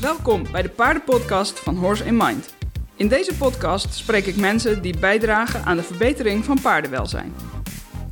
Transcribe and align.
Welkom 0.00 0.46
bij 0.52 0.62
de 0.62 0.68
paardenpodcast 0.68 1.58
van 1.58 1.76
Horse 1.76 2.04
in 2.04 2.16
Mind. 2.16 2.54
In 2.96 3.08
deze 3.08 3.36
podcast 3.36 3.94
spreek 3.94 4.26
ik 4.26 4.36
mensen 4.36 4.82
die 4.82 4.98
bijdragen 4.98 5.64
aan 5.64 5.76
de 5.76 5.82
verbetering 5.82 6.44
van 6.44 6.60
paardenwelzijn. 6.60 7.34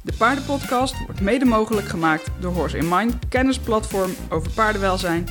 De 0.02 0.12
paardenpodcast 0.18 1.04
wordt 1.04 1.20
mede 1.20 1.44
mogelijk 1.44 1.88
gemaakt 1.88 2.30
door 2.40 2.52
Horse 2.52 2.76
in 2.76 2.88
Mind, 2.88 3.14
kennisplatform 3.28 4.10
over 4.28 4.50
paardenwelzijn. 4.50 5.24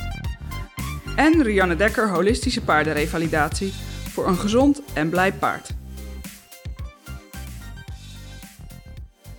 En 1.16 1.42
Rianne 1.42 1.76
Dekker, 1.76 2.08
holistische 2.08 2.60
paardenrevalidatie 2.60 3.72
voor 4.08 4.28
een 4.28 4.38
gezond 4.38 4.82
en 4.92 5.08
blij 5.08 5.32
paard. 5.32 5.74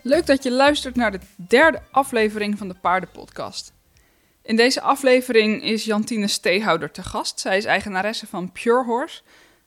Leuk 0.08 0.26
dat 0.26 0.44
je 0.44 0.52
luistert 0.52 0.96
naar 0.96 1.12
de 1.12 1.20
derde 1.36 1.82
aflevering 1.92 2.58
van 2.58 2.68
de 2.68 2.74
Paardenpodcast. 2.74 3.74
In 4.42 4.56
deze 4.56 4.82
aflevering 4.82 5.64
is 5.64 5.86
Jantine 5.86 6.28
Steehouder 6.28 6.92
te 6.92 7.04
gast. 7.04 7.40
Zij 7.40 7.58
is 7.58 7.66
eigenaresse 7.66 8.28
van 8.28 8.52
Pure 8.52 8.84
Horse, 8.84 9.22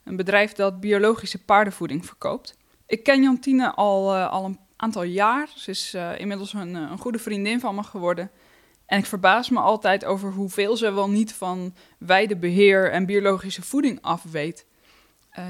een 0.05 0.17
bedrijf 0.17 0.53
dat 0.53 0.81
biologische 0.81 1.45
paardenvoeding 1.45 2.07
verkoopt. 2.07 2.57
Ik 2.87 3.03
ken 3.03 3.23
Jantine 3.23 3.75
al, 3.75 4.17
uh, 4.17 4.31
al 4.31 4.45
een 4.45 4.59
aantal 4.77 5.03
jaar. 5.03 5.49
Ze 5.57 5.71
is 5.71 5.95
uh, 5.95 6.19
inmiddels 6.19 6.53
een, 6.53 6.75
een, 6.75 6.99
goede 6.99 7.19
vriendin 7.19 7.61
van 7.61 7.75
me 7.75 7.83
geworden. 7.83 8.31
En 8.87 8.99
ik 8.99 9.07
verbaas 9.07 9.51
me 9.51 9.59
altijd 9.59 10.05
over 10.05 10.33
hoeveel 10.33 10.77
ze 10.77 10.93
wel 10.93 11.11
niet 11.11 11.35
van 11.35 11.75
weidebeheer 11.99 12.91
en 12.91 13.07
biologische 13.07 13.63
voeding 13.63 13.99
af 14.03 14.23
weet. 14.23 14.67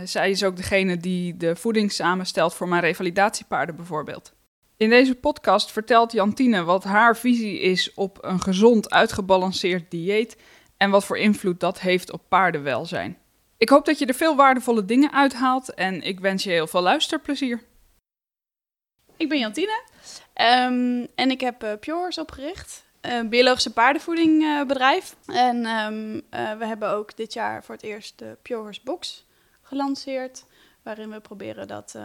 Zij 0.04 0.30
is 0.30 0.44
ook 0.44 0.56
degene 0.56 0.96
die 0.96 1.36
de 1.36 1.56
voeding 1.56 1.92
samenstelt 1.92 2.54
voor 2.54 2.68
mijn 2.68 2.82
revalidatiepaarden 2.82 3.76
bijvoorbeeld. 3.76 4.32
In 4.80 4.90
deze 4.90 5.14
podcast 5.14 5.72
vertelt 5.72 6.12
Jantine 6.12 6.64
wat 6.64 6.84
haar 6.84 7.16
visie 7.16 7.60
is 7.60 7.94
op 7.94 8.18
een 8.20 8.40
gezond, 8.40 8.90
uitgebalanceerd 8.90 9.90
dieet 9.90 10.36
en 10.76 10.90
wat 10.90 11.04
voor 11.04 11.18
invloed 11.18 11.60
dat 11.60 11.80
heeft 11.80 12.12
op 12.12 12.22
paardenwelzijn. 12.28 13.18
Ik 13.56 13.68
hoop 13.68 13.84
dat 13.84 13.98
je 13.98 14.06
er 14.06 14.14
veel 14.14 14.36
waardevolle 14.36 14.84
dingen 14.84 15.12
uithaalt 15.12 15.74
en 15.74 16.02
ik 16.02 16.20
wens 16.20 16.44
je 16.44 16.50
heel 16.50 16.66
veel 16.66 16.80
luisterplezier. 16.80 17.62
Ik 19.16 19.28
ben 19.28 19.38
Jantine 19.38 19.82
um, 20.34 21.06
en 21.14 21.30
ik 21.30 21.40
heb 21.40 21.64
uh, 21.64 21.72
Pures 21.80 22.18
opgericht, 22.18 22.84
een 23.00 23.28
biologische 23.28 23.72
paardenvoedingbedrijf. 23.72 25.16
Uh, 25.26 25.36
en 25.36 25.56
uh, 26.30 26.58
we 26.58 26.66
hebben 26.66 26.90
ook 26.90 27.16
dit 27.16 27.32
jaar 27.32 27.64
voor 27.64 27.74
het 27.74 27.84
eerst 27.84 28.18
de 28.18 28.36
Pures 28.42 28.82
Box 28.82 29.26
gelanceerd, 29.62 30.44
waarin 30.82 31.10
we 31.10 31.20
proberen 31.20 31.68
dat 31.68 31.98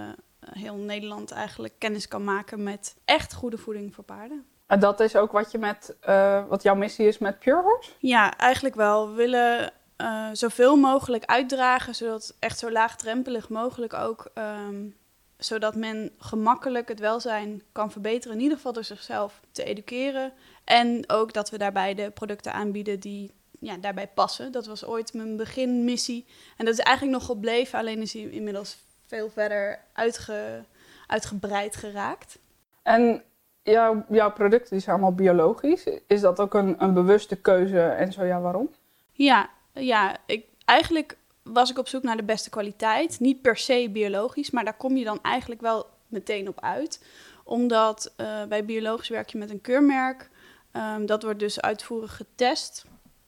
heel 0.52 0.76
Nederland 0.76 1.32
eigenlijk 1.32 1.74
kennis 1.78 2.08
kan 2.08 2.24
maken 2.24 2.64
met 2.64 2.96
echt 3.06 3.34
goede 3.34 3.58
voeding 3.58 3.96
voor 3.96 4.04
paarden. 4.04 4.46
En 4.68 4.80
dat 4.80 5.00
is 5.00 5.16
ook 5.16 5.32
wat, 5.32 5.52
je 5.52 5.58
met, 5.58 5.96
uh, 6.08 6.48
wat 6.48 6.64
jouw 6.64 6.76
missie 6.76 7.08
is 7.08 7.18
met 7.18 7.40
Pure 7.40 7.62
Horse? 7.62 7.92
Ja, 8.00 8.38
eigenlijk 8.38 8.76
wel. 8.76 9.10
We 9.10 9.16
willen 9.16 9.74
uh, 9.98 10.30
zoveel 10.34 10.76
mogelijk 10.76 11.26
uitdragen, 11.26 11.96
zodat 11.96 12.36
echt 12.40 12.60
zo 12.60 12.72
laagdrempelig 12.72 13.50
mogelijk 13.50 13.94
ook, 13.94 14.32
um, 14.68 14.96
zodat 15.38 15.76
men 15.76 16.12
gemakkelijk 16.18 16.88
het 16.88 17.00
welzijn 17.00 17.64
kan 17.72 17.92
verbeteren, 17.92 18.36
in 18.38 18.42
ieder 18.42 18.58
geval 18.58 18.74
door 18.74 18.84
zichzelf 18.84 19.42
te 19.52 19.64
educeren. 19.64 20.34
En 20.64 21.04
ook 21.10 21.34
dat 21.34 21.50
we 21.50 21.58
daarbij 21.58 21.94
de 21.94 22.12
producten 22.12 22.54
aanbieden 22.54 23.00
die 23.00 23.32
ja, 23.60 23.78
daarbij 23.78 24.08
passen. 24.08 24.52
Dat 24.52 24.66
was 24.66 24.86
ooit 24.86 25.14
mijn 25.14 25.38
beginmissie. 25.38 26.26
En 26.58 26.66
dat 26.66 26.74
is 26.74 26.80
eigenlijk 26.80 27.18
nog 27.18 27.26
gebleven, 27.26 27.80
alleen 27.80 28.02
is 28.02 28.14
hij 28.14 28.22
inmiddels 28.22 28.78
veel 29.06 29.30
verder 29.30 29.80
uitge, 29.94 30.64
uitgebreid 31.08 31.76
geraakt. 31.76 32.40
En 32.84 33.24
jouw, 33.64 34.06
jouw 34.10 34.32
producten 34.32 34.70
die 34.70 34.80
zijn 34.80 34.96
allemaal 34.96 35.16
biologisch. 35.16 35.88
Is 36.08 36.22
dat 36.22 36.40
ook 36.40 36.54
een, 36.54 36.76
een 36.84 36.94
bewuste 36.94 37.36
keuze 37.36 37.82
en 37.82 38.14
zo 38.14 38.24
ja, 38.24 38.40
waarom? 38.42 38.70
Ja, 39.12 39.50
ja 39.74 40.18
ik, 40.26 40.46
eigenlijk 40.66 41.18
was 41.44 41.70
ik 41.70 41.78
op 41.78 41.88
zoek 41.88 42.04
naar 42.04 42.18
de 42.18 42.24
beste 42.24 42.50
kwaliteit. 42.50 43.20
Niet 43.20 43.42
per 43.42 43.58
se 43.58 43.90
biologisch, 43.92 44.52
maar 44.52 44.64
daar 44.64 44.78
kom 44.78 44.98
je 44.98 45.04
dan 45.04 45.20
eigenlijk 45.22 45.62
wel 45.62 45.86
meteen 46.08 46.48
op 46.48 46.62
uit. 46.62 47.04
Omdat 47.44 48.14
uh, 48.18 48.44
bij 48.44 48.66
biologisch 48.66 49.10
werk 49.10 49.30
je 49.30 49.38
met 49.38 49.50
een 49.50 49.62
keurmerk. 49.62 50.30
Um, 50.74 51.06
dat 51.06 51.24
wordt 51.24 51.40
dus 51.40 51.62
uitvoerig 51.62 52.16
getest. 52.16 52.86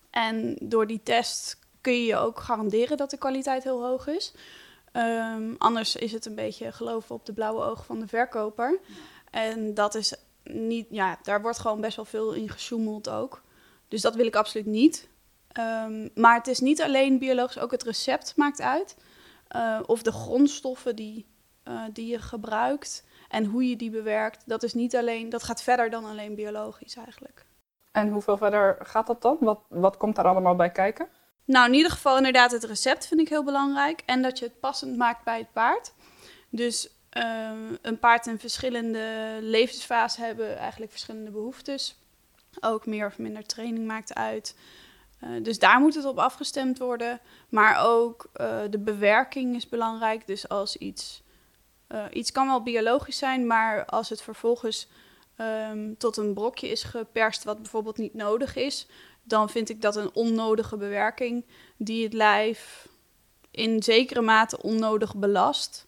En 0.10 0.58
door 0.62 0.88
die 0.88 1.04
test 1.04 1.60
kun 1.82 1.94
je 1.94 2.06
je 2.06 2.18
ook 2.18 2.40
garanderen 2.40 2.98
dat 2.98 3.10
de 3.10 3.18
kwaliteit 3.18 3.64
heel 3.64 3.86
hoog 3.86 4.08
is. 4.08 4.34
Um, 4.98 5.56
anders 5.58 5.96
is 5.96 6.12
het 6.12 6.26
een 6.26 6.36
beetje 6.36 6.72
geloven 6.72 7.16
op 7.16 7.26
de 7.26 7.34
blauwe 7.34 7.64
ogen 7.64 7.86
van 7.86 8.00
de 8.00 8.08
verkoper. 8.08 8.80
En 9.32 9.74
dat 9.74 9.96
is 9.96 10.16
niet, 10.44 10.88
ja, 10.90 11.18
daar 11.24 11.42
wordt 11.42 11.60
gewoon 11.60 11.82
best 11.82 11.96
wel 11.96 12.06
veel 12.06 12.34
in 12.34 12.50
gesjoemeld 12.50 13.10
ook. 13.10 13.42
Dus 13.88 14.02
dat 14.02 14.16
wil 14.16 14.26
ik 14.26 14.36
absoluut 14.36 14.66
niet. 14.66 15.10
Um, 15.60 16.10
maar 16.16 16.36
het 16.36 16.48
is 16.48 16.60
niet 16.60 16.82
alleen 16.82 17.20
biologisch, 17.20 17.60
ook 17.60 17.72
het 17.72 17.84
recept 17.84 18.34
maakt 18.36 18.62
uit. 18.62 18.98
Uh, 19.56 19.80
of 19.86 20.02
de 20.02 20.12
grondstoffen 20.12 20.96
die, 20.96 21.26
uh, 21.68 21.82
die 21.94 22.08
je 22.08 22.20
gebruikt 22.20 23.06
en 23.30 23.46
hoe 23.46 23.70
je 23.70 23.76
die 23.76 23.90
bewerkt. 23.90 24.44
Dat 24.46 24.64
is 24.64 24.74
niet 24.74 24.96
alleen, 24.96 25.30
dat 25.30 25.44
gaat 25.44 25.62
verder 25.62 25.90
dan 25.90 26.06
alleen 26.06 26.36
biologisch 26.36 26.96
eigenlijk. 26.96 27.46
En 27.92 28.10
hoeveel 28.10 28.38
verder 28.38 28.78
gaat 28.80 29.08
dat 29.08 29.22
dan? 29.22 29.38
Wat, 29.40 29.60
wat 29.68 29.98
komt 29.98 30.16
daar 30.16 30.26
allemaal 30.26 30.56
bij 30.56 30.72
kijken? 30.72 31.08
Nou, 31.48 31.68
in 31.68 31.74
ieder 31.74 31.92
geval 31.92 32.18
inderdaad 32.18 32.52
het 32.52 32.64
recept 32.64 33.08
vind 33.08 33.22
ik 33.22 33.30
heel 33.30 33.44
belangrijk. 33.44 34.04
En 34.06 34.22
dat 34.22 34.40
je 34.40 34.46
het 34.46 34.60
passend 34.60 34.98
maakt 34.98 35.24
bij 35.24 35.38
het 35.38 35.52
paard. 35.52 35.94
Dus 36.50 36.90
uh, 37.18 37.52
een 37.82 38.00
paard 38.00 38.28
in 38.28 38.40
verschillende 38.40 39.38
levensfasen 39.42 40.26
hebben 40.26 40.58
eigenlijk 40.58 40.92
verschillende 40.92 41.32
behoeftes. 41.32 41.96
Ook 42.60 42.86
meer 42.86 43.06
of 43.06 43.18
minder 43.18 43.46
training 43.46 43.86
maakt 43.86 44.14
uit. 44.14 44.56
Uh, 45.24 45.44
dus 45.44 45.60
daar 45.60 45.80
moet 45.80 45.96
het 45.96 46.06
op 46.06 46.18
afgestemd 46.18 46.78
worden. 46.78 47.20
Maar 47.50 47.86
ook 47.86 48.30
uh, 48.36 48.60
de 48.70 48.80
bewerking 48.80 49.56
is 49.56 49.70
belangrijk. 49.70 50.28
Dus 50.28 50.50
als 50.50 50.78
iets, 50.78 51.22
uh, 51.90 52.06
iets 52.12 52.32
kan 52.32 52.48
wel 52.48 52.64
biologisch 52.64 53.18
zijn, 53.18 53.48
maar 53.48 53.86
als 53.86 54.10
het 54.10 54.22
vervolgens 54.22 54.88
um, 55.38 55.98
tot 55.98 56.18
een 56.18 56.34
brokje 56.34 56.70
is 56.70 56.84
geperst 56.84 57.44
wat 57.44 57.62
bijvoorbeeld 57.62 57.98
niet 57.98 58.14
nodig 58.14 58.56
is, 58.56 58.88
dan 59.28 59.50
vind 59.50 59.70
ik 59.70 59.82
dat 59.82 59.96
een 59.96 60.14
onnodige 60.14 60.78
bewerking 60.78 61.46
die 61.78 62.04
het 62.04 62.14
lijf 62.14 62.88
in 63.52 63.84
zekere 63.84 64.22
mate 64.22 64.62
onnodig 64.62 65.16
belast. 65.16 65.88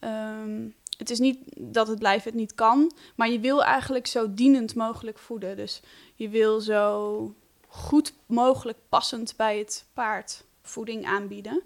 Um, 0.00 0.74
het 0.96 1.10
is 1.10 1.18
niet 1.18 1.38
dat 1.56 1.88
het 1.88 2.02
lijf 2.02 2.24
het 2.24 2.34
niet 2.34 2.54
kan, 2.54 2.92
maar 3.14 3.30
je 3.30 3.40
wil 3.40 3.64
eigenlijk 3.64 4.06
zo 4.06 4.34
dienend 4.34 4.74
mogelijk 4.74 5.18
voeden. 5.18 5.56
Dus 5.56 5.80
je 6.14 6.28
wil 6.28 6.60
zo 6.60 7.34
goed 7.66 8.12
mogelijk 8.26 8.78
passend 8.88 9.36
bij 9.36 9.58
het 9.58 9.84
paard 9.94 10.44
voeding 10.62 11.06
aanbieden. 11.06 11.62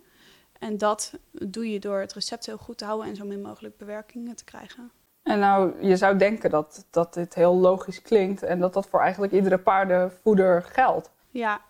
En 0.59 0.79
dat 0.79 1.13
doe 1.31 1.71
je 1.71 1.81
door 1.81 2.01
het 2.01 2.13
recept 2.13 2.47
heel 2.47 2.57
goed 2.57 2.79
te 2.79 2.85
houden 2.85 3.09
en 3.09 3.17
zo 3.17 3.25
min 3.25 3.43
mogelijk 3.43 3.77
bewerkingen 3.77 4.37
te 4.37 4.45
krijgen. 4.45 4.91
En 5.25 5.39
nou, 5.39 5.87
je 5.87 5.97
zou 5.97 6.17
denken 6.17 6.51
dat, 6.51 6.87
dat 6.91 7.15
dit 7.15 7.35
heel 7.35 7.55
logisch 7.55 8.03
klinkt 8.03 8.43
en 8.43 8.61
dat 8.61 8.73
dat 8.73 8.89
voor 8.89 9.01
eigenlijk 9.01 9.33
iedere 9.33 9.59
paardenvoeder 9.59 10.63
geldt. 10.63 11.11
Ja, 11.31 11.61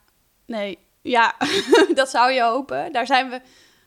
nee, 0.47 0.79
ja, 1.03 1.35
dat 1.95 2.11
zou 2.11 2.31
je 2.33 2.43
hopen. 2.43 2.93
Daar 2.93 3.07
zijn 3.07 3.31
we 3.31 3.41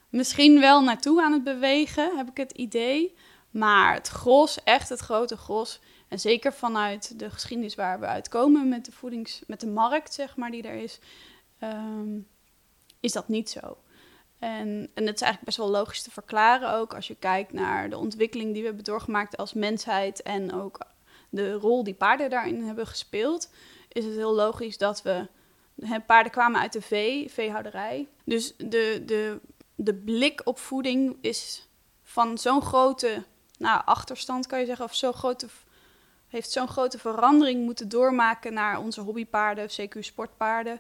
misschien 0.10 0.60
wel 0.60 0.84
naartoe 0.84 1.22
aan 1.24 1.32
het 1.32 1.44
bewegen, 1.44 2.18
heb 2.18 2.30
ik 2.30 2.38
het 2.38 2.52
idee. 2.52 3.16
Maar 3.52 3.94
het 3.94 4.08
gros, 4.08 4.64
echt 4.64 4.90
het 4.90 5.00
grote 5.00 5.38
gros, 5.38 5.82
en 6.08 6.20
zeker 6.20 6.54
vanuit 6.54 7.20
de 7.20 7.30
geschiedenis 7.30 7.76
waar 7.76 8.00
we 8.00 8.06
uitkomen 8.06 8.70
met 8.70 8.86
de 8.86 8.92
voedings, 8.92 9.44
met 9.48 9.60
de 9.60 9.68
markt, 9.68 10.14
zeg 10.14 10.36
maar, 10.36 10.52
die 10.52 10.64
er 10.64 10.76
is, 10.76 11.00
um, 11.64 12.28
is 13.00 13.12
dat 13.12 13.28
niet 13.28 13.50
zo. 13.50 13.78
En, 14.40 14.90
en 14.94 15.06
het 15.06 15.16
is 15.16 15.22
eigenlijk 15.22 15.44
best 15.44 15.58
wel 15.58 15.70
logisch 15.70 16.02
te 16.02 16.12
verklaren 16.12 16.74
ook 16.74 16.94
als 16.94 17.08
je 17.08 17.16
kijkt 17.16 17.54
naar 17.54 17.90
de 17.90 17.98
ontwikkeling 17.98 18.52
die 18.52 18.62
we 18.62 18.68
hebben 18.68 18.86
doorgemaakt 18.86 19.38
als 19.38 19.54
mensheid 19.54 20.22
en 20.22 20.54
ook 20.54 20.80
de 21.30 21.54
rol 21.54 21.84
die 21.84 21.94
paarden 21.94 22.30
daarin 22.30 22.64
hebben 22.64 22.88
gespeeld, 22.88 23.50
is 23.88 24.06
het 24.06 24.16
heel 24.16 24.34
logisch 24.34 24.78
dat 24.78 25.02
we. 25.02 25.28
Hè, 25.82 26.00
paarden 26.00 26.32
kwamen 26.32 26.62
uit 26.62 26.74
de 26.74 26.82
vee, 26.82 27.32
veehouderij. 27.32 28.08
Dus 28.24 28.56
de, 28.58 29.04
de, 29.06 29.40
de 29.76 29.94
blik 29.94 30.42
op 30.44 30.60
voeding 30.60 31.18
is 31.22 31.70
van 32.04 32.38
zo'n 32.38 32.62
grote 32.62 33.24
nou, 33.58 33.82
achterstand, 33.86 34.48
kan 34.48 34.60
je 34.60 34.66
zeggen, 34.66 34.86
of 34.86 34.96
zo'n 34.96 35.14
grote, 35.14 35.48
heeft 36.28 36.52
zo'n 36.52 36.68
grote 36.68 36.98
verandering 36.98 37.64
moeten 37.64 37.90
doormaken 37.90 38.54
naar 38.54 38.80
onze 38.80 39.02
hobbypaarden, 39.02 39.70
CQ 39.70 40.00
sportpaarden 40.00 40.80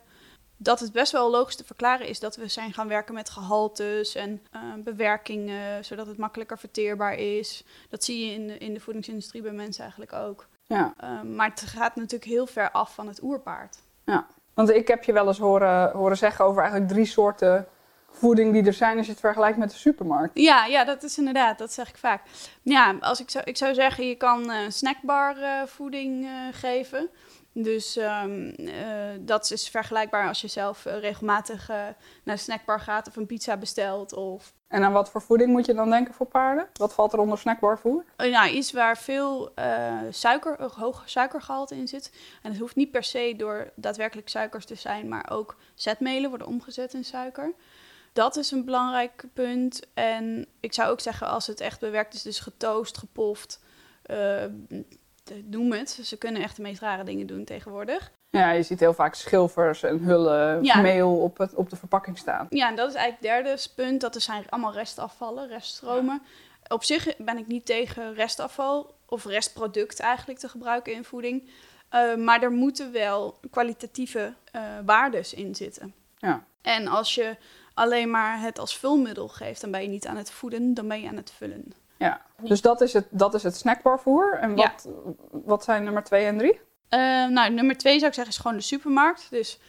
dat 0.58 0.80
het 0.80 0.92
best 0.92 1.12
wel 1.12 1.30
logisch 1.30 1.56
te 1.56 1.64
verklaren 1.64 2.08
is 2.08 2.20
dat 2.20 2.36
we 2.36 2.48
zijn 2.48 2.74
gaan 2.74 2.88
werken 2.88 3.14
met 3.14 3.30
gehaltes 3.30 4.16
en 4.16 4.42
uh, 4.56 4.62
bewerkingen, 4.84 5.86
zodat 5.86 6.08
het 6.08 6.18
makkelijker 6.18 6.58
verteerbaar 6.58 7.14
is. 7.14 7.64
Dat 7.90 8.04
zie 8.04 8.26
je 8.26 8.34
in 8.34 8.48
de, 8.48 8.58
in 8.58 8.74
de 8.74 8.80
voedingsindustrie 8.80 9.42
bij 9.42 9.52
mensen 9.52 9.82
eigenlijk 9.82 10.14
ook. 10.14 10.48
Ja. 10.66 10.94
Uh, 11.04 11.22
maar 11.22 11.50
het 11.50 11.62
gaat 11.62 11.96
natuurlijk 11.96 12.32
heel 12.32 12.48
ver 12.48 12.72
af 12.72 12.94
van 12.94 13.08
het 13.08 13.24
oerpaard. 13.24 13.78
Ja, 14.04 14.28
want 14.54 14.70
ik 14.70 14.88
heb 14.88 15.04
je 15.04 15.14
wel 15.14 15.28
eens 15.28 15.38
horen, 15.38 15.92
horen 15.92 16.18
zeggen 16.18 16.46
over 16.46 16.62
eigenlijk 16.62 16.92
drie 16.92 17.06
soorten 17.06 17.68
voeding 18.12 18.54
die 18.54 18.66
er 18.66 18.74
zijn 18.74 18.98
als 18.98 19.06
je 19.06 19.12
het 19.12 19.22
vergelijkt 19.22 19.58
met 19.58 19.70
de 19.70 19.78
supermarkt. 19.78 20.40
Ja, 20.40 20.66
ja, 20.66 20.84
dat 20.86 21.04
is 21.04 21.18
inderdaad, 21.18 21.58
dat 21.58 21.74
zeg 21.74 21.90
ik 21.90 21.98
vaak. 21.98 22.22
Ja, 22.62 22.96
als 23.00 23.20
ik, 23.20 23.30
zou, 23.30 23.44
ik 23.48 23.58
zou 23.58 23.74
zeggen, 23.74 24.08
je 24.08 24.16
kan 24.16 24.52
uh, 24.52 24.58
snackbar 24.68 25.36
voeding 25.68 26.30
geven. 26.52 27.10
Dus 27.64 27.98
um, 27.98 28.56
dat 29.26 29.52
is 29.52 29.70
vergelijkbaar 29.70 30.28
als 30.28 30.42
je 30.42 30.48
zelf 30.48 30.84
regelmatig 30.84 31.68
naar 31.68 31.96
de 32.24 32.38
snackbar 32.38 32.80
gaat 32.80 33.08
of 33.08 33.16
een 33.16 33.26
pizza 33.26 33.58
bestelt. 33.58 34.14
Of... 34.14 34.54
En 34.68 34.84
aan 34.84 34.92
wat 34.92 35.10
voor 35.10 35.22
voeding 35.22 35.52
moet 35.52 35.66
je 35.66 35.74
dan 35.74 35.90
denken 35.90 36.14
voor 36.14 36.26
paarden? 36.26 36.68
Wat 36.74 36.94
valt 36.94 37.14
er 37.14 37.20
onder 37.20 37.38
snackbarvoer? 37.38 38.06
Nou, 38.18 38.50
iets 38.50 38.72
waar 38.72 38.98
veel 38.98 39.54
suiker, 40.10 40.72
hoog 40.76 41.04
suikergehalte 41.06 41.76
in 41.76 41.88
zit. 41.88 42.12
En 42.42 42.52
het 42.52 42.60
hoeft 42.60 42.76
niet 42.76 42.92
per 42.92 43.04
se 43.04 43.34
door 43.38 43.72
daadwerkelijk 43.76 44.30
suikers 44.30 44.66
te 44.66 44.76
zijn, 44.76 45.08
maar 45.08 45.30
ook 45.32 45.56
zetmelen 45.76 46.30
worden 46.30 46.48
omgezet 46.48 46.94
in 46.94 47.06
suiker 47.06 47.54
dat 48.18 48.36
is 48.36 48.52
een 48.52 48.66
belangrijk 48.66 49.24
punt. 49.34 49.82
En 49.94 50.48
ik 50.60 50.74
zou 50.74 50.90
ook 50.90 51.00
zeggen, 51.00 51.28
als 51.28 51.48
het 51.48 51.60
echt 51.60 51.80
bewerkt 51.80 52.14
is, 52.14 52.22
dus 52.22 52.40
getoast, 52.40 52.98
gepoft, 52.98 53.60
noem 55.46 55.72
het. 55.72 55.90
Ze 55.90 56.18
kunnen 56.18 56.42
echt 56.42 56.56
de 56.56 56.62
meest 56.62 56.82
rare 56.82 57.04
dingen 57.04 57.28
doen 57.28 57.44
tegenwoordig. 57.44 58.12
Ja, 58.30 58.52
je 58.52 58.64
ziet 58.64 58.80
heel 58.80 58.94
vaak 58.94 59.16
schilfers 59.16 59.84
en 59.84 60.00
hullen, 60.00 60.64
ja. 60.64 60.82
meel 60.82 61.18
op, 61.18 61.38
het, 61.38 61.54
op 61.54 61.70
de 61.70 61.76
verpakking 61.76 62.18
staan. 62.18 62.48
Ja, 62.50 62.70
en 62.70 62.76
dat 62.76 62.90
is 62.90 62.96
eigenlijk 62.96 63.36
het 63.36 63.46
derde 63.46 63.74
punt. 63.76 64.02
Dat 64.02 64.16
er 64.16 64.22
zijn 64.22 64.50
allemaal 64.50 64.74
restafvallen, 64.74 65.48
reststromen. 65.48 66.22
Op 66.68 66.84
zich 66.84 67.18
ben 67.18 67.38
ik 67.38 67.48
niet 67.48 67.66
tegen 67.66 68.14
restafval 68.14 68.96
of 69.06 69.26
restproduct 69.26 70.00
eigenlijk 70.00 70.40
te 70.40 70.50
gebruiken 70.50 70.94
in 70.94 71.04
voeding. 71.04 71.50
Uh, 71.94 72.16
maar 72.16 72.42
er 72.42 72.52
moeten 72.52 72.92
wel 72.92 73.40
kwalitatieve 73.50 74.34
uh, 74.56 74.62
waardes 74.86 75.34
in 75.34 75.56
zitten. 75.56 75.94
Ja. 76.18 76.46
En 76.62 76.88
als 76.88 77.16
je 77.16 77.36
alleen 77.74 78.10
maar 78.10 78.40
het 78.42 78.60
als 78.60 78.78
vulmiddel 78.78 79.28
geeft, 79.28 79.62
dan 79.62 79.72
ben 79.72 79.82
je 79.82 79.88
niet 79.88 80.08
aan 80.08 80.18
het 80.18 80.32
voeden, 80.32 80.74
dan 80.74 80.88
ben 80.88 81.02
je 81.02 81.08
aan 81.08 81.16
het 81.16 81.32
vullen. 81.32 81.74
Ja, 81.98 82.22
dus 82.42 82.62
dat 82.62 82.82
is 82.82 82.94
het, 82.94 83.08
dat 83.10 83.34
is 83.34 83.44
het 83.44 83.56
snackbarvoer. 83.56 84.38
En 84.42 84.56
wat, 84.56 84.88
wat 85.32 85.64
zijn 85.64 85.84
nummer 85.84 86.04
twee 86.04 86.26
en 86.26 86.38
drie? 86.38 86.54
Uh, 86.54 87.28
nou, 87.28 87.52
nummer 87.52 87.78
twee 87.78 87.94
zou 87.94 88.08
ik 88.08 88.14
zeggen 88.14 88.34
is 88.34 88.40
gewoon 88.40 88.58
de 88.58 88.64
supermarkt. 88.64 89.28
Dus, 89.30 89.60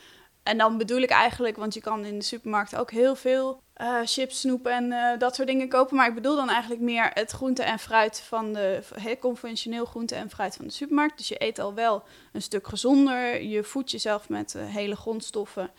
en 0.43 0.59
dan 0.59 0.79
bedoel 0.79 1.01
ik 1.01 1.11
eigenlijk, 1.11 1.57
want 1.57 1.75
je 1.75 1.81
kan 1.81 2.05
in 2.05 2.19
de 2.19 2.25
supermarkt 2.25 2.77
ook 2.77 2.91
heel 2.91 3.15
veel 3.15 3.63
uh, 3.77 4.01
chips, 4.05 4.41
snoep 4.41 4.67
en 4.67 4.85
uh, 4.85 5.19
dat 5.19 5.35
soort 5.35 5.49
dingen 5.49 5.69
kopen. 5.69 5.97
Maar 5.97 6.09
ik 6.09 6.15
bedoel 6.15 6.37
dan 6.37 6.49
eigenlijk 6.49 6.81
meer 6.81 7.11
het 7.15 7.31
groente 7.31 7.63
en 7.63 7.79
fruit 7.79 8.21
van 8.21 8.53
de 8.53 8.81
heel 8.95 9.19
conventioneel 9.19 9.85
groente 9.85 10.15
en 10.15 10.31
fruit 10.31 10.57
van 10.57 10.65
de 10.65 10.73
supermarkt. 10.73 11.19
Dus 11.19 11.29
je 11.29 11.43
eet 11.43 11.59
al 11.59 11.75
wel 11.75 12.03
een 12.33 12.43
stuk 12.43 12.67
gezonder. 12.69 13.43
Je 13.43 13.65
voedt 13.65 13.91
jezelf 13.91 14.29
met 14.29 14.55
uh, 14.55 14.63
hele 14.67 14.97
grondstoffen 14.97 15.71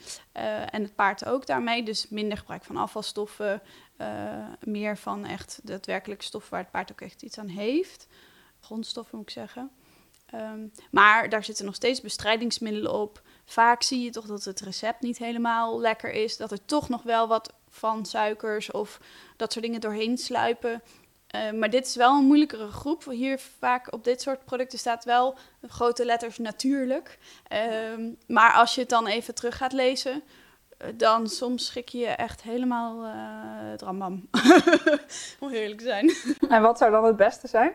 en 0.71 0.81
het 0.81 0.95
paard 0.95 1.25
ook 1.25 1.45
daarmee. 1.45 1.83
Dus 1.83 2.09
minder 2.09 2.37
gebruik 2.37 2.63
van 2.63 2.77
afvalstoffen, 2.77 3.61
meer 4.63 4.97
van 4.97 5.25
echt 5.25 5.59
daadwerkelijk 5.63 6.21
stoffen 6.21 6.51
waar 6.51 6.61
het 6.61 6.71
paard 6.71 6.91
ook 6.91 7.01
echt 7.01 7.21
iets 7.21 7.37
aan 7.37 7.47
heeft. 7.47 8.07
Grondstoffen 8.59 9.17
moet 9.17 9.27
ik 9.27 9.33
zeggen. 9.33 9.71
Um, 10.33 10.71
maar 10.91 11.29
daar 11.29 11.43
zitten 11.43 11.65
nog 11.65 11.75
steeds 11.75 12.01
bestrijdingsmiddelen 12.01 12.93
op. 12.93 13.21
Vaak 13.45 13.83
zie 13.83 14.03
je 14.03 14.09
toch 14.09 14.25
dat 14.25 14.43
het 14.43 14.59
recept 14.59 15.01
niet 15.01 15.17
helemaal 15.17 15.79
lekker 15.79 16.11
is. 16.11 16.37
Dat 16.37 16.51
er 16.51 16.65
toch 16.65 16.89
nog 16.89 17.03
wel 17.03 17.27
wat 17.27 17.53
van 17.69 18.05
suikers 18.05 18.71
of 18.71 18.99
dat 19.35 19.51
soort 19.51 19.65
dingen 19.65 19.81
doorheen 19.81 20.17
sluipen. 20.17 20.81
Uh, 21.35 21.51
maar 21.51 21.69
dit 21.69 21.85
is 21.85 21.95
wel 21.95 22.17
een 22.17 22.25
moeilijkere 22.25 22.71
groep. 22.71 23.05
Hier 23.05 23.39
vaak 23.39 23.93
op 23.93 24.03
dit 24.03 24.21
soort 24.21 24.45
producten 24.45 24.79
staat 24.79 25.03
wel 25.05 25.37
grote 25.67 26.05
letters 26.05 26.37
natuurlijk. 26.37 27.17
Uh, 27.51 27.59
maar 28.27 28.53
als 28.53 28.75
je 28.75 28.81
het 28.81 28.89
dan 28.89 29.07
even 29.07 29.35
terug 29.35 29.57
gaat 29.57 29.73
lezen, 29.73 30.23
dan 30.95 31.27
soms 31.27 31.65
schik 31.65 31.89
je 31.89 31.97
je 31.97 32.07
echt 32.07 32.41
helemaal 32.41 33.05
uh, 33.05 33.11
het 33.71 33.81
rambam. 33.81 34.29
Om 35.39 35.49
heerlijk 35.49 35.79
te 35.79 35.85
zijn. 35.85 36.11
En 36.49 36.61
wat 36.61 36.77
zou 36.77 36.91
dan 36.91 37.03
het 37.03 37.15
beste 37.15 37.47
zijn? 37.47 37.73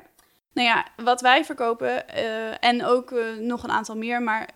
Nou 0.52 0.68
ja, 0.68 0.86
wat 0.96 1.20
wij 1.20 1.44
verkopen 1.44 2.08
en 2.60 2.84
ook 2.84 3.14
nog 3.38 3.62
een 3.62 3.70
aantal 3.70 3.96
meer, 3.96 4.22
maar 4.22 4.48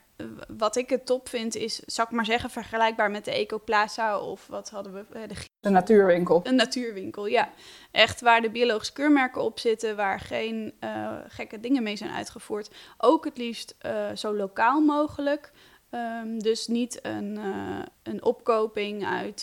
wat 0.57 0.77
ik 0.77 0.91
het 0.91 1.07
top 1.07 1.29
vind 1.29 1.57
is, 1.57 1.79
zal 1.79 2.05
ik 2.05 2.11
maar 2.11 2.25
zeggen, 2.25 2.51
vergelijkbaar 2.51 3.11
met 3.11 3.25
de 3.25 3.33
Ecoplaza 3.33 4.19
of 4.19 4.47
wat 4.47 4.71
hadden 4.71 4.93
we? 4.93 5.27
De, 5.27 5.35
de 5.61 5.69
natuurwinkel. 5.69 6.41
Een 6.45 6.55
natuurwinkel, 6.55 7.27
ja. 7.27 7.51
Echt 7.91 8.21
waar 8.21 8.41
de 8.41 8.51
biologische 8.51 8.93
keurmerken 8.93 9.43
op 9.43 9.59
zitten, 9.59 9.97
waar 9.97 10.21
geen 10.21 10.75
uh, 10.81 11.17
gekke 11.29 11.61
dingen 11.61 11.83
mee 11.83 11.97
zijn 11.97 12.11
uitgevoerd. 12.11 12.71
Ook 12.99 13.25
het 13.25 13.37
liefst 13.39 13.75
uh, 13.87 14.07
zo 14.15 14.35
lokaal 14.35 14.81
mogelijk. 14.81 15.53
Um, 15.91 16.39
dus 16.39 16.67
niet 16.67 16.99
een, 17.03 17.39
uh, 17.39 17.83
een 18.03 18.25
opkoping 18.25 19.07
uit 19.07 19.43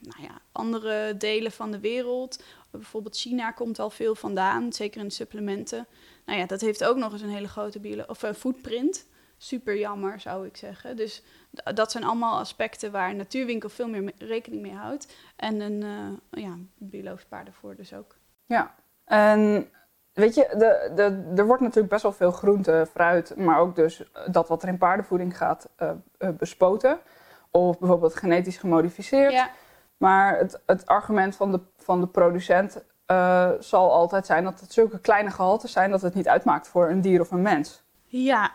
nou 0.00 0.22
ja, 0.22 0.40
andere 0.52 1.16
delen 1.16 1.52
van 1.52 1.70
de 1.70 1.80
wereld. 1.80 2.42
Bijvoorbeeld 2.70 3.16
China 3.16 3.50
komt 3.50 3.78
al 3.78 3.90
veel 3.90 4.14
vandaan, 4.14 4.72
zeker 4.72 5.00
in 5.00 5.10
supplementen. 5.10 5.86
Nou 6.26 6.38
ja, 6.38 6.46
dat 6.46 6.60
heeft 6.60 6.84
ook 6.84 6.96
nog 6.96 7.12
eens 7.12 7.22
een 7.22 7.28
hele 7.28 7.48
grote 7.48 7.80
bio- 7.80 8.04
of, 8.06 8.24
footprint 8.36 9.06
super 9.42 9.78
jammer, 9.78 10.20
zou 10.20 10.46
ik 10.46 10.56
zeggen. 10.56 10.96
Dus 10.96 11.22
dat 11.74 11.90
zijn 11.90 12.04
allemaal 12.04 12.38
aspecten 12.38 12.92
waar 12.92 13.10
een 13.10 13.16
natuurwinkel 13.16 13.68
veel 13.68 13.88
meer 13.88 14.12
rekening 14.18 14.62
mee 14.62 14.72
houdt. 14.74 15.16
En 15.36 15.60
een 15.60 15.82
uh, 15.82 16.42
ja, 16.44 16.56
biologisch 16.78 17.24
paardenvoer 17.24 17.76
dus 17.76 17.92
ook. 17.92 18.16
Ja, 18.46 18.74
en 19.04 19.70
weet 20.12 20.34
je, 20.34 20.48
de, 20.58 20.92
de, 20.94 21.32
er 21.36 21.46
wordt 21.46 21.62
natuurlijk 21.62 21.88
best 21.88 22.02
wel 22.02 22.12
veel 22.12 22.30
groente, 22.30 22.86
fruit, 22.90 23.36
maar 23.36 23.58
ook 23.58 23.76
dus 23.76 24.02
dat 24.30 24.48
wat 24.48 24.62
er 24.62 24.68
in 24.68 24.78
paardenvoeding 24.78 25.36
gaat 25.36 25.68
uh, 25.82 25.90
uh, 26.18 26.28
bespoten. 26.28 26.98
Of 27.50 27.78
bijvoorbeeld 27.78 28.16
genetisch 28.16 28.56
gemodificeerd. 28.56 29.32
Ja. 29.32 29.50
Maar 29.96 30.38
het, 30.38 30.60
het 30.66 30.86
argument 30.86 31.36
van 31.36 31.52
de, 31.52 31.60
van 31.76 32.00
de 32.00 32.06
producent 32.06 32.82
zal 33.58 33.92
altijd 33.92 34.26
zijn 34.26 34.44
dat 34.44 34.60
het 34.60 34.72
zulke 34.72 35.00
kleine 35.00 35.30
gehaltes 35.30 35.72
zijn 35.72 35.90
dat 35.90 36.02
het 36.02 36.14
niet 36.14 36.28
uitmaakt 36.28 36.68
voor 36.68 36.88
een 36.88 37.00
dier 37.00 37.20
of 37.20 37.30
een 37.30 37.42
mens. 37.42 37.82
Ja, 38.04 38.52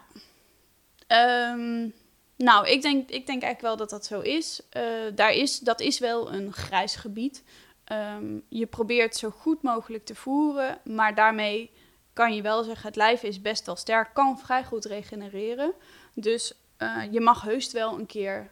Um, 1.07 1.93
nou, 2.37 2.67
ik 2.67 2.81
denk, 2.81 3.09
ik 3.09 3.25
denk 3.25 3.43
eigenlijk 3.43 3.61
wel 3.61 3.77
dat 3.77 3.89
dat 3.89 4.05
zo 4.05 4.19
is. 4.19 4.61
Uh, 4.77 4.83
daar 5.15 5.31
is 5.31 5.59
dat 5.59 5.79
is 5.79 5.99
wel 5.99 6.33
een 6.33 6.53
grijs 6.53 6.95
gebied. 6.95 7.43
Um, 7.91 8.43
je 8.49 8.65
probeert 8.65 9.15
zo 9.15 9.29
goed 9.29 9.61
mogelijk 9.61 10.05
te 10.05 10.15
voeren, 10.15 10.77
maar 10.83 11.15
daarmee 11.15 11.71
kan 12.13 12.35
je 12.35 12.41
wel 12.41 12.63
zeggen: 12.63 12.87
het 12.87 12.95
lijf 12.95 13.23
is 13.23 13.41
best 13.41 13.65
wel 13.65 13.75
sterk, 13.75 14.13
kan 14.13 14.39
vrij 14.39 14.63
goed 14.63 14.85
regenereren. 14.85 15.73
Dus 16.13 16.53
uh, 16.77 17.03
je 17.11 17.19
mag 17.19 17.41
heus 17.41 17.71
wel 17.71 17.99
een 17.99 18.05
keer 18.05 18.51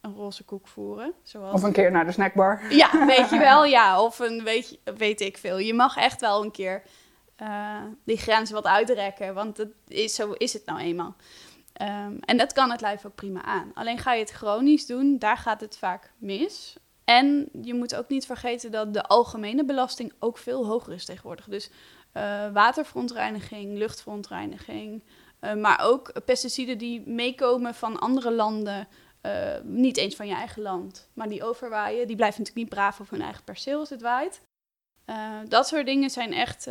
een 0.00 0.14
roze 0.14 0.44
koek 0.44 0.68
voeren. 0.68 1.12
Zoals... 1.22 1.54
Of 1.54 1.62
een 1.62 1.72
keer 1.72 1.90
naar 1.90 2.06
de 2.06 2.12
snackbar. 2.12 2.74
Ja, 2.74 3.06
weet 3.06 3.30
je 3.30 3.38
wel, 3.38 3.64
ja. 3.76 4.02
Of 4.02 4.18
een 4.18 4.44
weet, 4.44 4.78
weet 4.96 5.20
ik 5.20 5.38
veel. 5.38 5.58
Je 5.58 5.74
mag 5.74 5.96
echt 5.96 6.20
wel 6.20 6.44
een 6.44 6.50
keer 6.50 6.82
uh, 7.42 7.82
die 8.04 8.16
grenzen 8.16 8.54
wat 8.54 8.66
uitrekken, 8.66 9.34
want 9.34 9.56
dat 9.56 9.68
is, 9.86 10.14
zo 10.14 10.32
is 10.32 10.52
het 10.52 10.66
nou 10.66 10.78
eenmaal. 10.78 11.16
Um, 11.82 12.18
en 12.20 12.36
dat 12.36 12.52
kan 12.52 12.70
het 12.70 12.80
lijf 12.80 13.06
ook 13.06 13.14
prima 13.14 13.42
aan. 13.42 13.70
Alleen 13.74 13.98
ga 13.98 14.12
je 14.12 14.20
het 14.20 14.30
chronisch 14.30 14.86
doen, 14.86 15.18
daar 15.18 15.36
gaat 15.36 15.60
het 15.60 15.78
vaak 15.78 16.12
mis. 16.18 16.76
En 17.06 17.48
je 17.62 17.74
moet 17.74 17.94
ook 17.94 18.08
niet 18.08 18.26
vergeten 18.26 18.70
dat 18.70 18.94
de 18.94 19.02
algemene 19.02 19.64
belasting 19.64 20.12
ook 20.18 20.38
veel 20.38 20.66
hoger 20.66 20.92
is 20.92 21.04
tegenwoordig. 21.04 21.44
Dus 21.44 21.70
uh, 22.16 22.52
waterverontreiniging, 22.52 23.78
luchtverontreiniging, 23.78 25.02
uh, 25.40 25.54
maar 25.54 25.80
ook 25.82 26.24
pesticiden 26.24 26.78
die 26.78 27.02
meekomen 27.08 27.74
van 27.74 27.98
andere 27.98 28.32
landen. 28.32 28.88
Uh, 29.22 29.54
niet 29.62 29.96
eens 29.96 30.16
van 30.16 30.26
je 30.26 30.34
eigen 30.34 30.62
land, 30.62 31.08
maar 31.12 31.28
die 31.28 31.44
overwaaien. 31.44 32.06
Die 32.06 32.16
blijven 32.16 32.38
natuurlijk 32.38 32.68
niet 32.68 32.78
braaf 32.78 33.00
op 33.00 33.10
hun 33.10 33.22
eigen 33.22 33.44
perceel 33.44 33.78
als 33.78 33.90
het 33.90 34.02
waait. 34.02 34.40
dat 35.48 35.66
soort 35.66 35.86
dingen 35.86 36.10
zijn 36.10 36.32
echt 36.32 36.68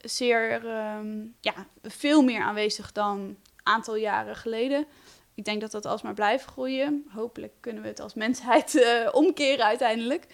zeer, 0.00 0.64
um, 0.98 1.34
ja, 1.40 1.66
veel 1.82 2.22
meer 2.22 2.42
aanwezig 2.42 2.92
dan 2.92 3.36
aantal 3.62 3.96
jaren 3.96 4.36
geleden. 4.36 4.86
Ik 5.34 5.44
denk 5.44 5.60
dat 5.60 5.70
dat 5.70 5.86
alsmaar 5.86 6.14
blijft 6.14 6.44
groeien. 6.44 7.06
Hopelijk 7.08 7.52
kunnen 7.60 7.82
we 7.82 7.88
het 7.88 8.00
als 8.00 8.14
mensheid 8.14 8.74
uh, 8.74 9.08
omkeren 9.22 9.64
uiteindelijk. 9.64 10.26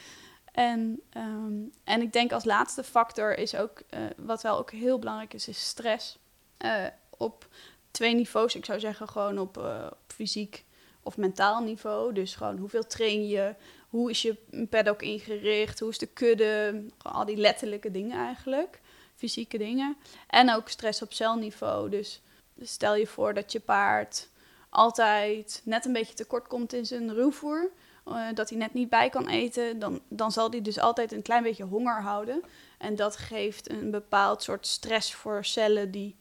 En, 0.53 1.01
um, 1.17 1.73
en 1.85 2.01
ik 2.01 2.13
denk 2.13 2.33
als 2.33 2.45
laatste 2.45 2.85
factor 2.85 3.39
is 3.39 3.55
ook, 3.55 3.83
uh, 3.91 4.01
wat 4.17 4.43
wel 4.43 4.59
ook 4.59 4.71
heel 4.71 4.99
belangrijk 4.99 5.35
is, 5.35 5.49
is 5.49 5.69
stress. 5.69 6.19
Uh, 6.59 6.87
op 7.11 7.47
twee 7.91 8.15
niveaus. 8.15 8.55
Ik 8.55 8.65
zou 8.65 8.81
zeggen 8.81 9.09
gewoon 9.09 9.39
op, 9.39 9.57
op, 9.57 9.97
fysiek 10.07 10.65
of 11.03 11.17
mentaal 11.17 11.63
niveau. 11.63 12.13
Dus 12.13 12.35
gewoon 12.35 12.57
hoeveel 12.57 12.87
train 12.87 13.27
je, 13.27 13.55
hoe 13.89 14.11
is 14.11 14.23
je 14.23 14.37
paddock 14.71 15.03
ingericht, 15.03 15.81
hoe 15.81 15.91
is 15.91 15.99
de 15.99 16.07
kudde, 16.07 16.85
al 16.99 17.25
die 17.25 17.37
letterlijke 17.37 17.91
dingen 17.91 18.19
eigenlijk. 18.19 18.81
Fysieke 19.17 19.59
dingen. 19.59 19.97
En 20.27 20.55
ook 20.55 20.69
stress 20.69 21.03
op 21.03 21.13
celniveau. 21.13 21.91
Dus 21.91 22.23
stel 22.61 22.95
je 22.95 23.07
voor 23.07 23.35
dat 23.35 23.53
je 23.53 23.61
paard 23.61 24.29
altijd 24.69 25.61
net 25.65 25.85
een 25.85 25.93
beetje 25.93 26.15
tekort 26.15 26.47
komt 26.47 26.73
in 26.73 26.87
zijn 26.87 27.15
ruwvoer. 27.15 27.71
Uh, 28.07 28.27
dat 28.35 28.49
hij 28.49 28.59
net 28.59 28.75
niet 28.75 28.89
bij 28.89 29.09
kan 29.09 29.29
eten, 29.29 29.79
dan, 29.79 30.01
dan 30.09 30.33
zal 30.33 30.51
hij 30.51 30.63
dus 30.63 30.79
altijd 30.79 31.13
een 31.13 31.23
klein 31.23 31.43
beetje 31.43 31.65
honger 31.65 32.03
houden. 32.03 32.43
En 32.79 32.97
dat 32.97 33.17
geeft 33.17 33.71
een 33.71 33.91
bepaald 33.91 34.43
soort 34.43 34.67
stress 34.67 35.15
voor 35.15 35.45
cellen 35.45 35.91
die 35.91 36.17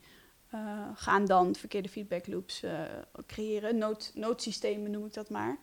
uh, 0.54 0.60
gaan 0.94 1.25
dan 1.25 1.56
verkeerde 1.56 1.89
feedback 1.89 2.27
loops 2.27 2.63
uh, 2.63 2.82
creëren. 3.27 3.77
Nood, 3.77 4.12
noodsystemen 4.13 4.92
noem 4.92 5.06
ik 5.06 5.13
dat 5.13 5.30
maar. 5.30 5.58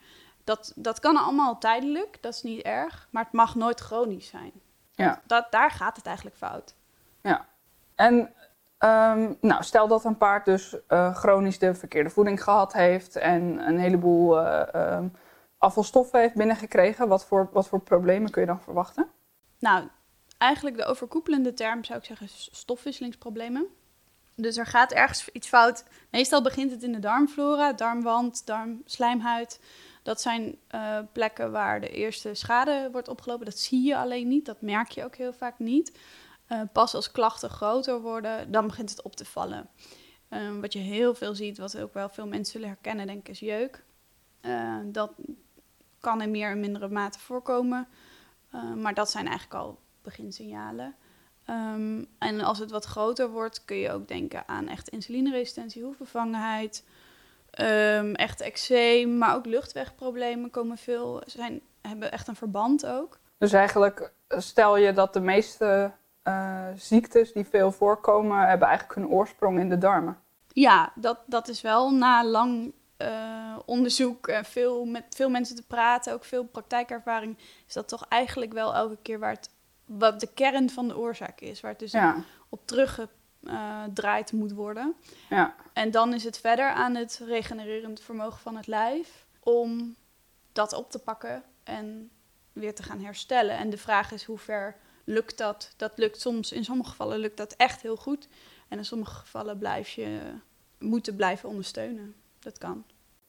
Dat, 0.44 0.72
dat 0.76 1.00
kan 1.00 1.16
allemaal 1.16 1.58
tijdelijk, 1.58 2.18
dat 2.20 2.34
is 2.34 2.42
niet 2.42 2.62
erg, 2.62 3.08
maar 3.10 3.24
het 3.24 3.32
mag 3.32 3.54
nooit 3.54 3.80
chronisch 3.80 4.26
zijn. 4.26 4.52
Ja. 4.94 5.22
Dat, 5.26 5.52
daar 5.52 5.70
gaat 5.70 5.96
het 5.96 6.06
eigenlijk 6.06 6.36
fout. 6.36 6.74
Ja. 7.22 7.48
En 7.94 8.34
ehm, 8.88 9.32
nou, 9.40 9.62
stel 9.62 9.88
dat 9.88 10.04
een 10.04 10.16
paard 10.16 10.44
dus 10.44 10.76
eh, 10.86 11.14
chronisch 11.14 11.58
de 11.58 11.74
verkeerde 11.74 12.10
voeding 12.10 12.42
gehad 12.42 12.72
heeft 12.72 13.16
en 13.16 13.68
een 13.68 13.78
heleboel 13.78 14.40
eh, 14.40 14.74
ehm, 14.74 15.08
afvalstoffen 15.58 16.20
heeft 16.20 16.34
binnengekregen. 16.34 17.08
Wat 17.08 17.24
voor, 17.26 17.48
wat 17.52 17.68
voor 17.68 17.80
problemen 17.80 18.30
kun 18.30 18.40
je 18.40 18.48
dan 18.48 18.60
verwachten? 18.60 19.06
Nou, 19.58 19.88
eigenlijk 20.38 20.76
de 20.76 20.84
overkoepelende 20.84 21.54
term 21.54 21.84
zou 21.84 21.98
ik 21.98 22.04
zeggen 22.04 22.26
is 22.26 22.48
stofwisselingsproblemen. 22.52 23.66
Dus 24.36 24.56
er 24.56 24.66
gaat 24.66 24.92
ergens 24.92 25.28
iets 25.28 25.48
fout. 25.48 25.84
Meestal 26.10 26.42
begint 26.42 26.70
het 26.70 26.82
in 26.82 26.92
de 26.92 26.98
darmflora, 26.98 27.72
darmwand, 27.72 28.46
darmslijmhuid. 28.46 29.60
Dat 30.02 30.20
zijn 30.20 30.58
eh, 30.68 30.98
plekken 31.12 31.52
waar 31.52 31.80
de 31.80 31.90
eerste 31.90 32.34
schade 32.34 32.88
wordt 32.92 33.08
opgelopen. 33.08 33.44
Dat 33.44 33.58
zie 33.58 33.86
je 33.86 33.96
alleen 33.96 34.28
niet, 34.28 34.46
dat 34.46 34.60
merk 34.60 34.90
je 34.90 35.04
ook 35.04 35.16
heel 35.16 35.32
vaak 35.32 35.58
niet. 35.58 35.98
Eh, 36.46 36.60
pas 36.72 36.94
als 36.94 37.10
klachten 37.10 37.50
groter 37.50 38.00
worden, 38.00 38.50
dan 38.52 38.66
begint 38.66 38.90
het 38.90 39.02
op 39.02 39.16
te 39.16 39.24
vallen. 39.24 39.68
Eh, 40.28 40.40
wat 40.60 40.72
je 40.72 40.78
heel 40.78 41.14
veel 41.14 41.34
ziet, 41.34 41.58
wat 41.58 41.78
ook 41.78 41.94
wel 41.94 42.08
veel 42.08 42.26
mensen 42.26 42.52
zullen 42.52 42.68
herkennen, 42.68 43.06
denk 43.06 43.18
ik, 43.18 43.28
is 43.28 43.40
jeuk. 43.40 43.84
dat 44.84 45.12
kan 46.00 46.22
in 46.22 46.30
meer 46.30 46.50
en 46.50 46.60
mindere 46.60 46.88
mate 46.88 47.18
voorkomen. 47.18 47.88
maar 48.76 48.94
dat 48.94 49.10
zijn 49.10 49.26
eigenlijk 49.26 49.62
al 49.62 49.78
beginsignalen. 50.02 50.94
Um, 51.50 52.06
en 52.18 52.40
als 52.40 52.58
het 52.58 52.70
wat 52.70 52.84
groter 52.84 53.28
wordt, 53.28 53.64
kun 53.64 53.76
je 53.76 53.92
ook 53.92 54.08
denken 54.08 54.48
aan 54.48 54.68
echt 54.68 54.88
insulineresistentie, 54.88 55.82
hoefbevangenheid, 55.82 56.84
um, 57.60 58.14
echt 58.14 58.40
eczeem, 58.40 59.18
maar 59.18 59.34
ook 59.34 59.46
luchtwegproblemen 59.46 60.50
komen 60.50 60.78
veel, 60.78 61.22
zijn, 61.26 61.60
hebben 61.82 62.12
echt 62.12 62.28
een 62.28 62.36
verband 62.36 62.86
ook. 62.86 63.18
Dus 63.38 63.52
eigenlijk 63.52 64.12
stel 64.28 64.76
je 64.76 64.92
dat 64.92 65.12
de 65.12 65.20
meeste 65.20 65.92
uh, 66.24 66.66
ziektes 66.76 67.32
die 67.32 67.46
veel 67.46 67.72
voorkomen, 67.72 68.48
hebben 68.48 68.68
eigenlijk 68.68 68.98
hun 68.98 69.08
oorsprong 69.08 69.58
in 69.58 69.68
de 69.68 69.78
darmen. 69.78 70.18
Ja, 70.52 70.92
dat, 70.94 71.18
dat 71.26 71.48
is 71.48 71.60
wel 71.60 71.94
na 71.94 72.24
lang 72.24 72.72
uh, 72.98 73.58
onderzoek 73.64 74.28
en 74.28 74.44
veel 74.44 74.84
met 74.84 75.04
veel 75.08 75.30
mensen 75.30 75.56
te 75.56 75.66
praten, 75.66 76.12
ook 76.12 76.24
veel 76.24 76.44
praktijkervaring, 76.44 77.38
is 77.66 77.72
dat 77.72 77.88
toch 77.88 78.06
eigenlijk 78.08 78.52
wel 78.52 78.74
elke 78.74 78.98
keer 79.02 79.18
waar 79.18 79.32
het 79.32 79.50
wat 79.84 80.20
de 80.20 80.28
kern 80.34 80.70
van 80.70 80.88
de 80.88 80.98
oorzaak 80.98 81.40
is, 81.40 81.60
waar 81.60 81.70
het 81.70 81.80
dus 81.80 81.94
op 82.48 82.66
teruggedraaid 82.66 84.32
moet 84.32 84.52
worden. 84.52 84.94
Ja. 85.28 85.54
En 85.72 85.90
dan 85.90 86.14
is 86.14 86.24
het 86.24 86.38
verder 86.38 86.68
aan 86.68 86.94
het 86.94 87.20
regenererend 87.26 88.00
vermogen 88.00 88.40
van 88.40 88.56
het 88.56 88.66
lijf 88.66 89.26
om 89.40 89.96
dat 90.52 90.72
op 90.72 90.90
te 90.90 90.98
pakken 90.98 91.42
en 91.64 92.10
weer 92.52 92.74
te 92.74 92.82
gaan 92.82 93.00
herstellen. 93.00 93.56
En 93.56 93.70
de 93.70 93.78
vraag 93.78 94.12
is 94.12 94.24
hoe 94.24 94.38
ver 94.38 94.76
lukt 95.04 95.38
dat? 95.38 95.72
Dat 95.76 95.92
lukt 95.96 96.20
soms, 96.20 96.52
in 96.52 96.64
sommige 96.64 96.90
gevallen 96.90 97.18
lukt 97.18 97.36
dat 97.36 97.52
echt 97.52 97.82
heel 97.82 97.96
goed. 97.96 98.28
En 98.68 98.78
in 98.78 98.84
sommige 98.84 99.14
gevallen 99.14 99.58
blijf 99.58 99.88
je 99.88 100.20
moeten 100.78 101.16
blijven 101.16 101.48
ondersteunen. 101.48 102.14
Dat 102.38 102.58
kan. 102.58 102.84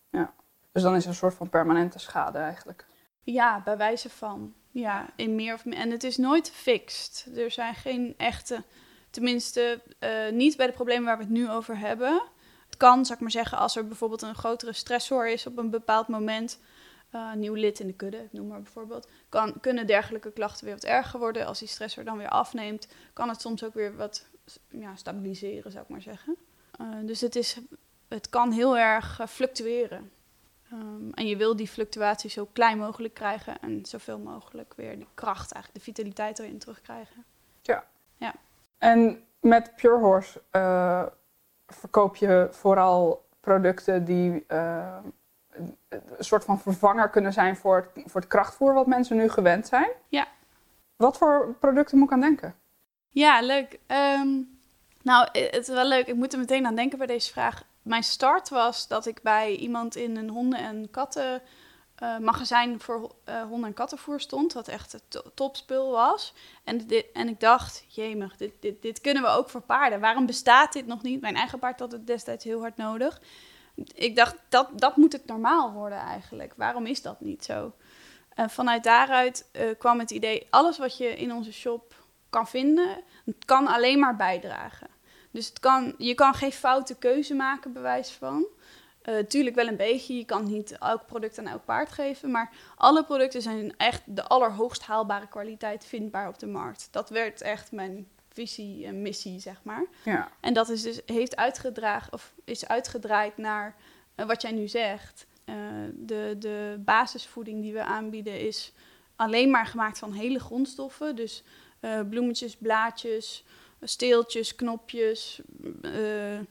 Ja, 0.10 0.34
dus 0.72 0.84
dan 0.84 0.96
is 0.96 1.04
er 1.04 1.10
een 1.10 1.16
soort 1.16 1.34
van 1.34 1.50
permanente 1.50 2.00
schade 2.00 2.38
eigenlijk. 2.38 2.86
Ja, 3.24 3.62
bij 3.64 3.78
wijze 3.78 4.10
van. 4.10 4.54
Ja, 4.72 5.10
in 5.16 5.36
meer 5.36 5.54
of 5.54 5.66
meer. 5.66 5.78
En 5.78 5.92
het 5.92 6.04
is 6.04 6.18
nooit 6.18 6.52
fixed. 6.52 7.28
Er 7.36 7.52
zijn 7.52 7.76
geen 7.76 8.14
echte, 8.18 8.64
tenminste 9.10 9.82
uh, 10.00 10.32
niet 10.32 10.58
bij 10.58 10.68
de 10.68 10.74
problemen 10.74 11.06
waar 11.06 11.18
we 11.18 11.24
het 11.24 11.32
nu 11.32 11.50
over 11.50 11.78
hebben. 11.78 12.22
Het 12.66 12.78
kan, 12.78 13.06
zou 13.06 13.14
ik 13.14 13.20
maar 13.20 13.32
zeggen, 13.32 13.58
als 13.58 13.76
er 13.76 13.88
bijvoorbeeld 13.88 14.22
een 14.22 14.36
grotere 14.36 14.74
stressor 14.74 15.30
is 15.30 15.48
op 15.48 15.58
een 15.58 15.70
bepaald 15.70 16.08
moment. 16.08 16.60
Uh, 17.16 17.34
nieuw 17.34 17.54
lid 17.54 17.80
in 17.80 17.88
de 17.88 17.94
kudde, 17.94 18.28
noem 18.32 18.48
maar 18.48 18.62
bijvoorbeeld. 18.62 19.08
Kan, 19.30 19.60
kunnen 19.62 19.88
dergelijke 19.88 20.32
klachten 20.32 20.66
weer 20.66 20.74
wat 20.74 20.84
erger 20.84 21.20
worden. 21.20 21.46
Als 21.46 21.60
die 21.60 21.68
stressor 21.68 22.04
dan 22.04 22.18
weer 22.18 22.30
afneemt, 22.30 22.88
kan 23.14 23.30
het 23.30 23.42
soms 23.42 23.64
ook 23.64 23.74
weer 23.74 23.96
wat 23.96 24.26
ja, 24.70 24.96
stabiliseren, 24.96 25.72
zou 25.72 25.84
ik 25.84 25.90
maar 25.90 26.02
zeggen. 26.02 26.36
Uh, 26.82 26.88
dus 27.06 27.22
het, 27.22 27.36
is, 27.36 27.60
het 28.08 28.30
kan 28.30 28.52
heel 28.52 28.78
erg 28.78 29.22
fluctueren. 29.28 30.12
Um, 30.74 31.12
en 31.14 31.28
je 31.28 31.38
wil 31.38 31.56
die 31.56 31.68
fluctuatie 31.68 32.30
zo 32.30 32.48
klein 32.54 32.78
mogelijk 32.78 33.14
krijgen 33.14 33.60
en 33.60 33.86
zoveel 33.86 34.20
mogelijk 34.20 34.74
weer 34.76 34.98
die 34.98 35.08
kracht, 35.14 35.52
eigenlijk 35.52 35.86
de 35.86 35.92
vitaliteit 35.92 36.40
erin 36.40 36.60
terugkrijgen. 36.60 37.26
Ja. 37.62 37.86
ja. 38.18 38.34
En 38.78 39.24
met 39.40 39.76
Pure 39.76 40.00
Horse 40.00 40.42
verkoop 41.68 42.16
je 42.16 42.48
vooral 42.52 43.26
producten 43.40 44.06
die 44.06 44.46
een 45.90 46.04
soort 46.20 46.44
van 46.44 46.60
vervanger 46.60 47.10
kunnen 47.10 47.34
zijn 47.34 47.56
voor 47.56 47.76
het, 47.94 48.12
voor 48.12 48.22
het 48.22 48.30
krachtvoer 48.30 48.74
wat 48.74 48.88
mensen 48.88 49.18
nu 49.18 49.30
gewend 49.30 49.68
zijn. 49.68 49.90
Ja. 50.08 50.28
Wat 50.96 51.18
voor 51.18 51.56
producten 51.60 51.98
moet 51.98 52.08
ik 52.08 52.14
aan 52.14 52.22
denken? 52.22 52.56
Ja, 53.10 53.42
leuk. 53.42 53.80
Um, 53.88 54.60
nou, 55.02 55.28
het 55.32 55.56
is 55.56 55.68
wel 55.68 55.88
leuk. 55.88 56.08
Ik 56.08 56.16
moet 56.16 56.34
er 56.34 56.40
meteen 56.40 56.66
aan 56.66 56.76
denken 56.76 56.98
bij 56.98 57.08
deze 57.08 57.32
vraag 57.32 57.64
mijn 57.86 58.04
start 58.04 58.50
was 58.50 58.88
dat 58.88 59.06
ik 59.06 59.22
bij 59.22 59.56
iemand 59.56 59.96
in 59.96 60.18
een 60.18 60.30
honden- 60.30 60.60
en 60.60 60.92
katten 60.92 61.42
uh, 62.04 62.18
magazijn 62.18 62.80
voor 62.80 63.12
uh, 63.30 63.42
honden- 63.42 63.68
en 63.68 63.74
kattenvoer 63.74 64.20
stond. 64.20 64.54
Wat 64.54 64.68
echt 64.68 64.92
het 64.92 65.24
topspul 65.34 65.92
was. 65.92 66.34
En, 66.64 66.88
dit, 66.88 67.06
en 67.14 67.28
ik 67.28 67.40
dacht, 67.40 67.86
jemig, 67.88 68.38
dit, 68.38 68.52
dit, 68.60 68.82
dit 68.82 69.02
kunnen 69.02 69.24
we 69.24 69.30
ook 69.30 69.50
voor 69.50 69.62
paarden. 69.62 70.00
Waarom 70.00 70.26
bestaat 70.26 70.74
dit 70.74 70.86
nog 70.86 71.02
niet? 71.02 71.22
Mijn 71.22 71.36
eigen 71.36 71.60
paard 71.60 71.80
had 71.80 71.92
het 71.92 72.08
destijds 72.08 72.44
heel 72.44 72.60
hard 72.60 72.78
nodig. 72.78 73.22
Ik 73.94 74.16
dacht, 74.16 74.36
dat, 74.50 74.70
dat 74.80 74.96
moet 74.96 75.14
het 75.14 75.26
normaal 75.26 75.72
worden 75.72 75.98
eigenlijk. 75.98 76.54
Waarom 76.58 76.86
is 76.86 77.02
dat 77.02 77.22
niet 77.22 77.46
zo? 77.46 77.74
En 78.34 78.50
vanuit 78.50 78.84
daaruit 78.84 79.50
uh, 79.54 79.70
kwam 79.78 80.00
het 80.00 80.12
idee, 80.12 80.48
alles 80.50 80.78
wat 80.78 80.98
je 80.98 81.16
in 81.16 81.34
onze 81.34 81.54
shop 81.54 81.94
kan 82.30 82.48
vinden, 82.48 83.04
kan 83.46 83.68
alleen 83.68 84.00
maar 84.00 84.16
bijdragen. 84.16 84.88
Dus 85.32 85.48
het 85.48 85.60
kan, 85.60 85.96
je 85.98 86.14
kan 86.14 86.34
geen 86.34 86.52
foute 86.52 86.96
keuze 86.96 87.34
maken, 87.34 87.74
bewijs 87.74 88.12
van. 88.12 88.46
Uh, 89.10 89.20
tuurlijk 89.20 89.56
wel 89.56 89.68
een 89.68 89.76
beetje. 89.76 90.18
Je 90.18 90.26
kan 90.26 90.44
niet 90.44 90.78
elk 90.78 91.06
product 91.06 91.40
aan 91.40 91.48
elk 91.48 91.66
paard 91.66 91.92
geven. 91.92 92.32
Maar 92.32 92.52
alle 92.76 93.04
producten 93.04 93.42
zijn 93.42 93.78
echt 93.78 94.02
de 94.06 94.24
allerhoogst 94.24 94.84
haalbare 94.84 95.28
kwaliteit 95.28 95.86
vindbaar 95.86 96.28
op 96.28 96.40
de 96.40 96.48
markt. 96.48 96.88
Dat 96.92 97.10
werd 97.10 97.42
echt 97.42 97.72
mijn 97.72 98.08
visie 98.36 98.86
en 98.86 99.02
missie, 99.02 99.40
zeg 99.40 99.60
maar. 99.64 99.86
Ja. 100.04 100.32
En 100.40 100.54
dat 100.54 100.70
is 100.70 100.82
dus, 100.82 101.02
heeft 101.06 101.36
uitgedragen, 101.36 102.14
of 102.14 102.34
is 102.44 102.68
uitgedraaid 102.68 103.38
naar 103.38 103.76
uh, 104.16 104.26
wat 104.26 104.42
jij 104.42 104.52
nu 104.52 104.68
zegt. 104.68 105.26
Uh, 105.46 105.56
de, 105.94 106.36
de 106.40 106.76
basisvoeding 106.80 107.62
die 107.62 107.74
we 107.74 107.84
aanbieden 107.84 108.40
is 108.40 108.72
alleen 109.16 109.50
maar 109.50 109.66
gemaakt 109.66 110.00
van 110.00 110.14
hele 110.14 110.40
grondstoffen. 110.40 111.16
Dus 111.16 111.44
bloemetjes, 112.10 112.56
blaadjes, 112.56 113.44
steeltjes, 113.82 114.56
knopjes, 114.56 115.42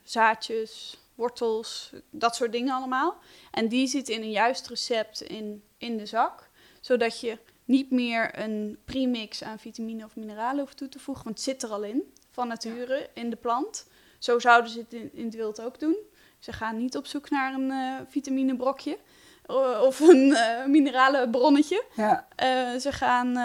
zaadjes, 0.03 0.99
wortels, 1.15 1.93
dat 2.11 2.37
soort 2.37 2.53
dingen 2.53 2.75
allemaal. 2.75 3.17
En 3.51 3.69
die 3.69 3.87
zitten 3.87 4.15
in 4.15 4.23
een 4.23 4.31
juist 4.31 4.69
recept 4.69 5.23
in, 5.23 5.63
in 5.79 5.97
de 5.97 6.07
zak, 6.07 6.49
zodat 6.81 7.21
je 7.21 7.39
niet 7.65 7.91
meer 7.91 8.39
een 8.39 8.79
premix 8.85 9.43
aan 9.43 9.59
vitamine 9.59 10.05
of 10.05 10.17
mineralen 10.17 10.61
hoeft 10.61 10.77
toe 10.77 10.89
te 10.89 10.99
voegen, 10.99 11.25
want 11.25 11.37
het 11.37 11.45
zit 11.45 11.63
er 11.63 11.71
al 11.71 11.85
in, 11.85 12.03
van 12.31 12.49
nature, 12.49 13.11
in 13.15 13.31
de 13.31 13.37
plant. 13.37 13.87
Zo 14.19 14.39
zouden 14.39 14.71
ze 14.71 14.79
het 14.79 14.93
in, 14.93 15.11
in 15.13 15.25
het 15.25 15.35
wild 15.35 15.61
ook 15.61 15.81
doen. 15.81 15.97
Ze 16.39 16.53
gaan 16.53 16.77
niet 16.77 16.97
op 16.97 17.07
zoek 17.07 17.31
naar 17.31 17.55
een 17.55 17.71
uh, 17.71 18.01
vitaminebrokje 18.09 18.99
of 19.47 20.01
een 20.01 20.27
uh, 20.27 20.67
minerale 20.67 21.29
bronnetje. 21.31 21.85
Ja. 21.95 22.27
Uh, 22.43 22.81
ze 22.81 22.93
gaan, 22.93 23.37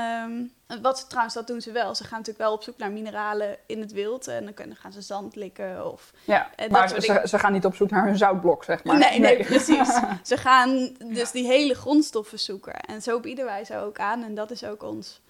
uh, 0.67 0.81
wat 0.81 0.99
ze 0.99 1.07
trouwens, 1.07 1.35
dat 1.35 1.47
doen 1.47 1.61
ze 1.61 1.71
wel. 1.71 1.95
Ze 1.95 2.03
gaan 2.03 2.17
natuurlijk 2.17 2.45
wel 2.45 2.53
op 2.53 2.63
zoek 2.63 2.77
naar 2.77 2.91
mineralen 2.91 3.57
in 3.65 3.79
het 3.79 3.91
wild. 3.91 4.27
En 4.27 4.43
dan, 4.43 4.53
kunnen, 4.53 4.75
gaan 4.75 4.91
ze 4.91 5.01
zand 5.01 5.35
likken 5.35 5.91
of... 5.91 6.13
Ja, 6.23 6.49
maar 6.69 6.89
ze, 6.89 7.21
ze, 7.25 7.39
gaan 7.39 7.51
niet 7.51 7.65
op 7.65 7.75
zoek 7.75 7.89
naar 7.89 8.05
hun 8.05 8.17
zoutblok, 8.17 8.63
zeg 8.63 8.83
maar. 8.83 8.97
Nee, 8.97 9.19
nee, 9.19 9.35
nee 9.35 9.45
precies. 9.45 9.89
ze 10.23 10.37
gaan 10.37 10.95
dus 11.05 11.31
die 11.31 11.45
hele 11.45 11.73
grondstoffen 11.75 12.39
zoeken. 12.39 12.79
En 12.79 13.01
zo 13.01 13.19
bieden 13.19 13.45
wij 13.45 13.65
ze 13.65 13.77
ook 13.77 13.99
aan. 13.99 14.23
En 14.23 14.35
dat 14.35 14.51
is 14.51 14.63
ook 14.63 14.83
ons, 14.83 15.21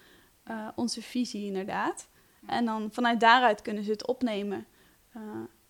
onze 0.74 1.02
visie 1.02 1.46
inderdaad. 1.46 2.08
En 2.46 2.64
dan 2.64 2.88
vanuit 2.92 3.20
daaruit 3.20 3.62
kunnen 3.62 3.84
ze 3.84 3.90
het 3.90 4.06
opnemen. 4.06 4.66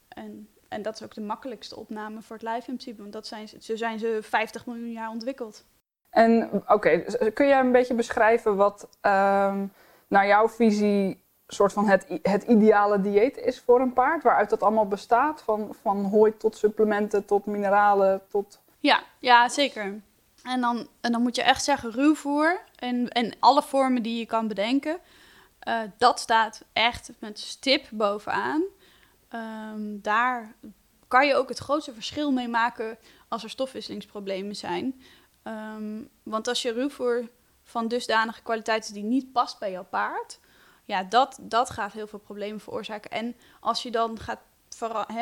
en 0.08 0.48
en 0.70 0.82
dat 0.82 0.94
is 0.94 1.02
ook 1.02 1.14
de 1.14 1.20
makkelijkste 1.20 1.76
opname 1.76 2.22
voor 2.22 2.36
het 2.36 2.44
lijf 2.44 2.68
in 2.68 2.74
principe. 2.74 3.00
Want 3.00 3.12
dat 3.12 3.26
zijn, 3.26 3.48
zo 3.60 3.76
zijn 3.76 3.98
ze 3.98 4.18
50 4.22 4.66
miljoen 4.66 4.92
jaar 4.92 5.10
ontwikkeld. 5.10 5.64
En 6.10 6.50
oké, 6.52 6.72
okay, 6.72 7.04
kun 7.34 7.46
jij 7.46 7.60
een 7.60 7.72
beetje 7.72 7.94
beschrijven 7.94 8.56
wat 8.56 8.82
um, 8.82 9.72
naar 10.08 10.26
jouw 10.26 10.48
visie 10.48 11.24
soort 11.46 11.72
van 11.72 11.88
het, 11.88 12.06
het 12.22 12.42
ideale 12.42 13.00
dieet 13.00 13.36
is 13.36 13.60
voor 13.60 13.80
een 13.80 13.92
paard? 13.92 14.22
Waaruit 14.22 14.50
dat 14.50 14.62
allemaal 14.62 14.88
bestaat? 14.88 15.42
Van, 15.42 15.76
van 15.82 16.04
hooi 16.04 16.36
tot 16.36 16.56
supplementen, 16.56 17.24
tot 17.24 17.46
mineralen, 17.46 18.22
tot... 18.28 18.60
Ja, 18.78 19.02
ja 19.18 19.48
zeker. 19.48 20.00
En 20.42 20.60
dan, 20.60 20.88
en 21.00 21.12
dan 21.12 21.22
moet 21.22 21.36
je 21.36 21.42
echt 21.42 21.64
zeggen 21.64 21.90
ruwvoer 21.90 22.60
en, 22.76 23.08
en 23.08 23.32
alle 23.38 23.62
vormen 23.62 24.02
die 24.02 24.18
je 24.18 24.26
kan 24.26 24.48
bedenken. 24.48 24.98
Uh, 25.68 25.80
dat 25.98 26.20
staat 26.20 26.64
echt 26.72 27.10
met 27.18 27.38
stip 27.38 27.86
bovenaan. 27.90 28.62
Um, 29.34 30.00
daar 30.02 30.54
kan 31.08 31.26
je 31.26 31.34
ook 31.34 31.48
het 31.48 31.58
grootste 31.58 31.94
verschil 31.94 32.30
mee 32.32 32.48
maken 32.48 32.98
als 33.28 33.42
er 33.42 33.50
stofwisselingsproblemen 33.50 34.56
zijn. 34.56 35.02
Ehm, 35.42 36.02
want 36.22 36.48
als 36.48 36.62
je 36.62 36.72
ruwvoer 36.72 37.28
van 37.62 37.88
dusdanige 37.88 38.42
kwaliteit 38.42 38.84
is 38.84 38.90
die 38.90 39.02
niet 39.02 39.32
past 39.32 39.58
bij 39.58 39.70
jouw 39.70 39.84
paard, 39.84 40.40
ja, 40.84 41.02
dat, 41.02 41.38
dat 41.40 41.70
gaat 41.70 41.92
heel 41.92 42.06
veel 42.06 42.18
problemen 42.18 42.60
veroorzaken. 42.60 43.10
En 43.10 43.36
als 43.60 43.82
je 43.82 43.90
dan 43.90 44.18
gaat 44.18 44.38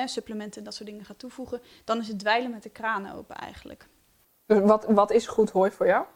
supplementen 0.05 0.59
en 0.59 0.65
dat 0.65 0.75
soort 0.75 0.88
dingen 0.88 1.05
gaat 1.05 1.19
toevoegen, 1.19 1.61
dan 1.85 1.99
is 1.99 2.09
het 2.09 2.19
dweilen 2.19 2.50
met 2.50 2.62
de 2.62 2.71
kraan 2.71 3.12
open 3.12 3.37
eigenlijk. 3.37 3.88
Dus 4.47 4.61
wat, 4.61 4.85
wat 4.85 5.11
is 5.11 5.27
goed 5.27 5.50
hooi 5.50 5.71
voor 5.71 5.87
jou? 5.87 6.07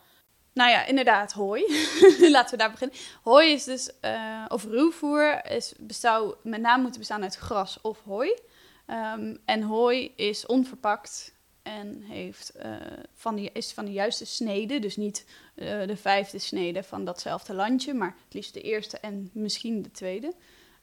Nou 0.53 0.71
ja, 0.71 0.85
inderdaad, 0.85 1.33
hooi. 1.33 1.65
Laten 2.31 2.51
we 2.51 2.57
daar 2.57 2.71
beginnen. 2.71 2.97
Hooi 3.23 3.53
is 3.53 3.65
dus, 3.65 3.91
uh, 4.05 4.45
of 4.49 4.65
ruwvoer, 4.65 5.51
is, 5.51 5.73
bestouw, 5.79 6.37
met 6.43 6.61
name 6.61 6.83
moeten 6.83 7.01
bestaan 7.01 7.23
uit 7.23 7.37
gras 7.37 7.81
of 7.81 8.03
hooi. 8.05 8.39
Um, 8.87 9.39
en 9.45 9.63
hooi 9.63 10.13
is 10.17 10.47
onverpakt 10.47 11.35
en 11.63 12.03
heeft, 12.03 12.53
uh, 12.65 12.77
van 13.15 13.35
die, 13.35 13.51
is 13.53 13.73
van 13.73 13.85
de 13.85 13.93
juiste 13.93 14.27
snede. 14.27 14.79
Dus 14.79 14.97
niet 14.97 15.27
uh, 15.55 15.87
de 15.87 15.97
vijfde 15.97 16.39
snede 16.39 16.83
van 16.83 17.05
datzelfde 17.05 17.55
landje, 17.55 17.95
maar 17.95 18.17
het 18.25 18.35
liefst 18.35 18.55
de 18.55 18.61
eerste 18.61 18.99
en 18.99 19.31
misschien 19.33 19.83
de 19.83 19.91
tweede. 19.91 20.35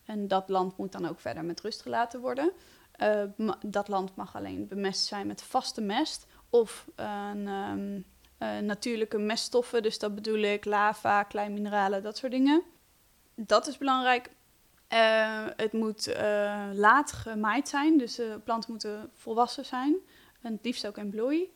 En 0.05 0.27
dat 0.27 0.49
land 0.49 0.77
moet 0.77 0.91
dan 0.91 1.07
ook 1.07 1.19
verder 1.19 1.45
met 1.45 1.61
rust 1.61 1.81
gelaten 1.81 2.19
worden. 2.19 2.51
dat 3.61 3.87
land 3.87 4.15
mag 4.15 4.35
alleen 4.35 4.67
bemest 4.67 5.05
zijn 5.05 5.27
met 5.27 5.41
vaste 5.41 5.81
mest 5.81 6.25
of 6.49 6.85
een... 6.95 7.47
Uh, 7.47 8.03
natuurlijke 8.39 9.17
meststoffen. 9.17 9.83
Dus 9.83 9.99
dat 9.99 10.15
bedoel 10.15 10.39
ik 10.39 10.65
lava, 10.65 11.23
kleinmineralen, 11.23 12.03
dat 12.03 12.17
soort 12.17 12.31
dingen. 12.31 12.63
Dat 13.35 13.67
is 13.67 13.77
belangrijk. 13.77 14.29
Uh, 14.93 15.45
het 15.55 15.73
moet 15.73 16.07
uh, 16.07 16.69
laat 16.73 17.11
gemaaid 17.11 17.69
zijn, 17.69 17.97
dus 17.97 18.15
de 18.15 18.39
planten 18.43 18.71
moeten 18.71 19.11
volwassen 19.13 19.65
zijn. 19.65 19.95
En 20.41 20.53
het 20.53 20.65
liefst 20.65 20.87
ook 20.87 20.97
in 20.97 21.09
bloei. 21.09 21.53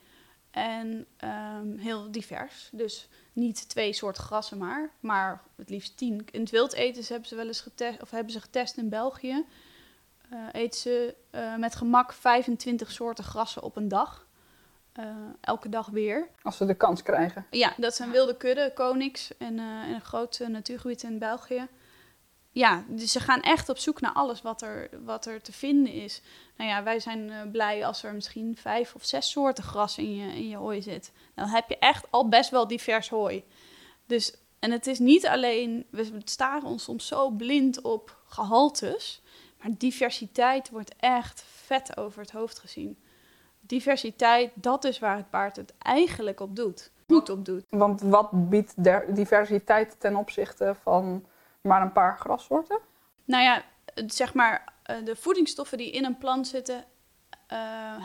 En 0.51 1.05
um, 1.23 1.77
heel 1.77 2.11
divers. 2.11 2.69
Dus 2.71 3.07
niet 3.33 3.69
twee 3.69 3.93
soorten 3.93 4.23
grassen 4.23 4.57
maar, 4.57 4.91
maar 4.99 5.41
het 5.55 5.69
liefst 5.69 5.97
tien. 5.97 6.25
In 6.31 6.39
het 6.41 6.49
wild 6.49 6.73
eten 6.73 7.05
hebben 7.07 7.27
ze 7.27 7.35
wel 7.35 7.47
eens 7.47 7.61
getest, 7.61 8.01
of 8.01 8.11
hebben 8.11 8.33
ze 8.33 8.41
getest 8.41 8.77
in 8.77 8.89
België. 8.89 9.45
Uh, 10.33 10.47
eten 10.51 10.79
ze 10.79 11.15
met 11.57 11.75
gemak 11.75 12.13
25 12.13 12.91
soorten 12.91 13.23
grassen 13.23 13.63
op 13.63 13.75
een 13.75 13.87
dag. 13.87 14.22
Uh, 15.00 15.05
elke 15.41 15.69
dag 15.69 15.88
weer. 15.88 16.29
Als 16.41 16.57
ze 16.57 16.65
de 16.65 16.75
kans 16.75 17.03
krijgen. 17.03 17.45
Ja, 17.50 17.73
dat 17.77 17.95
zijn 17.95 18.12
wilde 18.12 18.38
kudden, 18.38 18.73
konings 18.73 19.38
en 19.38 19.57
uh, 19.57 19.88
in 19.88 19.93
een 19.93 20.01
groot 20.01 20.39
uh, 20.39 20.47
natuurgebied 20.47 21.03
in 21.03 21.19
België. 21.19 21.67
Ja, 22.51 22.83
dus 22.88 23.12
ze 23.12 23.19
gaan 23.19 23.41
echt 23.41 23.69
op 23.69 23.77
zoek 23.77 24.01
naar 24.01 24.13
alles 24.13 24.41
wat 24.41 24.62
er, 24.62 24.89
wat 25.03 25.25
er 25.25 25.41
te 25.41 25.51
vinden 25.51 25.93
is. 25.93 26.21
Nou 26.57 26.69
ja, 26.69 26.83
wij 26.83 27.00
zijn 27.00 27.50
blij 27.51 27.85
als 27.85 28.03
er 28.03 28.13
misschien 28.13 28.57
vijf 28.57 28.95
of 28.95 29.05
zes 29.05 29.31
soorten 29.31 29.63
gras 29.63 29.97
in 29.97 30.15
je, 30.15 30.35
in 30.35 30.47
je 30.50 30.55
hooi 30.55 30.81
zit. 30.81 31.12
Dan 31.35 31.47
heb 31.47 31.69
je 31.69 31.77
echt 31.77 32.05
al 32.09 32.29
best 32.29 32.50
wel 32.50 32.67
divers 32.67 33.09
hooi. 33.09 33.43
Dus, 34.05 34.35
en 34.59 34.71
het 34.71 34.88
is 34.88 35.00
niet 35.00 35.27
alleen, 35.27 35.85
we 35.89 36.21
staren 36.23 36.67
ons 36.67 36.83
soms 36.83 37.07
zo 37.07 37.29
blind 37.29 37.81
op 37.81 38.17
gehaltes. 38.27 39.21
Maar 39.62 39.71
diversiteit 39.77 40.69
wordt 40.69 40.95
echt 41.00 41.43
vet 41.47 41.97
over 41.97 42.21
het 42.21 42.31
hoofd 42.31 42.59
gezien 42.59 42.97
diversiteit, 43.73 44.51
dat 44.53 44.83
is 44.83 44.99
waar 44.99 45.17
het 45.17 45.29
paard 45.29 45.55
het 45.55 45.73
eigenlijk 45.77 46.39
op 46.39 46.55
doet. 46.55 46.91
Goed 47.07 47.29
op 47.29 47.45
doet. 47.45 47.63
Want 47.69 48.01
wat 48.01 48.49
biedt 48.49 48.73
diversiteit 49.15 49.99
ten 49.99 50.15
opzichte 50.15 50.75
van 50.81 51.25
maar 51.61 51.81
een 51.81 51.91
paar 51.91 52.17
grassoorten? 52.17 52.79
Nou 53.25 53.43
ja, 53.43 53.63
zeg 54.07 54.33
maar, 54.33 54.73
eh, 54.83 54.95
de 55.05 55.15
voedingsstoffen 55.15 55.77
die 55.77 55.91
in 55.91 56.05
een 56.05 56.17
plant 56.17 56.47
zitten, 56.47 56.75
uh, 56.75 57.57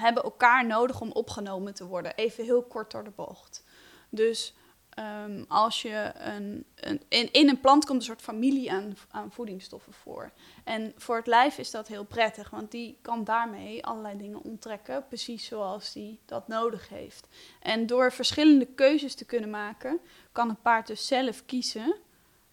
hebben 0.02 0.22
elkaar 0.22 0.66
nodig 0.66 1.00
om 1.00 1.10
opgenomen 1.12 1.75
te 1.75 1.87
worden. 1.87 2.14
Even 2.14 2.44
heel 2.44 2.62
kort 2.62 2.90
door 2.90 3.04
de 3.04 3.10
bocht. 3.10 3.64
Dus 4.08 4.56
Um, 4.99 5.45
als 5.49 5.83
je 5.83 6.12
een, 6.14 6.64
een, 6.75 7.00
in, 7.09 7.49
een 7.49 7.61
plant 7.61 7.85
komt 7.85 7.99
een 7.99 8.05
soort 8.05 8.23
familie 8.23 8.73
aan, 8.73 8.97
aan 9.11 9.33
voedingsstoffen 9.33 9.93
voor. 9.93 10.31
En 10.64 10.93
voor 10.97 11.17
het 11.17 11.26
lijf 11.26 11.59
is 11.59 11.71
dat 11.71 11.88
heel 11.88 12.05
prettig, 12.05 12.50
want 12.50 12.71
die 12.71 12.99
kan 13.02 13.25
daarmee 13.25 13.85
allerlei 13.85 14.19
dingen 14.19 14.43
onttrekken, 14.43 15.07
precies 15.09 15.44
zoals 15.44 15.92
die 15.92 16.20
dat 16.25 16.49
nodig 16.49 16.88
heeft. 16.88 17.29
En 17.61 17.87
door 17.87 18.12
verschillende 18.12 18.66
keuzes 18.66 19.14
te 19.14 19.25
kunnen 19.25 19.51
maken, 19.51 20.01
kan 20.33 20.49
het 20.49 20.62
paard 20.62 20.87
dus 20.87 21.07
zelf 21.07 21.44
kiezen 21.44 21.96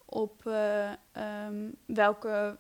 op 0.05 0.45
uh, 0.45 0.91
um, 1.47 1.75
welke. 1.85 2.57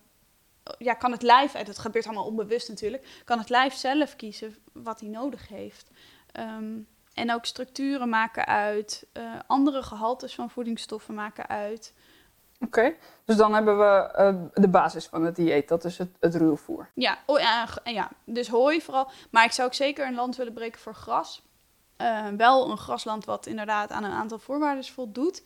Ja, 0.77 0.93
kan 0.93 1.11
het 1.11 1.21
lijf, 1.21 1.51
dat 1.51 1.79
gebeurt 1.79 2.05
allemaal 2.05 2.25
onbewust 2.25 2.69
natuurlijk, 2.69 3.21
kan 3.25 3.39
het 3.39 3.49
lijf 3.49 3.73
zelf 3.73 4.15
kiezen 4.15 4.55
wat 4.71 4.99
hij 4.99 5.09
nodig 5.09 5.47
heeft. 5.47 5.89
Um, 6.39 6.87
en 7.15 7.33
ook 7.33 7.45
structuren 7.45 8.09
maken 8.09 8.45
uit, 8.45 9.05
uh, 9.13 9.23
andere 9.47 9.83
gehaltes 9.83 10.35
van 10.35 10.49
voedingsstoffen 10.49 11.13
maken 11.13 11.47
uit. 11.47 11.93
Oké, 12.59 12.95
dus 13.25 13.35
dan 13.35 13.53
hebben 13.53 13.77
we 13.77 14.13
uh, 14.17 14.61
de 14.63 14.67
basis 14.67 15.05
van 15.05 15.25
het 15.25 15.35
dieet, 15.35 15.67
dat 15.67 15.85
is 15.85 15.97
het, 15.97 16.09
het 16.19 16.35
ruwvoer. 16.35 16.89
Ja, 16.93 17.17
oh, 17.25 17.39
ja, 17.39 17.67
ja, 17.83 18.09
dus 18.23 18.47
hooi 18.47 18.81
vooral. 18.81 19.09
Maar 19.29 19.45
ik 19.45 19.51
zou 19.51 19.67
ook 19.67 19.73
zeker 19.73 20.07
een 20.07 20.15
land 20.15 20.35
willen 20.35 20.53
breken 20.53 20.81
voor 20.81 20.95
gras. 20.95 21.43
Uh, 21.97 22.27
wel 22.37 22.69
een 22.71 22.77
grasland 22.77 23.25
wat 23.25 23.45
inderdaad 23.45 23.91
aan 23.91 24.03
een 24.03 24.11
aantal 24.11 24.39
voorwaarden 24.39 24.85
voldoet. 24.85 25.43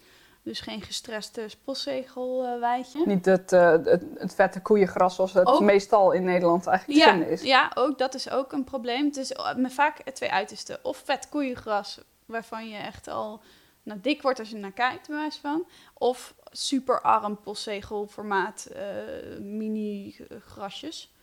Dus 0.50 0.60
geen 0.60 0.82
gestreste 0.82 1.48
poszegelwijtje. 1.64 3.06
Niet 3.06 3.26
het, 3.26 3.52
uh, 3.52 3.72
het, 3.72 4.04
het, 4.18 4.36
vette 4.36 4.62
koeiengras 4.62 5.16
zoals 5.16 5.34
het 5.34 5.60
meestal 5.60 6.12
in 6.12 6.24
Nederland 6.24 6.68
eigenlijk 6.68 7.00
te 7.00 7.10
vinden 7.10 7.30
is. 7.30 7.42
Ja, 7.42 7.72
ook, 7.74 7.98
dat 7.98 8.14
is 8.14 8.30
ook 8.30 8.52
een 8.52 8.64
probleem. 8.64 9.06
Het 9.06 9.18
is 9.18 9.32
uh, 9.32 9.70
vaak 9.70 10.02
twee 10.14 10.32
uitersten. 10.32 10.80
Of 10.82 11.02
vet 11.06 11.30
koeiengras, 11.30 12.00
waarvan 12.26 12.70
je 12.70 12.78
echt 12.78 13.08
al 13.08 13.42
nou, 13.84 14.00
dik 14.00 14.22
wordt 14.22 14.40
als 14.40 14.50
je 14.50 14.56
naar 14.56 14.72
kijkt, 14.72 15.08
bij 15.08 15.18
wijze 15.18 15.40
van. 15.40 15.68
Of 15.94 16.36
super 16.52 17.02
arm 17.02 17.40
postzegelformaat 17.40 18.70
uh, 18.72 19.40
mini 19.40 20.16
grasjes. 20.46 21.14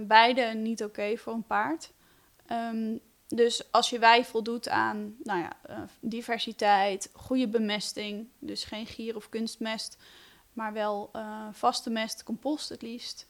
beide 0.00 0.42
niet 0.42 0.84
oké 0.84 1.16
voor 1.16 1.32
een 1.32 1.46
paard. 1.46 1.92
Um, 2.52 3.00
dus 3.34 3.72
als 3.72 3.90
je 3.90 3.98
wij 3.98 4.24
voldoet 4.24 4.68
aan 4.68 5.16
nou 5.22 5.40
ja, 5.40 5.52
uh, 5.70 5.82
diversiteit, 6.00 7.10
goede 7.12 7.48
bemesting, 7.48 8.28
dus 8.38 8.64
geen 8.64 8.86
gier 8.86 9.16
of 9.16 9.28
kunstmest, 9.28 9.96
maar 10.52 10.72
wel 10.72 11.10
uh, 11.16 11.46
vaste 11.52 11.90
mest, 11.90 12.22
compost 12.22 12.68
het 12.68 12.82
liefst. 12.82 13.28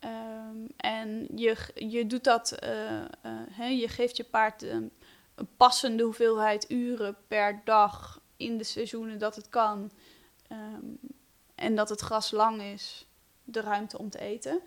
Um, 0.00 0.66
en 0.76 1.28
je, 1.34 1.56
je 1.74 2.06
doet 2.06 2.24
dat, 2.24 2.58
uh, 2.64 3.80
je 3.80 3.88
geeft 3.88 4.16
je 4.16 4.24
paard 4.24 4.62
een, 4.62 4.92
een, 5.34 5.48
passende 5.56 6.02
hoeveelheid 6.02 6.70
uren 6.70 7.16
per 7.28 7.60
dag 7.64 8.20
in 8.36 8.58
de 8.58 8.64
seizoenen 8.64 9.18
dat 9.18 9.36
het 9.36 9.48
kan. 9.48 9.90
Um, 10.52 10.98
en 11.54 11.76
dat 11.76 11.88
het 11.88 12.00
gras 12.00 12.30
lang 12.30 12.62
is, 12.62 13.06
de 13.44 13.60
ruimte 13.60 13.98
om 13.98 14.10
te 14.10 14.20
eten 14.20 14.60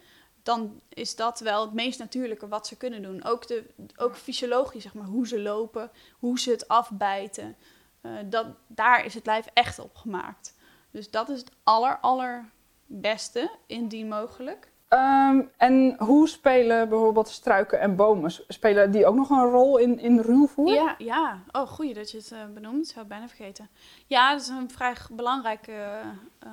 dan 0.50 0.82
is 0.90 1.16
dat 1.16 1.40
wel 1.40 1.62
het 1.62 1.74
meest 1.74 2.00
natuurlijke 2.00 2.48
wat 2.48 2.68
ze 2.68 2.78
kunnen 2.78 3.02
doen. 3.02 3.24
Ook, 3.24 3.48
de, 3.48 3.64
ook 3.98 4.16
fysiologisch, 4.16 4.84
zeg 4.84 4.94
maar, 4.94 5.06
hoe 5.06 5.28
ze 5.28 5.42
lopen, 5.42 5.92
hoe 6.20 6.40
ze 6.40 6.52
het 6.52 6.68
afbijten. 6.68 7.56
Uh, 8.02 8.12
dat, 8.26 8.46
daar 8.68 9.06
is 9.06 9.14
het 9.14 9.26
lijf 9.26 9.46
echt 9.54 9.80
op 9.80 9.96
gemaakt. 9.96 10.56
Dus 10.92 11.12
dat 11.12 11.30
is 11.30 11.40
het 11.40 11.52
aller, 11.64 11.98
allerbeste, 12.00 13.52
indien 13.66 14.08
mogelijk. 14.08 14.72
Um, 14.90 15.52
en 15.58 15.96
hoe 15.98 16.28
spelen 16.28 16.90
bijvoorbeeld 16.90 17.30
struiken 17.30 17.80
en 17.80 17.96
bomen? 17.96 18.32
Spelen 18.48 18.92
die 18.92 19.06
ook 19.06 19.16
nog 19.16 19.30
een 19.30 19.50
rol 19.50 19.78
in, 19.78 20.00
in 20.00 20.20
ruwvoer? 20.20 20.74
Ja, 20.74 20.96
ja. 20.98 21.44
Oh, 21.52 21.68
goeie 21.68 21.94
dat 21.94 22.12
je 22.12 22.18
het 22.18 22.32
uh, 22.32 22.40
benoemt. 22.54 22.88
Zou 22.88 23.02
ik 23.02 23.08
bijna 23.08 23.28
vergeten. 23.28 23.70
Ja, 24.08 24.32
dat 24.32 24.42
is 24.42 24.48
een 24.48 24.72
vrij 24.72 24.96
belangrijke 25.12 26.02
uh, 26.46 26.52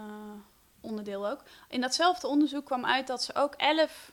onderdeel 0.86 1.28
ook. 1.28 1.42
In 1.68 1.80
datzelfde 1.80 2.26
onderzoek 2.26 2.64
kwam 2.64 2.86
uit 2.86 3.06
dat 3.06 3.22
ze 3.22 3.34
ook 3.34 3.54
11 3.54 4.12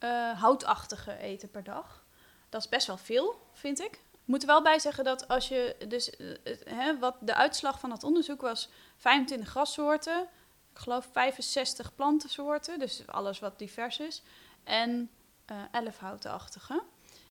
uh, 0.00 0.30
eh, 0.30 0.40
houtachtige 0.40 1.18
eten 1.18 1.50
per 1.50 1.64
dag. 1.64 2.04
Dat 2.48 2.60
is 2.60 2.68
best 2.68 2.86
wel 2.86 2.96
veel, 2.96 3.40
vind 3.52 3.80
ik. 3.80 3.92
Ik 4.12 4.32
moet 4.32 4.42
er 4.42 4.48
wel 4.48 4.62
bij 4.62 4.78
zeggen 4.78 5.04
dat 5.04 5.28
als 5.28 5.48
je 5.48 5.76
dus 5.88 6.10
uh, 6.18 6.36
hè, 6.64 6.98
wat 6.98 7.16
de 7.20 7.34
uitslag 7.34 7.80
van 7.80 7.90
dat 7.90 8.04
onderzoek 8.04 8.40
was 8.40 8.68
25 8.96 9.48
grassoorten, 9.48 10.28
ik 10.72 10.78
geloof 10.78 11.08
65 11.12 11.94
plantensoorten, 11.94 12.78
dus 12.78 13.02
alles 13.06 13.38
wat 13.38 13.58
divers 13.58 13.98
is, 13.98 14.22
en 14.64 15.10
uh, 15.50 15.56
11 15.70 15.98
houtachtige. 15.98 16.82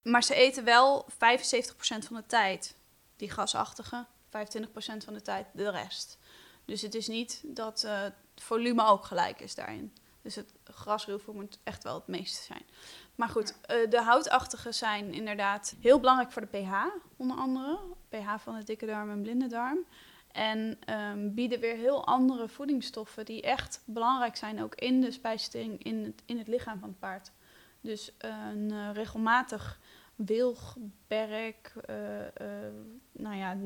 Maar 0.03 0.23
ze 0.23 0.35
eten 0.35 0.63
wel 0.63 1.05
75% 1.13 1.15
van 1.77 2.15
de 2.15 2.25
tijd 2.27 2.75
die 3.15 3.31
grasachtige, 3.31 4.05
25% 4.25 4.29
van 4.77 5.13
de 5.13 5.21
tijd 5.21 5.47
de 5.53 5.69
rest. 5.69 6.17
Dus 6.65 6.81
het 6.81 6.95
is 6.95 7.07
niet 7.07 7.41
dat 7.45 7.83
uh, 7.85 8.01
het 8.01 8.13
volume 8.35 8.85
ook 8.85 9.05
gelijk 9.05 9.39
is 9.39 9.55
daarin. 9.55 9.93
Dus 10.21 10.35
het 10.35 10.53
grasruwvoer 10.63 11.35
moet 11.35 11.59
echt 11.63 11.83
wel 11.83 11.95
het 11.95 12.07
meeste 12.07 12.43
zijn. 12.43 12.65
Maar 13.15 13.29
goed, 13.29 13.51
uh, 13.51 13.89
de 13.89 14.01
houtachtige 14.01 14.71
zijn 14.71 15.13
inderdaad 15.13 15.75
heel 15.79 15.99
belangrijk 15.99 16.31
voor 16.31 16.47
de 16.49 16.57
pH, 16.57 16.73
onder 17.17 17.37
andere. 17.37 17.79
pH 18.09 18.35
van 18.37 18.55
de 18.55 18.63
dikke 18.63 18.85
darm 18.85 19.09
en 19.09 19.21
blinde 19.21 19.47
darm. 19.47 19.85
En 20.31 20.77
um, 20.89 21.33
bieden 21.33 21.59
weer 21.59 21.75
heel 21.75 22.05
andere 22.05 22.47
voedingsstoffen 22.47 23.25
die 23.25 23.41
echt 23.41 23.81
belangrijk 23.85 24.35
zijn, 24.35 24.63
ook 24.63 24.75
in 24.75 25.01
de 25.01 25.11
spijsvertering 25.11 25.83
in 25.83 26.03
het, 26.03 26.21
in 26.25 26.37
het 26.37 26.47
lichaam 26.47 26.79
van 26.79 26.89
het 26.89 26.99
paard. 26.99 27.31
Dus 27.81 28.11
een 28.17 28.71
uh, 28.71 28.89
regelmatig 28.93 29.79
wilgberk, 30.15 31.73
eh, 31.85 32.25
eh, 32.25 32.73
nou 33.11 33.35
ja... 33.35 33.57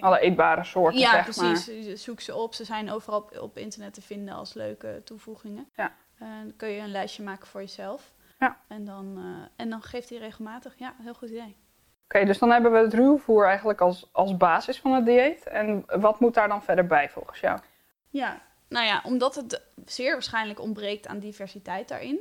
Alle 0.00 0.20
eetbare 0.20 0.64
soorten, 0.64 1.00
ja, 1.00 1.24
zeg 1.24 1.36
maar. 1.36 1.52
precies. 1.52 2.02
Zoek 2.02 2.20
ze 2.20 2.34
op. 2.34 2.54
Ze 2.54 2.64
zijn 2.64 2.90
overal 2.90 3.18
op, 3.20 3.38
op 3.38 3.58
internet 3.58 3.94
te 3.94 4.02
vinden 4.02 4.34
als 4.34 4.54
leuke 4.54 5.00
toevoegingen. 5.04 5.68
Ja. 5.76 5.92
Eh, 6.18 6.28
dan 6.42 6.56
kun 6.56 6.68
je 6.68 6.80
een 6.80 6.90
lijstje 6.90 7.22
maken 7.22 7.46
voor 7.46 7.60
jezelf. 7.60 8.12
Ja. 8.38 8.56
En 8.68 8.84
dan, 8.84 9.18
en 9.56 9.70
dan 9.70 9.82
geeft 9.82 10.08
hij 10.08 10.18
regelmatig. 10.18 10.74
Ja, 10.76 10.94
heel 11.02 11.14
goed 11.14 11.28
idee. 11.28 11.56
Oké, 12.04 12.24
dus 12.24 12.38
dan 12.38 12.50
hebben 12.50 12.72
we 12.72 12.78
het 12.78 12.94
ruwvoer 12.94 13.46
eigenlijk 13.46 13.80
als, 13.80 14.08
als 14.12 14.36
basis 14.36 14.78
van 14.78 14.92
het 14.92 15.04
dieet. 15.04 15.46
En 15.46 15.84
wat 15.86 16.20
moet 16.20 16.34
daar 16.34 16.48
dan 16.48 16.62
verder 16.62 16.86
bij 16.86 17.10
volgens 17.10 17.40
jou? 17.40 17.60
Ja, 18.08 18.40
nou 18.68 18.86
ja, 18.86 19.02
omdat 19.04 19.34
het 19.34 19.62
zeer 19.84 20.12
waarschijnlijk 20.12 20.60
ontbreekt 20.60 21.06
aan 21.06 21.18
diversiteit 21.18 21.88
daarin, 21.88 22.20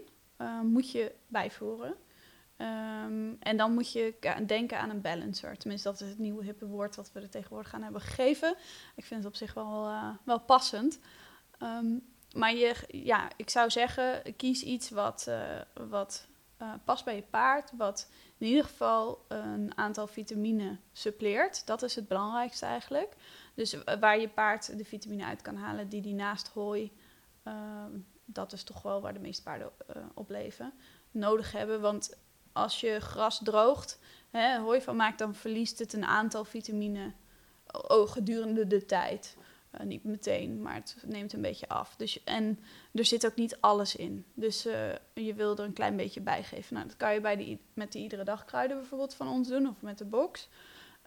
moet 0.64 0.92
je 0.92 1.12
bijvoeren. 1.28 1.96
Ehm, 2.60 3.34
en 3.40 3.58
dan 3.58 3.74
moet 3.74 3.92
je 3.92 4.14
denken 4.46 4.80
aan 4.80 4.90
een 4.90 5.02
balancer. 5.02 5.58
Tenminste, 5.58 5.90
dat 5.90 6.02
is 6.02 6.10
het 6.10 6.20
nieuwe 6.20 6.44
hippe 6.44 6.66
woord 6.66 6.96
wat 6.96 7.12
we 7.12 7.20
er 7.20 7.30
tegenwoordig 7.30 7.74
aan 7.74 7.84
hebben 7.84 8.02
gegeven. 8.02 8.56
Ik 8.96 9.06
vind 9.06 9.24
het 9.24 9.30
op 9.32 9.36
zich 9.36 9.54
wel, 9.54 9.88
eh, 9.88 10.10
wel 10.24 10.40
passend. 10.40 11.00
Ehm, 11.60 11.98
maar 12.34 12.54
je, 12.54 12.76
ja, 12.88 13.30
ik 13.36 13.50
zou 13.50 13.70
zeggen, 13.70 14.36
kies 14.36 14.64
iets 14.64 14.90
wat, 14.90 15.26
eh, 15.28 15.62
wat 15.90 16.28
eh, 16.58 16.74
past 16.84 17.06
bij 17.06 17.16
je 17.16 17.22
paard. 17.22 17.72
Wat 17.78 18.10
in 18.38 18.48
ieder 18.48 18.64
geval 18.64 19.26
een 19.28 19.78
aantal 19.78 20.08
vitamine 20.08 20.78
suppleert. 20.92 21.66
Dat 21.66 21.82
is 21.82 21.96
het 21.96 22.08
belangrijkste 22.08 22.66
eigenlijk. 22.66 23.16
Dus 23.54 23.78
waar 24.00 24.20
je 24.20 24.30
paard 24.30 24.78
de 24.78 24.86
vitamine 24.86 25.26
uit 25.26 25.42
kan 25.42 25.56
halen 25.56 25.90
die 25.90 26.02
die 26.02 26.14
naast 26.14 26.48
hooi, 26.48 26.92
ehm, 27.44 27.92
dat 28.26 28.54
is 28.54 28.64
toch 28.64 28.82
wel 28.82 29.02
waar 29.02 29.14
de 29.14 29.20
meeste 29.20 29.44
paarden 29.44 29.72
op 30.14 30.30
leven, 30.30 30.74
nodig 31.12 31.52
hebben. 31.52 31.82
Want 31.82 32.18
als 32.54 32.80
je 32.80 33.00
gras 33.00 33.40
droogt, 33.44 34.00
hè, 34.30 34.58
hooi 34.58 34.82
van 34.82 34.96
maakt, 34.96 35.20
dan 35.20 35.36
verliest 35.36 35.80
het 35.80 35.94
een 35.94 36.06
aantal 36.06 36.46
vitamine 36.46 37.14
oh, 37.88 38.10
gedurende 38.10 38.68
de 38.68 38.86
tijd. 38.86 39.38
Eh, 39.72 39.86
niet 39.86 40.04
meteen, 40.04 40.62
maar 40.62 40.74
het 40.74 40.96
neemt 41.06 41.34
een 41.34 41.42
beetje 41.42 41.68
af. 41.68 41.96
Dus, 41.96 42.24
en 42.24 42.60
er 42.94 43.06
zit 43.06 43.26
ook 43.26 43.36
niet 43.36 43.58
alles 43.60 43.96
in. 43.96 44.26
Dus 44.34 44.66
eh, 44.66 44.92
je 45.14 45.34
wil 45.34 45.58
er 45.58 45.64
een 45.64 45.74
klein 45.74 45.96
beetje 45.96 46.22
bij 46.22 46.44
geven. 46.44 46.74
Nou, 46.74 46.88
dat 46.88 46.98
kan 46.98 47.14
je 47.14 47.22
bij 47.22 47.36
de, 47.36 47.58
met 47.74 47.92
de 47.92 48.00
iedere 48.00 48.24
dag 48.24 48.46
kruiden 48.46 48.78
bijvoorbeeld 48.78 49.14
van 49.14 49.28
ons 49.28 49.48
doen, 49.48 49.68
of 49.70 49.82
met 49.82 49.98
de 49.98 50.06
box. 50.06 50.50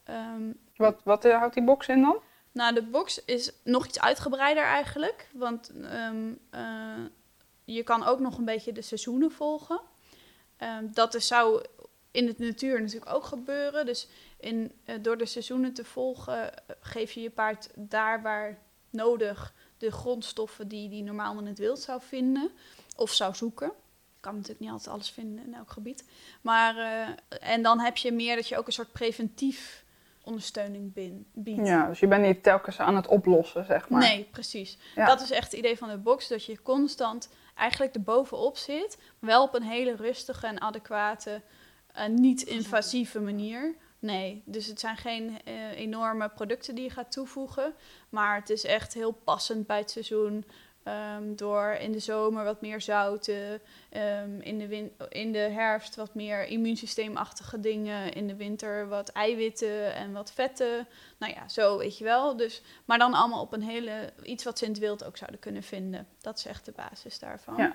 Ehm, 0.04 0.52
Wat, 0.76 1.00
wat 1.04 1.24
eh, 1.24 1.38
houdt 1.38 1.54
die 1.54 1.64
box 1.64 1.88
in 1.88 2.00
dan? 2.00 2.16
nou, 2.52 2.74
de 2.74 2.82
box 2.82 3.24
is 3.24 3.52
nog 3.64 3.86
iets 3.86 4.00
uitgebreider 4.00 4.64
eigenlijk. 4.64 5.28
Want 5.32 5.72
ehm, 5.82 6.32
eh, 6.50 7.04
je 7.64 7.82
kan 7.82 8.04
ook 8.04 8.20
nog 8.20 8.38
een 8.38 8.44
beetje 8.44 8.72
de 8.72 8.82
seizoenen 8.82 9.30
volgen. 9.30 9.80
Ehm, 10.62 10.84
dat 10.92 11.22
zou 11.22 11.64
in 12.10 12.26
de 12.26 12.34
natuur 12.36 12.80
natuurlijk 12.80 13.14
ook 13.14 13.24
gebeuren. 13.24 13.86
Dus 13.86 14.08
in, 14.40 14.72
eh, 14.84 14.94
door 15.00 15.16
de 15.16 15.26
seizoenen 15.26 15.72
te 15.72 15.84
volgen 15.84 16.54
eh, 16.54 16.76
geef 16.80 17.12
je 17.12 17.20
je 17.20 17.30
paard 17.30 17.68
daar 17.74 18.22
waar 18.22 18.58
nodig 18.90 19.54
de 19.78 19.90
grondstoffen 19.90 20.68
die 20.68 20.88
die 20.88 21.02
normaal 21.02 21.38
in 21.38 21.46
het 21.46 21.58
wild 21.58 21.80
zou 21.80 22.00
vinden 22.02 22.50
of 22.96 23.12
zou 23.12 23.34
zoeken. 23.34 23.66
Je 24.14 24.20
kan 24.20 24.34
natuurlijk 24.34 24.60
niet 24.60 24.70
altijd 24.70 24.94
alles 24.94 25.10
vinden 25.10 25.44
in 25.44 25.54
elk 25.54 25.70
gebied. 25.70 26.04
Maar, 26.40 26.76
eh, 26.76 27.52
en 27.52 27.62
dan 27.62 27.80
heb 27.80 27.96
je 27.96 28.12
meer 28.12 28.36
dat 28.36 28.48
je 28.48 28.58
ook 28.58 28.66
een 28.66 28.72
soort 28.72 28.92
preventief 28.92 29.84
ondersteuning 30.24 30.92
biedt. 31.32 31.66
Ja, 31.66 31.86
dus 31.88 32.00
je 32.00 32.06
bent 32.06 32.22
niet 32.22 32.42
telkens 32.42 32.78
aan 32.78 32.96
het 32.96 33.06
oplossen, 33.06 33.64
zeg 33.64 33.88
maar. 33.88 34.00
Nee, 34.00 34.28
precies. 34.30 34.78
Ja. 34.94 35.06
Dat 35.06 35.20
is 35.20 35.30
echt 35.30 35.50
het 35.50 35.60
idee 35.60 35.78
van 35.78 35.88
de 35.88 35.98
box, 35.98 36.28
dat 36.28 36.44
je 36.44 36.62
constant 36.62 37.28
eigenlijk 37.54 37.94
erbovenop 37.94 38.56
zit, 38.56 38.98
wel 39.18 39.42
op 39.42 39.54
een 39.54 39.62
hele 39.62 39.96
rustige 39.96 40.46
en 40.46 40.60
adequate, 40.60 41.42
eh, 41.92 42.06
niet-invasieve 42.06 43.20
manier. 43.20 43.74
Nee, 43.98 44.42
dus 44.44 44.66
het 44.66 44.80
zijn 44.80 44.96
geen 44.96 45.42
eh, 45.44 45.70
enorme 45.70 46.28
producten 46.28 46.74
die 46.74 46.84
je 46.84 46.90
gaat 46.90 47.12
toevoegen, 47.12 47.74
maar 48.08 48.36
het 48.36 48.50
is 48.50 48.64
echt 48.64 48.94
heel 48.94 49.12
passend 49.12 49.66
bij 49.66 49.78
het 49.78 49.90
seizoen. 49.90 50.44
Ehm, 50.84 51.34
door 51.34 51.76
in 51.80 51.92
de 51.92 51.98
zomer 51.98 52.44
wat 52.44 52.60
meer 52.60 52.80
zouten, 52.80 53.60
ehm, 53.90 54.40
in, 54.40 54.58
de 54.58 54.66
win- 54.66 54.92
in 55.08 55.32
de 55.32 55.38
herfst 55.38 55.96
wat 55.96 56.14
meer 56.14 56.46
immuunsysteemachtige 56.46 57.60
dingen, 57.60 58.12
in 58.12 58.26
de 58.26 58.36
winter 58.36 58.88
wat 58.88 59.08
eiwitten 59.08 59.94
en 59.94 60.12
wat 60.12 60.32
vetten. 60.32 60.86
Nou 61.18 61.32
ja, 61.32 61.48
zo 61.48 61.78
weet 61.78 61.98
je 61.98 62.04
wel. 62.04 62.36
Dus, 62.36 62.62
maar 62.84 62.98
dan 62.98 63.14
allemaal 63.14 63.40
op 63.40 63.52
een 63.52 63.62
hele, 63.62 64.12
iets 64.22 64.44
wat 64.44 64.58
ze 64.58 64.64
in 64.64 64.70
het 64.70 64.80
wild 64.80 65.04
ook 65.04 65.16
zouden 65.16 65.40
kunnen 65.40 65.62
vinden. 65.62 66.06
Dat 66.20 66.38
is 66.38 66.46
echt 66.46 66.64
de 66.64 66.72
basis 66.76 67.18
daarvan. 67.18 67.54
Ja. 67.56 67.72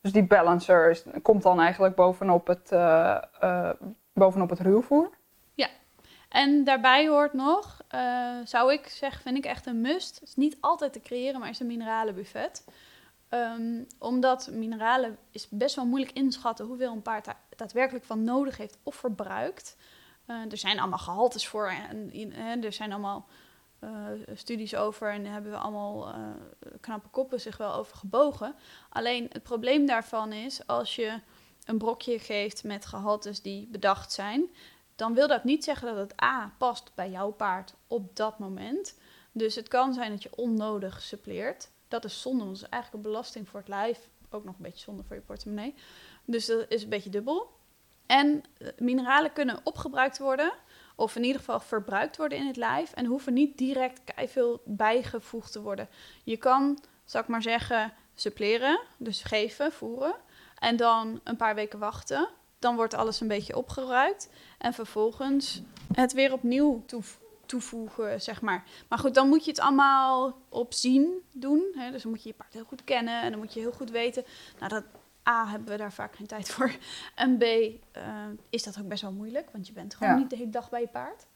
Dus 0.00 0.12
die 0.12 0.26
balancer 0.26 1.02
komt 1.22 1.42
dan 1.42 1.60
eigenlijk 1.60 1.94
bovenop 1.94 2.46
het, 2.46 2.72
eh, 2.72 3.22
eh, 3.40 3.70
bovenop 4.12 4.50
het 4.50 4.60
ruwvoer. 4.60 5.10
En 6.30 6.64
daarbij 6.64 7.08
hoort 7.08 7.32
nog, 7.32 7.80
eh, 7.88 8.36
zou 8.44 8.72
ik 8.72 8.88
zeggen, 8.88 9.22
vind 9.22 9.36
ik 9.36 9.44
echt 9.44 9.66
een 9.66 9.80
must. 9.80 10.20
Het 10.20 10.28
is 10.28 10.36
niet 10.36 10.56
altijd 10.60 10.92
te 10.92 11.00
creëren, 11.00 11.40
maar 11.40 11.48
is 11.48 11.60
een 11.60 11.66
mineralenbuffet. 11.66 12.64
Ehm, 13.28 13.82
omdat 13.98 14.48
mineralen 14.52 15.18
is 15.30 15.48
best 15.48 15.76
wel 15.76 15.86
moeilijk 15.86 16.12
inschatten 16.12 16.66
hoeveel 16.66 16.92
een 16.92 17.02
paard 17.02 17.28
daadwerkelijk 17.56 18.04
van 18.04 18.24
nodig 18.24 18.56
heeft 18.56 18.78
of 18.82 18.94
verbruikt. 18.94 19.76
Eh, 20.26 20.50
er 20.50 20.56
zijn 20.56 20.78
allemaal 20.78 20.98
gehaltes 20.98 21.46
voor 21.48 21.68
en 21.68 22.62
er 22.62 22.72
zijn 22.72 22.92
allemaal 22.92 23.26
eh, 23.78 23.90
studies 24.34 24.74
over 24.74 25.12
en 25.12 25.22
daar 25.22 25.32
hebben 25.32 25.50
we 25.50 25.56
allemaal 25.56 26.14
knappe 26.80 27.08
koppen 27.08 27.40
zich 27.40 27.56
wel 27.56 27.74
over 27.74 27.96
gebogen. 27.96 28.54
Alleen 28.88 29.26
het 29.32 29.42
probleem 29.42 29.86
daarvan 29.86 30.32
is 30.32 30.66
als 30.66 30.96
je 30.96 31.20
een 31.64 31.78
brokje 31.78 32.18
geeft 32.18 32.64
met 32.64 32.86
gehaltes 32.86 33.42
die 33.42 33.66
bedacht 33.66 34.12
zijn, 34.12 34.50
dan 35.00 35.14
wil 35.14 35.28
dat 35.28 35.44
niet 35.44 35.64
zeggen 35.64 35.88
dat 35.88 35.96
het 35.96 36.22
A 36.22 36.54
past 36.58 36.90
bij 36.94 37.10
jouw 37.10 37.30
paard 37.30 37.74
op 37.86 38.16
dat 38.16 38.38
moment. 38.38 38.98
Dus 39.32 39.54
het 39.54 39.68
kan 39.68 39.94
zijn 39.94 40.10
dat 40.10 40.22
je 40.22 40.36
onnodig 40.36 41.02
suppleert. 41.02 41.70
Dat 41.88 42.04
is 42.04 42.20
zonde, 42.20 42.44
want 42.44 42.54
dat 42.56 42.62
is 42.62 42.68
eigenlijk 42.68 43.04
een 43.04 43.10
belasting 43.10 43.48
voor 43.48 43.60
het 43.60 43.68
lijf. 43.68 44.08
Ook 44.30 44.44
nog 44.44 44.54
een 44.54 44.62
beetje 44.62 44.84
zonde 44.84 45.02
voor 45.02 45.16
je 45.16 45.22
portemonnee. 45.22 45.74
Dus 46.24 46.46
dat 46.46 46.66
is 46.68 46.82
een 46.82 46.88
beetje 46.88 47.10
dubbel. 47.10 47.50
En 48.06 48.42
eh, 48.58 48.68
mineralen 48.78 49.32
kunnen 49.32 49.60
opgebruikt 49.62 50.18
worden, 50.18 50.52
of 50.96 51.16
in 51.16 51.24
ieder 51.24 51.38
geval 51.38 51.60
verbruikt 51.60 52.16
worden 52.16 52.38
in 52.38 52.46
het 52.46 52.56
lijf. 52.56 52.92
En 52.92 53.06
hoeven 53.06 53.32
niet 53.32 53.58
direct 53.58 54.00
veel 54.16 54.62
bijgevoegd 54.64 55.52
te 55.52 55.62
worden. 55.62 55.88
Je 56.24 56.36
kan, 56.36 56.78
zal 57.04 57.20
ik 57.20 57.28
maar 57.28 57.42
zeggen, 57.42 57.92
suppleren, 58.14 58.80
dus 58.96 59.22
geven, 59.22 59.72
voeren. 59.72 60.14
En 60.58 60.76
dan 60.76 61.20
een 61.24 61.36
paar 61.36 61.54
weken 61.54 61.78
wachten. 61.78 62.28
Dan 62.60 62.76
wordt 62.76 62.94
alles 62.94 63.20
een 63.20 63.28
beetje 63.28 63.56
opgebruikt. 63.56 64.28
En 64.58 64.72
vervolgens 64.72 65.62
het 65.92 66.12
weer 66.12 66.32
opnieuw 66.32 66.84
toevoegen, 67.46 68.20
zeg 68.22 68.40
maar. 68.40 68.64
Maar 68.88 68.98
goed, 68.98 69.14
dan 69.14 69.28
moet 69.28 69.44
je 69.44 69.50
het 69.50 69.60
allemaal 69.60 70.38
op 70.48 70.72
zien 70.72 71.22
doen. 71.32 71.64
Hè? 71.74 71.90
Dus 71.90 72.02
dan 72.02 72.10
moet 72.10 72.22
je 72.22 72.28
je 72.28 72.34
paard 72.34 72.52
heel 72.52 72.64
goed 72.64 72.84
kennen 72.84 73.22
en 73.22 73.30
dan 73.30 73.40
moet 73.40 73.52
je 73.54 73.60
heel 73.60 73.72
goed 73.72 73.90
weten. 73.90 74.24
Nou, 74.58 74.68
dat 74.68 74.84
A, 75.28 75.48
hebben 75.48 75.68
we 75.68 75.76
daar 75.76 75.92
vaak 75.92 76.16
geen 76.16 76.26
tijd 76.26 76.48
voor. 76.50 76.72
En 77.14 77.38
B, 77.38 77.42
eh, 77.42 77.72
is 78.50 78.62
dat 78.62 78.78
ook 78.80 78.88
best 78.88 79.02
wel 79.02 79.12
moeilijk, 79.12 79.50
want 79.52 79.66
je 79.66 79.72
bent 79.72 79.94
gewoon 79.94 80.12
Ja. 80.12 80.18
niet 80.18 80.30
de 80.30 80.36
hele 80.36 80.50
dag 80.50 80.70
bij 80.70 80.80
je 80.80 80.88
paard. 80.88 81.26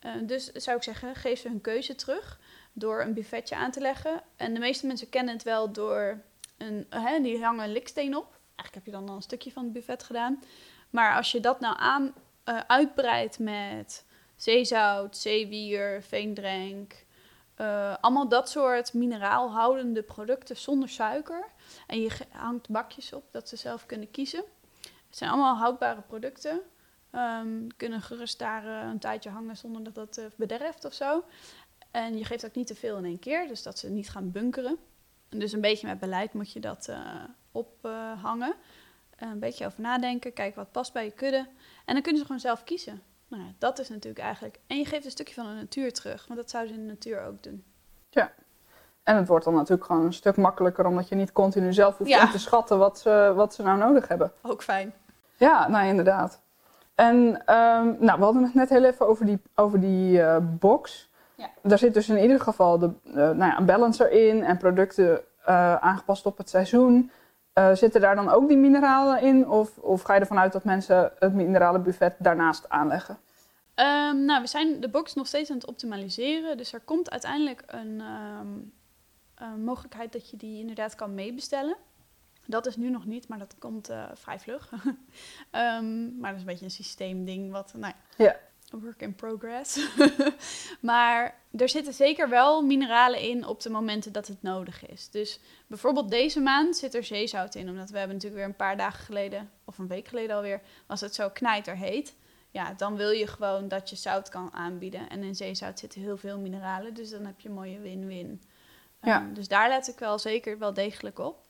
Eh, 0.00 0.12
dus 0.22 0.52
zou 0.52 0.76
ik 0.76 0.82
zeggen, 0.82 1.14
geef 1.14 1.40
ze 1.40 1.48
hun 1.48 1.60
keuze 1.60 1.94
terug 1.94 2.38
door 2.72 3.00
een 3.00 3.14
buffetje 3.14 3.56
aan 3.56 3.70
te 3.70 3.80
leggen. 3.80 4.22
En 4.36 4.54
de 4.54 4.60
meeste 4.60 4.86
mensen 4.86 5.08
kennen 5.08 5.34
het 5.34 5.42
wel 5.42 5.72
door 5.72 6.20
een, 6.58 6.86
hè, 6.90 7.20
die 7.20 7.44
hangen 7.44 7.64
een 7.64 7.72
liksteen 7.72 8.16
op. 8.16 8.40
Eigenlijk 8.56 8.74
heb 8.74 8.84
je 8.84 9.00
dan 9.00 9.08
al 9.08 9.16
een 9.16 9.22
stukje 9.22 9.52
van 9.52 9.64
het 9.64 9.72
buffet 9.72 10.02
gedaan. 10.02 10.42
Maar 10.90 11.16
als 11.16 11.32
je 11.32 11.40
dat 11.40 11.60
nou 11.60 11.76
aan, 11.78 12.14
eh, 12.44 12.60
uitbreidt 12.66 13.38
met 13.38 14.04
zeezout, 14.36 15.16
zeewier, 15.16 16.02
veendrenk, 16.02 17.04
eh, 17.54 17.96
allemaal 18.00 18.28
dat 18.28 18.50
soort 18.50 18.94
mineraalhoudende 18.94 20.02
producten 20.02 20.56
zonder 20.56 20.88
suiker. 20.88 21.44
En 21.86 22.00
je 22.00 22.10
hangt 22.30 22.68
bakjes 22.68 23.12
op 23.12 23.24
dat 23.30 23.48
ze 23.48 23.56
zelf 23.56 23.86
kunnen 23.86 24.10
kiezen. 24.10 24.44
Het 24.80 25.16
zijn 25.16 25.30
allemaal 25.30 25.56
houdbare 25.56 26.00
producten. 26.00 26.60
Ehm, 27.10 27.66
kunnen 27.76 28.02
gerust 28.02 28.38
daar 28.38 28.66
eh, 28.66 28.88
een 28.88 28.98
tijdje 28.98 29.30
hangen 29.30 29.56
zonder 29.56 29.82
dat 29.82 29.94
dat 29.94 30.20
bederft 30.36 30.84
of 30.84 30.92
zo. 30.92 31.24
En 31.90 32.18
je 32.18 32.24
geeft 32.24 32.44
ook 32.44 32.54
niet 32.54 32.66
te 32.66 32.74
veel 32.74 32.96
in 32.96 33.04
één 33.04 33.18
keer, 33.18 33.48
dus 33.48 33.62
dat 33.62 33.78
ze 33.78 33.90
niet 33.90 34.10
gaan 34.10 34.30
bunkeren. 34.30 34.78
En 35.28 35.38
dus 35.38 35.52
een 35.52 35.60
beetje 35.60 35.86
met 35.86 35.98
beleid 35.98 36.32
moet 36.32 36.52
je 36.52 36.60
dat 36.60 36.88
eh, 37.52 37.60
ophangen. 37.60 38.54
een 39.16 39.38
beetje 39.38 39.66
over 39.66 39.80
nadenken, 39.80 40.32
kijken 40.32 40.58
wat 40.58 40.72
past 40.72 40.92
bij 40.92 41.04
je 41.04 41.10
kudde. 41.10 41.46
En 41.84 41.94
dan 41.94 42.02
kunnen 42.02 42.20
ze 42.20 42.26
gewoon 42.26 42.40
zelf 42.40 42.64
kiezen. 42.64 43.02
Nou 43.28 43.42
ja, 43.42 43.48
dat 43.58 43.78
is 43.78 43.88
natuurlijk 43.88 44.24
eigenlijk... 44.24 44.58
En 44.66 44.78
je 44.78 44.84
geeft 44.84 45.04
een 45.04 45.10
stukje 45.10 45.34
van 45.34 45.46
de 45.46 45.52
natuur 45.52 45.92
terug, 45.92 46.26
want 46.26 46.40
dat 46.40 46.50
zouden 46.50 46.74
ze 46.74 46.80
in 46.80 46.86
de 46.86 46.92
natuur 46.92 47.26
ook 47.26 47.42
doen. 47.42 47.64
En 49.02 49.16
het 49.16 49.28
wordt 49.28 49.44
dan 49.44 49.54
natuurlijk 49.54 49.84
gewoon 49.84 50.04
een 50.04 50.12
stuk 50.12 50.36
makkelijker, 50.36 50.86
omdat 50.86 51.08
je 51.08 51.14
niet 51.14 51.32
continu 51.32 51.72
zelf 51.72 51.98
hoeft 51.98 52.10
Ja. 52.10 52.22
in 52.22 52.30
te 52.30 52.38
schatten 52.38 52.78
wat 52.78 52.98
ze, 52.98 53.32
wat 53.36 53.54
ze 53.54 53.62
nou 53.62 53.78
nodig 53.78 54.08
hebben. 54.08 54.32
Ook 54.42 54.62
fijn. 54.62 54.92
Ja, 55.36 55.68
nou 55.68 55.86
inderdaad. 55.86 56.40
En 56.94 57.42
ehm, 57.46 57.94
nou, 57.98 58.18
we 58.18 58.24
hadden 58.24 58.42
het 58.42 58.54
net 58.54 58.68
heel 58.68 58.84
even 58.84 59.06
over 59.08 59.26
die, 59.26 59.42
over 59.54 59.80
die 59.80 60.22
eh, 60.22 60.36
box. 60.40 61.10
Ja. 61.34 61.50
Daar 61.62 61.78
zit 61.78 61.94
dus 61.94 62.08
in 62.08 62.18
ieder 62.18 62.40
geval 62.40 62.78
de, 62.78 62.90
eh, 63.04 63.14
nou 63.14 63.44
ja, 63.44 63.58
een 63.58 63.64
balancer 63.66 64.10
in 64.10 64.44
en 64.44 64.56
producten 64.56 65.20
eh, 65.44 65.74
aangepast 65.74 66.26
op 66.26 66.38
het 66.38 66.48
seizoen. 66.50 67.10
Uh, 67.54 67.74
zitten 67.74 68.00
daar 68.00 68.14
dan 68.14 68.28
ook 68.28 68.48
die 68.48 68.56
mineralen 68.56 69.22
in? 69.22 69.48
Of, 69.48 69.78
of 69.78 70.02
ga 70.02 70.14
je 70.14 70.20
ervan 70.20 70.38
uit 70.38 70.52
dat 70.52 70.64
mensen 70.64 71.12
het 71.18 71.34
mineralenbuffet 71.34 72.14
daarnaast 72.18 72.68
aanleggen? 72.68 73.18
Um, 73.74 74.24
nou, 74.24 74.40
we 74.40 74.46
zijn 74.46 74.80
de 74.80 74.88
box 74.88 75.14
nog 75.14 75.26
steeds 75.26 75.50
aan 75.50 75.56
het 75.56 75.66
optimaliseren. 75.66 76.56
Dus 76.56 76.72
er 76.72 76.80
komt 76.80 77.10
uiteindelijk 77.10 77.62
een, 77.66 78.00
um, 78.00 78.72
een 79.34 79.64
mogelijkheid 79.64 80.12
dat 80.12 80.30
je 80.30 80.36
die 80.36 80.60
inderdaad 80.60 80.94
kan 80.94 81.14
meebestellen. 81.14 81.76
Dat 82.46 82.66
is 82.66 82.76
nu 82.76 82.90
nog 82.90 83.06
niet, 83.06 83.28
maar 83.28 83.38
dat 83.38 83.54
komt 83.58 83.90
uh, 83.90 84.04
vrij 84.14 84.38
vlug. 84.38 84.72
um, 85.52 86.16
maar 86.20 86.30
dat 86.30 86.34
is 86.34 86.40
een 86.40 86.52
beetje 86.52 86.64
een 86.64 86.70
systeemding 86.70 87.52
wat, 87.52 87.72
nou 87.76 87.92
ja, 88.16 88.24
ja. 88.24 88.36
Work 88.80 89.00
in 89.00 89.14
progress. 89.14 89.88
maar 90.80 91.34
er 91.56 91.68
zitten 91.68 91.92
zeker 91.92 92.28
wel 92.28 92.62
mineralen 92.62 93.20
in 93.20 93.46
op 93.46 93.60
de 93.60 93.70
momenten 93.70 94.12
dat 94.12 94.26
het 94.26 94.42
nodig 94.42 94.86
is. 94.86 95.10
Dus 95.10 95.40
bijvoorbeeld 95.66 96.10
deze 96.10 96.40
maand 96.40 96.76
zit 96.76 96.94
er 96.94 97.04
zeezout 97.04 97.54
in, 97.54 97.68
omdat 97.68 97.90
we 97.90 97.98
hebben 97.98 98.16
natuurlijk 98.16 98.42
weer 98.42 98.50
een 98.50 98.66
paar 98.66 98.76
dagen 98.76 99.04
geleden, 99.04 99.50
of 99.64 99.78
een 99.78 99.88
week 99.88 100.08
geleden 100.08 100.36
alweer, 100.36 100.60
was 100.86 101.00
het 101.00 101.14
zo 101.14 101.28
knijterheet. 101.28 102.14
Ja, 102.50 102.74
dan 102.76 102.96
wil 102.96 103.10
je 103.10 103.26
gewoon 103.26 103.68
dat 103.68 103.90
je 103.90 103.96
zout 103.96 104.28
kan 104.28 104.52
aanbieden. 104.52 105.08
En 105.08 105.22
in 105.22 105.34
zeezout 105.34 105.78
zitten 105.78 106.00
heel 106.00 106.16
veel 106.16 106.38
mineralen, 106.38 106.94
dus 106.94 107.10
dan 107.10 107.26
heb 107.26 107.40
je 107.40 107.48
een 107.48 107.54
mooie 107.54 107.80
win-win. 107.80 108.42
Ja. 109.02 109.20
Um, 109.22 109.34
dus 109.34 109.48
daar 109.48 109.68
let 109.68 109.88
ik 109.88 109.98
wel 109.98 110.18
zeker 110.18 110.58
wel 110.58 110.72
degelijk 110.72 111.18
op. 111.18 111.41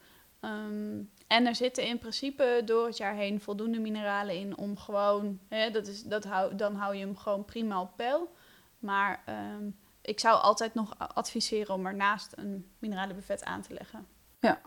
Um, 0.44 1.10
en 1.26 1.46
er 1.46 1.54
zitten 1.54 1.84
in 1.84 1.98
principe 1.98 2.62
door 2.64 2.86
het 2.86 2.96
jaar 2.96 3.14
heen 3.14 3.40
voldoende 3.40 3.78
mineralen 3.78 4.34
in 4.34 4.56
om 4.56 4.76
gewoon, 4.76 5.38
hè, 5.48 5.70
dat 5.70 5.86
is, 5.86 6.02
dat 6.02 6.24
hou, 6.24 6.54
dan 6.54 6.74
hou 6.74 6.94
je 6.94 7.04
hem 7.04 7.16
gewoon 7.16 7.44
prima 7.44 7.80
op 7.80 7.90
peil. 7.96 8.32
Maar 8.78 9.22
um, 9.58 9.76
ik 10.00 10.20
zou 10.20 10.40
altijd 10.40 10.74
nog 10.74 10.94
adviseren 11.14 11.74
om 11.74 11.86
ernaast 11.86 12.32
een 12.36 12.70
mineralenbuffet 12.78 13.44
aan 13.44 13.60
te 13.60 13.74
leggen. 13.74 14.06
Ja, 14.38 14.60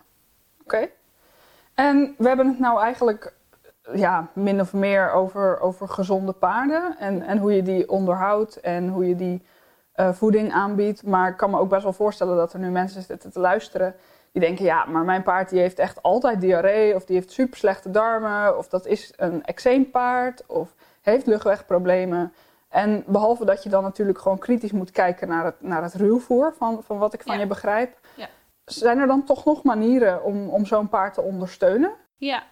oké. 0.63 0.89
En 1.73 2.15
we 2.17 2.27
hebben 2.27 2.47
het 2.47 2.59
nou 2.59 2.81
eigenlijk 2.81 3.33
ja, 3.93 4.29
min 4.33 4.59
of 4.59 4.73
meer 4.73 5.11
over, 5.11 5.59
over 5.59 5.87
gezonde 5.87 6.33
paarden 6.33 6.97
en, 6.97 7.21
en 7.21 7.37
hoe 7.37 7.53
je 7.53 7.61
die 7.61 7.89
onderhoudt 7.89 8.59
en 8.59 8.87
hoe 8.87 9.07
je 9.07 9.15
die 9.15 9.45
uh, 9.95 10.13
voeding 10.13 10.53
aanbiedt. 10.53 11.03
Maar 11.03 11.29
ik 11.29 11.37
kan 11.37 11.49
me 11.49 11.59
ook 11.59 11.69
best 11.69 11.83
wel 11.83 11.93
voorstellen 11.93 12.37
dat 12.37 12.53
er 12.53 12.59
nu 12.59 12.69
mensen 12.69 13.01
zitten 13.01 13.31
te 13.31 13.39
luisteren 13.39 13.95
die 14.35 14.43
denken, 14.43 14.65
ja, 14.65 14.85
maar 14.85 15.03
mijn 15.03 15.23
paard 15.23 15.49
die 15.49 15.59
heeft 15.59 15.79
echt 15.79 16.03
altijd 16.03 16.41
diarree 16.41 16.95
of 16.95 17.05
die 17.05 17.15
heeft 17.15 17.31
super 17.31 17.57
slechte 17.57 17.91
darmen 17.91 18.57
of 18.57 18.67
dat 18.67 18.85
is 18.85 19.13
een 19.15 19.43
eczeempaard 19.45 20.45
of 20.45 20.75
heeft 21.01 21.25
luchtwegproblemen. 21.25 22.33
En 22.69 23.03
behalve 23.07 23.45
dat 23.45 23.63
je 23.63 23.69
dan 23.69 23.83
natuurlijk 23.83 24.19
gewoon 24.19 24.37
kritisch 24.39 24.71
moet 24.71 24.91
kijken 24.91 25.27
naar 25.27 25.45
het, 25.45 25.61
naar 25.61 25.83
het 25.83 25.93
ruwvoer, 25.93 26.53
van, 26.57 26.83
van 26.83 26.97
wat 26.97 27.13
ik 27.13 27.21
van 27.23 27.33
Ja. 27.33 27.39
je 27.39 27.47
begrijp. 27.47 27.97
Ja. 28.15 28.27
Zijn 28.65 28.99
er 28.99 29.07
dan 29.07 29.23
toch 29.23 29.45
nog 29.45 29.63
manieren 29.63 30.23
om, 30.23 30.49
om 30.49 30.65
zo'n 30.65 30.89
paard 30.89 31.13
te 31.13 31.21
ondersteunen? 31.21 31.91
Ja, 32.17 32.43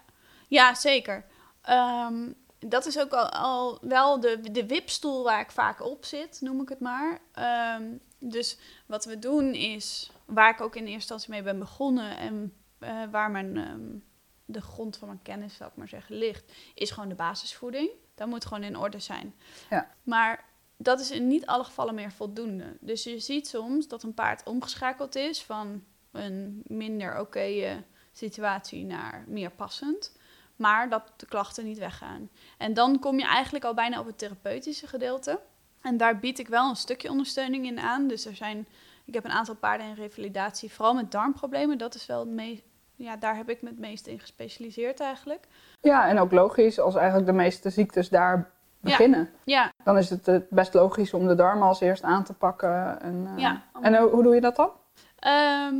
ja 0.47 0.73
zeker. 0.73 1.23
Ehm, 1.61 2.31
dat 2.59 2.85
is 2.85 2.99
ook 2.99 3.11
al, 3.11 3.29
al 3.29 3.77
wel 3.81 4.19
de, 4.19 4.51
de 4.51 4.65
wipstoel 4.65 5.23
waar 5.23 5.39
ik 5.39 5.51
vaak 5.51 5.85
op 5.85 6.05
zit, 6.05 6.37
noem 6.41 6.61
ik 6.61 6.69
het 6.69 6.79
maar. 6.79 7.19
Ehm, 7.33 7.83
dus 8.23 8.57
wat 8.85 9.05
we 9.05 9.19
doen 9.19 9.53
is, 9.53 10.11
waar 10.25 10.49
ik 10.49 10.61
ook 10.61 10.75
in 10.75 10.81
eerste 10.81 10.93
instantie 10.93 11.29
mee 11.29 11.43
ben 11.43 11.59
begonnen 11.59 12.17
en 12.17 12.53
eh, 12.79 13.03
waar 13.11 13.31
mijn, 13.31 13.57
ehm, 13.57 13.97
de 14.45 14.61
grond 14.61 14.97
van 14.97 15.07
mijn 15.07 15.21
kennis, 15.21 15.55
zal 15.55 15.67
ik 15.67 15.75
maar 15.75 15.87
zeggen, 15.87 16.15
ligt, 16.15 16.51
is 16.73 16.91
gewoon 16.91 17.09
de 17.09 17.15
basisvoeding. 17.15 17.89
Dat 18.15 18.27
moet 18.27 18.45
gewoon 18.45 18.63
in 18.63 18.77
orde 18.77 18.99
zijn. 18.99 19.33
Ja. 19.69 19.89
Maar 20.03 20.45
dat 20.77 20.99
is 20.99 21.11
in 21.11 21.27
niet 21.27 21.45
alle 21.45 21.63
gevallen 21.63 21.95
meer 21.95 22.11
voldoende. 22.11 22.77
Dus 22.79 23.03
je 23.03 23.19
ziet 23.19 23.47
soms 23.47 23.87
dat 23.87 24.03
een 24.03 24.13
paard 24.13 24.43
omgeschakeld 24.43 25.15
is 25.15 25.43
van 25.43 25.83
een 26.11 26.61
minder 26.67 27.19
oké 27.19 27.83
situatie 28.11 28.85
naar 28.85 29.23
meer 29.27 29.51
passend. 29.51 30.17
Maar 30.55 30.89
dat 30.89 31.13
de 31.17 31.25
klachten 31.25 31.65
niet 31.65 31.77
weggaan. 31.77 32.29
En 32.57 32.73
dan 32.73 32.99
kom 32.99 33.19
je 33.19 33.25
eigenlijk 33.25 33.65
al 33.65 33.73
bijna 33.73 33.99
op 33.99 34.05
het 34.05 34.17
therapeutische 34.17 34.87
gedeelte. 34.87 35.39
En 35.83 35.97
daar 35.97 36.19
bied 36.19 36.39
ik 36.39 36.47
wel 36.47 36.69
een 36.69 36.75
stukje 36.75 37.09
ondersteuning 37.09 37.65
in 37.65 37.79
aan. 37.79 38.07
Dus 38.07 38.25
er 38.25 38.35
zijn, 38.35 38.67
ik 39.05 39.13
heb 39.13 39.25
een 39.25 39.31
aantal 39.31 39.55
paarden 39.55 39.87
in 39.87 39.93
revalidatie, 39.93 40.71
vooral 40.71 40.93
met 40.93 41.11
darmproblemen. 41.11 41.77
Dat 41.77 41.95
is 41.95 42.05
wel 42.05 42.19
het 42.19 42.29
meest, 42.29 42.61
ja, 42.95 43.15
daar 43.17 43.35
heb 43.35 43.49
ik 43.49 43.61
me 43.61 43.69
het 43.69 43.79
meest 43.79 44.07
in 44.07 44.19
gespecialiseerd 44.19 44.99
eigenlijk. 44.99 45.47
Ja, 45.81 46.07
en 46.07 46.19
ook 46.19 46.31
logisch, 46.31 46.79
als 46.79 46.95
eigenlijk 46.95 47.25
de 47.27 47.33
meeste 47.33 47.69
ziektes 47.69 48.09
daar 48.09 48.51
beginnen. 48.79 49.29
Ja, 49.43 49.71
Dan 49.83 49.97
is 49.97 50.09
het 50.09 50.27
eh, 50.27 50.37
best 50.49 50.73
logisch 50.73 51.13
om 51.13 51.27
de 51.27 51.35
darmen 51.35 51.67
als 51.67 51.81
eerst 51.81 52.03
aan 52.03 52.23
te 52.23 52.33
pakken. 52.33 53.01
En, 53.01 53.27
eh, 53.27 53.37
Ja. 53.41 53.63
en 53.81 53.95
hoe, 53.97 54.09
hoe 54.09 54.23
doe 54.23 54.35
je 54.35 54.41
dat 54.41 54.55
dan? 54.55 54.71
Ehm, 55.19 55.75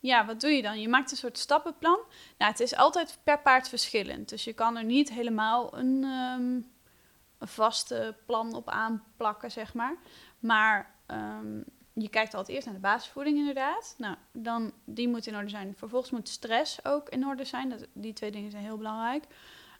ja, 0.00 0.26
wat 0.26 0.40
doe 0.40 0.50
je 0.50 0.62
dan? 0.62 0.80
Je 0.80 0.88
maakt 0.88 1.10
een 1.10 1.16
soort 1.16 1.38
stappenplan. 1.38 1.98
Nou, 2.38 2.50
het 2.50 2.60
is 2.60 2.76
altijd 2.76 3.18
per 3.24 3.38
paard 3.38 3.68
verschillend. 3.68 4.28
Dus 4.28 4.44
je 4.44 4.52
kan 4.52 4.76
er 4.76 4.84
niet 4.84 5.10
helemaal 5.12 5.78
een, 5.78 6.04
ehm, 6.04 6.60
een 7.38 7.48
vaste 7.48 8.16
plan 8.26 8.54
op 8.54 8.68
aanplakken, 8.68 9.50
zeg 9.50 9.74
maar. 9.74 9.96
Maar 10.38 10.94
ehm, 11.06 11.60
je 11.92 12.08
kijkt 12.08 12.34
altijd 12.34 12.54
eerst 12.54 12.66
naar 12.66 12.76
de 12.76 12.80
basisvoeding, 12.80 13.38
inderdaad. 13.38 13.94
Nou, 13.98 14.16
dan, 14.32 14.72
die 14.84 15.08
moet 15.08 15.26
in 15.26 15.36
orde 15.36 15.48
zijn. 15.48 15.74
Vervolgens 15.76 16.12
moet 16.12 16.28
stress 16.28 16.84
ook 16.84 17.08
in 17.08 17.26
orde 17.26 17.44
zijn. 17.44 17.68
Dat, 17.68 17.86
die 17.92 18.12
twee 18.12 18.30
dingen 18.30 18.50
zijn 18.50 18.64
heel 18.64 18.76
belangrijk. 18.76 19.24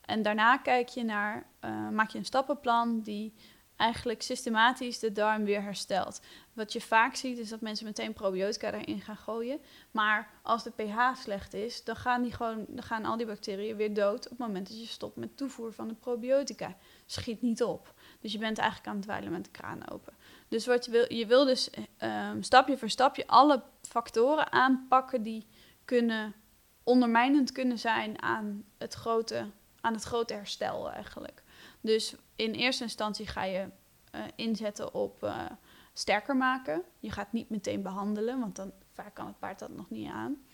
En 0.04 0.22
daarna 0.22 0.56
kijk 0.56 0.88
je 0.88 1.04
naar, 1.04 1.46
eh, 1.60 1.88
maak 1.88 2.10
je 2.10 2.18
een 2.18 2.24
stappenplan 2.24 3.00
die 3.00 3.34
eigenlijk 3.76 4.22
systematisch 4.22 4.98
de 4.98 5.12
darm 5.12 5.44
weer 5.44 5.62
herstelt. 5.62 6.20
Wat 6.52 6.72
je 6.72 6.80
vaak 6.80 7.14
ziet 7.14 7.38
is 7.38 7.48
dat 7.48 7.60
mensen 7.60 7.86
meteen 7.86 8.12
probiotica 8.12 8.72
erin 8.72 9.00
gaan 9.00 9.16
gooien. 9.16 9.60
Maar 9.90 10.30
als 10.42 10.62
de 10.62 10.70
pH 10.70 11.14
slecht 11.14 11.54
is, 11.54 11.84
dan 11.84 11.96
gaan, 11.96 12.22
die 12.22 12.32
gewoon, 12.32 12.64
dan 12.68 12.82
gaan 12.82 13.04
al 13.04 13.16
die 13.16 13.26
bacteriën 13.26 13.76
weer 13.76 13.94
dood 13.94 14.24
op 14.24 14.30
het 14.30 14.38
moment 14.38 14.68
dat 14.68 14.80
je 14.80 14.86
stopt 14.86 15.16
met 15.16 15.36
toevoer 15.36 15.72
van 15.72 15.88
de 15.88 15.94
probiotica. 15.94 16.76
Schiet 17.06 17.42
niet 17.42 17.62
op. 17.62 17.94
Dus 18.20 18.32
je 18.32 18.38
bent 18.38 18.58
eigenlijk 18.58 18.88
aan 18.88 18.94
het 18.96 19.04
dweilen 19.04 19.32
met 19.32 19.44
de 19.44 19.50
kraan 19.50 19.90
open. 19.90 20.12
Dus 20.48 20.66
wat 20.66 20.84
je 20.84 20.90
wil, 20.90 21.12
je 21.12 21.26
wil 21.26 21.44
dus 21.44 21.70
ehm, 21.96 22.42
stapje 22.42 22.78
voor 22.78 22.90
stapje 22.90 23.26
alle 23.26 23.62
factoren 23.82 24.52
aanpakken 24.52 25.22
die 25.22 25.46
kunnen 25.84 26.34
ondermijnend 26.82 27.52
kunnen 27.52 27.78
zijn 27.78 28.22
aan 28.22 28.64
het 28.78 28.94
grote, 28.94 29.50
aan 29.80 29.92
het 29.92 30.02
grote 30.02 30.34
herstel 30.34 30.90
eigenlijk. 30.90 31.42
Dus 31.80 32.14
in 32.36 32.52
eerste 32.52 32.82
instantie 32.82 33.26
ga 33.26 33.44
je 33.44 33.68
eh, 34.10 34.20
inzetten 34.34 34.94
op 34.94 35.22
eh, 35.22 35.44
sterker 35.92 36.36
maken. 36.36 36.82
Je 37.00 37.10
gaat 37.10 37.32
niet 37.32 37.50
meteen 37.50 37.82
behandelen, 37.82 38.38
want 38.40 38.56
dan 38.56 38.72
vaak 38.92 39.14
kan 39.14 39.26
het 39.26 39.38
paard 39.38 39.58
dat 39.58 39.70
nog 39.70 39.90
niet 39.90 40.10
aan. 40.10 40.44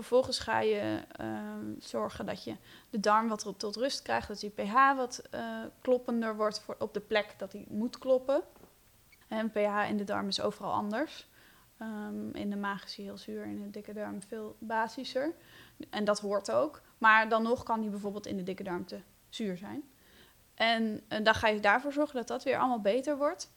Vervolgens 0.00 0.38
ga 0.38 0.60
je 0.60 1.02
ehm, 1.12 1.74
zorgen 1.78 2.26
dat 2.26 2.44
je 2.44 2.56
de 2.90 3.00
darm 3.00 3.28
wat 3.28 3.54
tot 3.56 3.76
rust 3.76 4.02
krijgt, 4.02 4.28
dat 4.28 4.40
je 4.40 4.48
pH 4.50 4.96
wat 4.96 5.22
eh, 5.30 5.42
kloppender 5.80 6.36
wordt 6.36 6.60
voor, 6.60 6.76
op 6.78 6.94
de 6.94 7.00
plek 7.00 7.34
dat 7.36 7.52
hij 7.52 7.64
moet 7.68 7.98
kloppen. 7.98 8.42
En 9.28 9.50
pH 9.50 9.88
in 9.88 9.96
de 9.96 10.04
darm 10.04 10.28
is 10.28 10.40
overal 10.40 10.72
anders. 10.72 11.28
Ehm, 11.78 12.30
in 12.30 12.50
de 12.50 12.56
maag 12.56 12.84
is 12.84 12.96
hij 12.96 13.04
heel 13.04 13.18
zuur, 13.18 13.44
in 13.44 13.62
de 13.62 13.70
dikke 13.70 13.92
darm 13.92 14.22
veel 14.22 14.56
basischer. 14.58 15.34
En 15.90 16.04
dat 16.04 16.20
hoort 16.20 16.50
ook. 16.50 16.80
Maar 16.98 17.28
dan 17.28 17.42
nog 17.42 17.62
kan 17.62 17.80
hij 17.80 17.90
bijvoorbeeld 17.90 18.26
in 18.26 18.36
de 18.36 18.42
dikke 18.42 18.62
darm 18.62 18.86
te 18.86 19.00
zuur 19.28 19.56
zijn. 19.56 19.82
En, 20.54 21.00
eh, 21.08 21.24
dan 21.24 21.34
ga 21.34 21.48
je 21.48 21.60
daarvoor 21.60 21.92
zorgen 21.92 22.16
dat 22.16 22.28
dat 22.28 22.42
weer 22.42 22.58
allemaal 22.58 22.80
beter 22.80 23.16
wordt. 23.16 23.50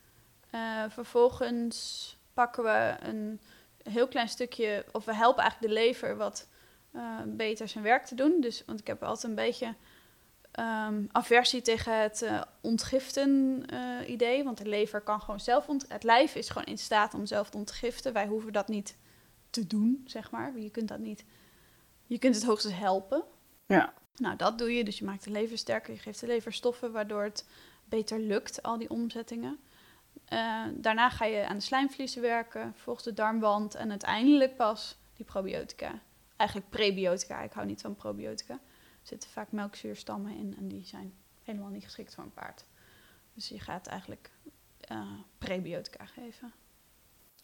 Eh, 0.50 0.84
vervolgens 0.90 2.18
pakken 2.34 2.64
we 2.64 2.96
een 3.00 3.40
heel 3.84 4.08
klein 4.08 4.30
stukje, 4.30 4.86
of 4.92 5.06
we 5.06 5.16
helpen 5.16 5.42
eigenlijk 5.42 5.74
de 5.74 5.80
lever 5.80 6.18
wat 6.18 6.48
eh, 6.92 7.20
beter 7.26 7.68
zijn 7.68 7.84
werk 7.84 8.06
te 8.06 8.16
doen. 8.16 8.42
Dus, 8.42 8.64
want 8.66 8.80
ik 8.80 8.88
heb 8.88 9.04
altijd 9.04 9.24
een 9.24 9.36
beetje 9.36 9.76
ehm, 10.52 11.04
aversie 11.12 11.62
tegen 11.62 12.02
het 12.02 12.22
eh, 12.22 12.42
ontgiften 12.62 13.64
eh, 13.68 14.10
idee. 14.10 14.44
Want 14.44 14.58
de 14.58 14.68
lever 14.68 15.02
kan 15.02 15.22
gewoon 15.22 15.40
zelf 15.40 15.68
ont 15.68 15.86
Het 15.88 16.04
lijf 16.04 16.36
is 16.36 16.50
gewoon 16.50 16.68
in 16.68 16.78
staat 16.78 17.14
om 17.14 17.26
zelf 17.26 17.50
te 17.50 17.58
ontgiften. 17.58 18.14
Wij 18.14 18.28
hoeven 18.28 18.54
dat 18.54 18.68
niet 18.68 18.96
te 19.50 19.68
doen, 19.68 20.04
zeg 20.06 20.32
maar. 20.32 20.60
Je 20.60 20.70
kunt 20.70 20.88
dat 20.88 21.00
niet. 21.00 21.24
Je 22.08 22.18
kunt 22.18 22.36
het 22.36 22.44
hoogstens 22.44 22.76
helpen. 22.76 23.24
Ja. 23.66 23.94
Nou, 24.16 24.36
dat 24.36 24.58
doe 24.58 24.74
je. 24.76 24.84
Dus 24.84 25.00
je 25.00 25.06
maakt 25.06 25.24
de 25.24 25.32
lever 25.32 25.58
sterker. 25.58 25.94
Je 25.94 26.00
geeft 26.00 26.20
de 26.20 26.28
lever 26.28 26.54
stoffen 26.54 26.92
waardoor 26.92 27.24
het 27.24 27.46
beter 27.86 28.20
lukt, 28.20 28.64
al 28.64 28.78
die 28.78 28.90
omzettingen. 28.90 29.60
Eh, 30.26 30.64
daarna 30.74 31.10
ga 31.10 31.26
je 31.26 31.48
aan 31.48 31.58
de 31.58 31.64
slijmvliezen 31.64 32.22
werken, 32.22 32.72
vervolgens 32.74 33.06
de 33.06 33.14
darmwand 33.14 33.76
en 33.76 33.90
uiteindelijk 33.90 34.56
pas 34.56 34.98
die 35.14 35.26
probiotica. 35.26 35.92
Eigenlijk 36.38 36.70
prebiotica. 36.70 37.42
Ik 37.42 37.52
hou 37.54 37.66
niet 37.68 37.82
van 37.82 37.96
probiotica. 37.96 38.54
Er 38.54 38.60
zitten 39.10 39.30
vaak 39.30 39.52
melkzuurstammen 39.52 40.36
in 40.38 40.56
en 40.58 40.68
die 40.68 40.86
zijn 40.86 41.14
helemaal 41.44 41.70
niet 41.70 41.84
geschikt 41.84 42.16
voor 42.16 42.24
een 42.24 42.34
paard. 42.34 42.66
Dus 43.34 43.48
je 43.50 43.60
gaat 43.60 43.88
eigenlijk 43.88 44.32
eh, 44.80 44.98
prebiotica 45.38 46.06
geven. 46.06 46.54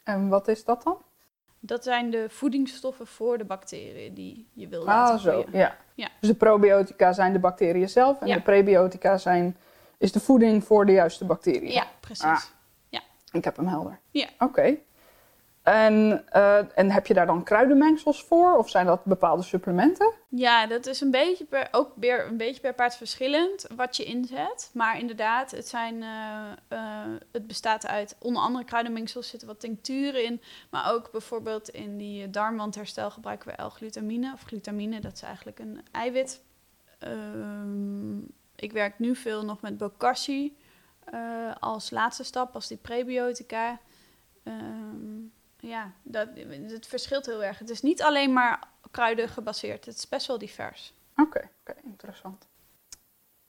En 0.03 0.27
wat 0.29 0.47
is 0.47 0.63
dat 0.65 0.83
dan? 0.83 0.97
Dat 1.59 1.83
zijn 1.83 2.09
de 2.09 2.25
voedingsstoffen 2.29 3.07
voor 3.07 3.37
de 3.37 3.45
bacteriën 3.45 4.13
die 4.13 4.47
je 4.53 4.67
wil 4.67 4.83
laten 4.83 5.15
Ah, 5.15 5.21
zo. 5.21 5.45
Ja. 5.51 5.77
Ja. 5.93 6.09
Dus 6.19 6.29
de 6.29 6.35
probiotica 6.35 7.13
zijn 7.13 7.33
de 7.33 7.39
bacteriën 7.39 7.89
zelf 7.89 8.21
en 8.21 8.27
Ja. 8.27 8.35
de 8.35 8.41
prebiotica 8.41 9.17
zijn, 9.17 9.57
is 9.97 10.11
de 10.11 10.19
voeding 10.19 10.63
voor 10.63 10.85
de 10.85 10.91
juiste 10.91 11.25
bacteriën. 11.25 11.71
Ja, 11.71 11.87
precies. 11.99 12.23
Ah. 12.23 12.43
Ik 13.31 13.43
heb 13.43 13.55
hem 13.55 13.67
helder. 13.67 13.99
Ja. 14.11 14.27
Oké. 14.39 14.77
En, 15.63 16.25
eh, 16.29 16.77
en 16.77 16.91
heb 16.91 17.07
je 17.07 17.13
daar 17.13 17.25
dan 17.25 17.43
kruidenmengsels 17.43 18.23
voor? 18.23 18.57
Of 18.57 18.69
zijn 18.69 18.85
dat 18.85 19.05
bepaalde 19.05 19.43
supplementen? 19.43 20.13
Ja, 20.29 20.67
dat 20.67 20.85
is 20.85 21.01
een 21.01 21.11
beetje 21.11 21.45
per, 21.45 21.67
ook 21.71 21.91
weer 21.95 22.27
een 22.27 22.37
beetje 22.37 22.61
per 22.61 22.73
paard 22.73 22.95
verschillend 22.95 23.67
wat 23.75 23.97
je 23.97 24.03
inzet. 24.03 24.69
Maar 24.73 24.99
inderdaad, 24.99 25.51
het, 25.51 25.67
zijn, 25.67 26.03
eh, 26.03 26.51
eh, 26.67 27.11
het 27.31 27.47
bestaat 27.47 27.87
uit 27.87 28.15
onder 28.19 28.41
andere 28.41 28.65
kruidenmengsels, 28.65 29.29
zitten 29.29 29.47
wat 29.47 29.59
tincturen 29.59 30.23
in. 30.23 30.41
Maar 30.69 30.91
ook 30.93 31.11
bijvoorbeeld 31.11 31.69
in 31.69 31.97
die 31.97 32.29
darmwandherstel 32.29 33.11
gebruiken 33.11 33.55
we 33.55 33.63
L-glutamine. 33.63 34.33
Of 34.33 34.41
glutamine, 34.41 34.99
dat 34.99 35.13
is 35.13 35.21
eigenlijk 35.21 35.59
een 35.59 35.81
eiwit. 35.91 36.41
Ehm, 36.99 38.17
ik 38.55 38.71
werk 38.71 38.99
nu 38.99 39.15
veel 39.15 39.45
nog 39.45 39.61
met 39.61 39.77
bokashi 39.77 40.57
als 41.59 41.89
laatste 41.89 42.23
stap, 42.23 42.55
als 42.55 42.67
die 42.67 42.77
prebiotica. 42.77 43.79
Ehm, 44.43 45.19
ja, 45.59 45.91
dat, 46.03 46.27
het 46.67 46.87
verschilt 46.87 47.25
heel 47.25 47.43
erg. 47.43 47.59
Het 47.59 47.69
is 47.69 47.81
niet 47.81 48.01
alleen 48.01 48.33
maar 48.33 48.59
kruiden 48.91 49.29
gebaseerd. 49.29 49.85
Het 49.85 49.95
is 49.95 50.09
best 50.09 50.27
wel 50.27 50.37
divers. 50.37 50.93
Oké, 51.15 51.49
oké, 51.59 51.75
interessant. 51.83 52.47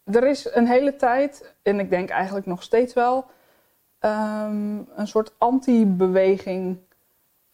Er 0.04 0.26
is 0.26 0.54
een 0.54 0.66
hele 0.66 0.96
tijd, 0.96 1.54
en 1.62 1.80
ik 1.80 1.90
denk 1.90 2.08
eigenlijk 2.08 2.46
nog 2.46 2.62
steeds 2.62 2.94
wel, 2.94 3.26
ehm, 3.98 4.78
een 4.94 5.06
soort 5.06 5.32
anti-beweging 5.38 6.78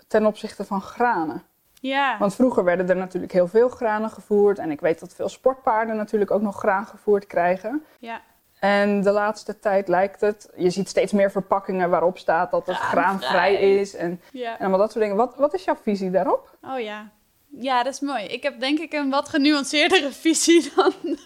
ten 0.07 0.27
opzichte 0.27 0.65
van 0.65 0.81
granen. 0.81 1.43
Ja. 1.81 2.19
Want 2.19 2.35
vroeger 2.35 2.65
werden 2.65 2.89
er 2.89 2.97
natuurlijk 2.97 3.33
heel 3.33 3.49
veel 3.49 3.69
granen 3.69 4.11
gevoerd. 4.11 4.59
En 4.59 4.71
ik 4.71 4.81
weet 4.81 5.01
dat 5.01 5.15
veel 5.15 5.29
sportpaarden 5.29 5.97
natuurlijk 5.97 6.31
ook 6.31 6.43
nog 6.43 6.59
graan 6.59 6.87
gevoerd 6.87 7.27
krijgen. 7.27 7.85
Ja. 7.99 8.21
En 8.67 9.03
de 9.03 9.11
laatste 9.11 9.59
tijd 9.59 9.89
lijkt 9.89 10.21
het, 10.21 10.51
je 10.57 10.71
ziet 10.71 10.89
steeds 10.89 11.13
meer 11.13 11.31
verpakkingen 11.31 11.91
waarop 11.91 12.19
staat 12.19 12.51
dat 12.51 12.67
het 12.67 12.77
graanvrij 12.77 13.55
is 13.55 13.95
en, 13.95 14.21
ja. 14.33 14.53
en 14.53 14.59
allemaal 14.59 14.79
dat 14.79 14.93
soort 14.93 15.05
dingen. 15.05 15.17
Wat, 15.19 15.37
wat 15.37 15.55
is 15.55 15.65
jouw 15.65 15.77
visie 15.83 16.11
daarop? 16.11 16.59
Oh 16.63 16.81
ja. 16.81 17.11
Ja, 17.59 17.83
dat 17.83 17.93
is 17.93 18.01
mooi. 18.01 18.25
Ik 18.25 18.43
heb 18.43 18.61
denk 18.61 18.79
ik 18.79 18.93
een 18.93 19.11
wat 19.11 19.29
genuanceerdere 19.29 20.13
visie 20.27 20.73
dan. 20.77 20.93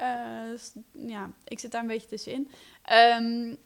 uh, 0.00 1.08
ja, 1.08 1.30
ik 1.44 1.58
zit 1.58 1.70
daar 1.70 1.80
een 1.80 1.86
beetje 1.86 2.08
tussenin. 2.08 2.50
Um, 3.20 3.56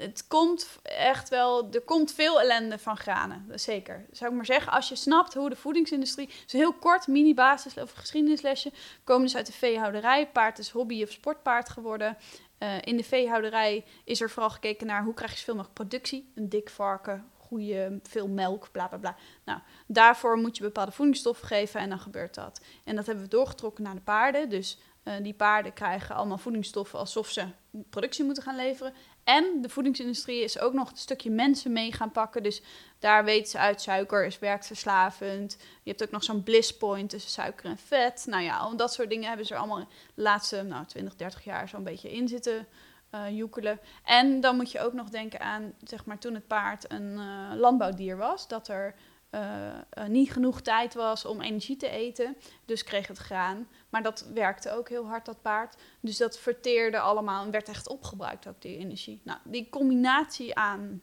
het 0.00 0.26
komt 0.26 0.78
echt 0.82 1.28
wel, 1.28 1.68
er 1.70 1.80
komt 1.80 2.12
veel 2.12 2.40
ellende 2.40 2.78
van 2.78 2.96
granen, 2.96 3.46
zeker. 3.54 4.06
Zou 4.10 4.30
ik 4.30 4.36
maar 4.36 4.46
zeggen, 4.46 4.72
als 4.72 4.88
je 4.88 4.96
snapt 4.96 5.34
hoe 5.34 5.48
de 5.48 5.56
voedingsindustrie, 5.56 6.26
dus 6.26 6.52
heel 6.52 6.72
kort, 6.72 7.06
mini-basis 7.06 7.74
of 7.74 7.92
geschiedenislesje, 7.92 8.72
komen 9.04 9.22
dus 9.22 9.36
uit 9.36 9.46
de 9.46 9.52
veehouderij. 9.52 10.28
Paard 10.28 10.58
is 10.58 10.70
hobby- 10.70 11.02
of 11.02 11.10
sportpaard 11.10 11.68
geworden. 11.68 12.16
Uh, 12.58 12.74
in 12.80 12.96
de 12.96 13.04
veehouderij 13.04 13.84
is 14.04 14.20
er 14.20 14.30
vooral 14.30 14.50
gekeken 14.50 14.86
naar 14.86 15.04
hoe 15.04 15.14
krijg 15.14 15.30
je 15.30 15.38
zoveel 15.38 15.54
mogelijk 15.54 15.78
productie. 15.78 16.32
Een 16.34 16.48
dik 16.48 16.70
varken, 16.70 17.30
goede, 17.36 18.00
veel 18.02 18.28
melk, 18.28 18.68
bla 18.72 18.88
bla 18.88 18.98
bla. 18.98 19.16
Nou, 19.44 19.60
daarvoor 19.86 20.36
moet 20.36 20.56
je 20.56 20.62
bepaalde 20.62 20.92
voedingsstoffen 20.92 21.46
geven 21.46 21.80
en 21.80 21.88
dan 21.88 21.98
gebeurt 21.98 22.34
dat. 22.34 22.60
En 22.84 22.96
dat 22.96 23.06
hebben 23.06 23.24
we 23.24 23.30
doorgetrokken 23.30 23.84
naar 23.84 23.94
de 23.94 24.00
paarden. 24.00 24.48
Dus 24.48 24.78
uh, 25.04 25.14
die 25.22 25.34
paarden 25.34 25.72
krijgen 25.72 26.14
allemaal 26.14 26.38
voedingsstoffen 26.38 26.98
alsof 26.98 27.28
ze 27.28 27.44
productie 27.90 28.24
moeten 28.24 28.42
gaan 28.42 28.56
leveren. 28.56 28.92
En 29.24 29.58
de 29.60 29.68
voedingsindustrie 29.68 30.42
is 30.42 30.58
ook 30.58 30.72
nog 30.72 30.90
een 30.90 30.96
stukje 30.96 31.30
mensen 31.30 31.72
mee 31.72 31.92
gaan 31.92 32.10
pakken. 32.10 32.42
Dus 32.42 32.62
daar 32.98 33.24
weten 33.24 33.50
ze 33.50 33.58
uit, 33.58 33.80
suiker 33.80 34.26
is 34.26 34.38
werkverslavend. 34.38 35.56
Je 35.82 35.90
hebt 35.90 36.02
ook 36.02 36.10
nog 36.10 36.24
zo'n 36.24 36.42
bliss 36.42 36.76
point 36.76 37.10
tussen 37.10 37.30
suiker 37.30 37.64
en 37.64 37.78
vet. 37.78 38.24
Nou 38.28 38.42
ja, 38.42 38.74
dat 38.76 38.92
soort 38.92 39.10
dingen 39.10 39.28
hebben 39.28 39.46
ze 39.46 39.52
er 39.54 39.58
allemaal 39.58 39.78
de 40.14 40.22
laatste 40.22 40.62
nou, 40.62 40.86
20, 40.86 41.16
30 41.16 41.44
jaar 41.44 41.68
zo'n 41.68 41.84
beetje 41.84 42.12
in 42.12 42.28
zitten 42.28 42.66
uh, 43.14 43.36
joekelen. 43.36 43.80
En 44.04 44.40
dan 44.40 44.56
moet 44.56 44.72
je 44.72 44.80
ook 44.80 44.92
nog 44.92 45.08
denken 45.08 45.40
aan, 45.40 45.72
zeg 45.84 46.04
maar, 46.04 46.18
toen 46.18 46.34
het 46.34 46.46
paard 46.46 46.92
een 46.92 47.12
uh, 47.12 47.52
landbouwdier 47.56 48.16
was, 48.16 48.48
dat 48.48 48.68
er 48.68 48.94
uh, 49.34 50.06
niet 50.06 50.32
genoeg 50.32 50.60
tijd 50.60 50.94
was 50.94 51.24
om 51.24 51.40
energie 51.40 51.76
te 51.76 51.88
eten. 51.88 52.36
Dus 52.64 52.84
kreeg 52.84 53.06
het 53.06 53.18
graan. 53.18 53.68
Maar 53.90 54.02
dat 54.02 54.26
werkte 54.34 54.72
ook 54.72 54.88
heel 54.88 55.06
hard, 55.06 55.24
dat 55.24 55.42
paard. 55.42 55.76
Dus 56.00 56.16
dat 56.16 56.38
verteerde 56.38 57.00
allemaal 57.00 57.44
en 57.44 57.50
werd 57.50 57.68
echt 57.68 57.88
opgebruikt, 57.88 58.48
ook 58.48 58.62
die 58.62 58.78
energie. 58.78 59.20
Nou, 59.24 59.38
die 59.44 59.68
combinatie 59.68 60.54
aan 60.54 61.00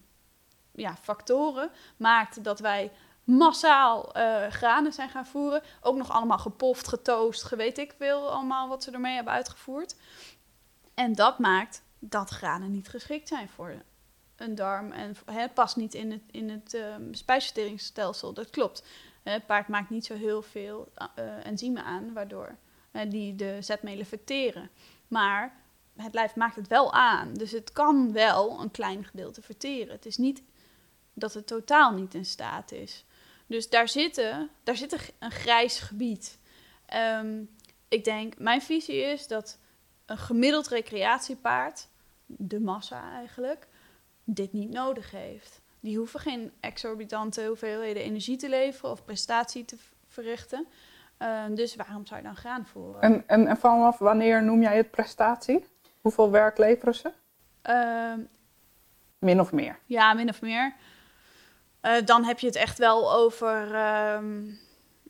ja, 0.72 0.96
factoren 0.96 1.72
maakte 1.98 2.42
dat 2.42 2.60
wij 2.60 2.92
massaal 3.24 4.18
uh, 4.18 4.48
granen 4.48 4.94
zijn 4.94 5.10
gaan 5.10 5.26
voeren. 5.26 5.64
Ook 5.82 5.98
nog 5.98 6.12
allemaal 6.12 6.38
gepoft, 6.38 6.88
getoost, 6.88 7.44
gewet 7.44 7.78
ik 7.78 7.94
veel 7.98 8.32
allemaal 8.32 8.68
wat 8.68 8.84
ze 8.84 8.92
ermee 8.92 9.16
hebben 9.16 9.34
uitgevoerd. 9.34 9.96
En 10.94 11.14
dat 11.14 11.40
maakt 11.40 11.84
dat 12.00 12.30
granen 12.30 12.72
niet 12.72 12.90
geschikt 12.90 13.28
zijn 13.28 13.50
voor 13.50 13.82
een 14.36 14.56
darm 14.56 14.92
en 14.92 15.16
het 15.26 15.54
past 15.54 15.76
niet 15.76 15.94
in 15.94 16.12
het, 16.12 16.22
in 16.32 16.50
het 16.50 16.74
uh, 16.74 16.96
spijsverteringsstelsel. 17.12 18.34
Dat 18.34 18.50
klopt. 18.50 18.84
Het 19.24 19.46
paard 19.46 19.68
maakt 19.68 19.90
niet 19.90 20.06
zo 20.06 20.14
heel 20.14 20.42
veel 20.42 20.92
uh, 21.20 21.46
enzymen 21.46 21.84
aan, 21.84 22.14
waardoor 22.14 22.56
die 23.06 23.36
de 23.36 23.58
zetmelen 23.60 24.06
verteren. 24.06 24.70
Maar 25.08 25.56
het 25.96 26.14
lijf 26.14 26.36
maakt 26.36 26.56
het 26.56 26.68
wel 26.68 26.94
aan. 26.94 27.34
Dus 27.34 27.52
het 27.52 27.72
kan 27.72 28.12
wel 28.12 28.62
een 28.62 28.72
klein 28.72 29.04
gedeelte 29.04 29.42
verteren. 29.42 29.94
Het 29.94 30.06
is 30.06 30.18
niet 30.18 30.44
dat 31.14 31.34
het 31.34 31.48
totaal 31.48 31.92
niet 31.92 32.14
in 32.14 32.26
staat 32.26 32.72
is. 32.72 33.06
Dus 33.48 33.70
daar, 33.70 33.90
zitten, 33.90 34.50
daar 34.64 34.76
zit 34.76 35.14
een 35.20 35.32
grijs 35.32 35.80
gebied. 35.80 36.40
Um, 36.96 37.50
ik 37.88 38.04
denk, 38.04 38.38
mijn 38.38 38.62
visie 38.62 39.02
is 39.02 39.28
dat 39.28 39.60
een 40.06 40.18
gemiddeld 40.18 40.68
recreatiepaard, 40.68 41.88
de 42.26 42.60
massa 42.60 43.12
eigenlijk, 43.12 43.68
dit 44.24 44.54
niet 44.54 44.70
nodig 44.70 45.12
heeft. 45.12 45.62
Die 45.80 45.98
hoeven 45.98 46.20
geen 46.20 46.52
exorbitante 46.60 47.46
hoeveelheden 47.46 48.04
energie 48.04 48.38
te 48.38 48.50
leveren 48.50 48.92
of 48.92 49.06
prestatie 49.06 49.66
te 49.66 49.78
verrichten. 50.08 50.68
Uh, 51.20 51.44
dus 51.50 51.76
waarom 51.76 52.06
zou 52.06 52.20
je 52.20 52.26
dan 52.26 52.36
graan 52.36 52.66
voeren? 52.66 53.02
En, 53.02 53.24
en, 53.28 53.48
en, 53.48 53.58
vanaf 53.58 53.98
wanneer 53.98 54.44
noem 54.44 54.62
jij 54.62 54.78
het 54.78 54.92
prestatie? 54.92 55.66
Hoeveel 56.02 56.32
werk 56.32 56.58
leveren 56.58 56.96
ze? 56.96 57.12
Uh, 57.70 58.26
min 59.20 59.40
of 59.40 59.52
meer? 59.52 59.80
Ja, 59.86 60.14
min 60.14 60.30
of 60.30 60.42
meer. 60.42 60.76
Uh, 61.82 61.92
dan 62.06 62.24
heb 62.24 62.40
je 62.40 62.48
het 62.48 62.56
echt 62.56 62.78
wel 62.78 63.14
over 63.14 63.68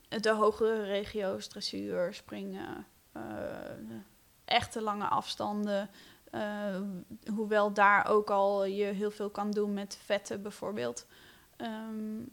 de 0.08 0.30
hogere 0.30 0.82
regio's, 0.82 1.48
dressuur, 1.48 2.14
springen, 2.14 2.86
eh, 3.12 3.22
echte 4.44 4.82
lange 4.82 5.04
afstanden. 5.06 5.90
Uh, 6.32 6.80
hoewel 7.34 7.72
daar 7.72 8.08
ook 8.08 8.30
al 8.30 8.64
je 8.64 8.84
heel 8.84 9.10
veel 9.10 9.30
kan 9.30 9.50
doen 9.50 9.74
met 9.74 9.98
vetten 10.04 10.42
bijvoorbeeld. 10.42 11.06
Um, 11.56 12.28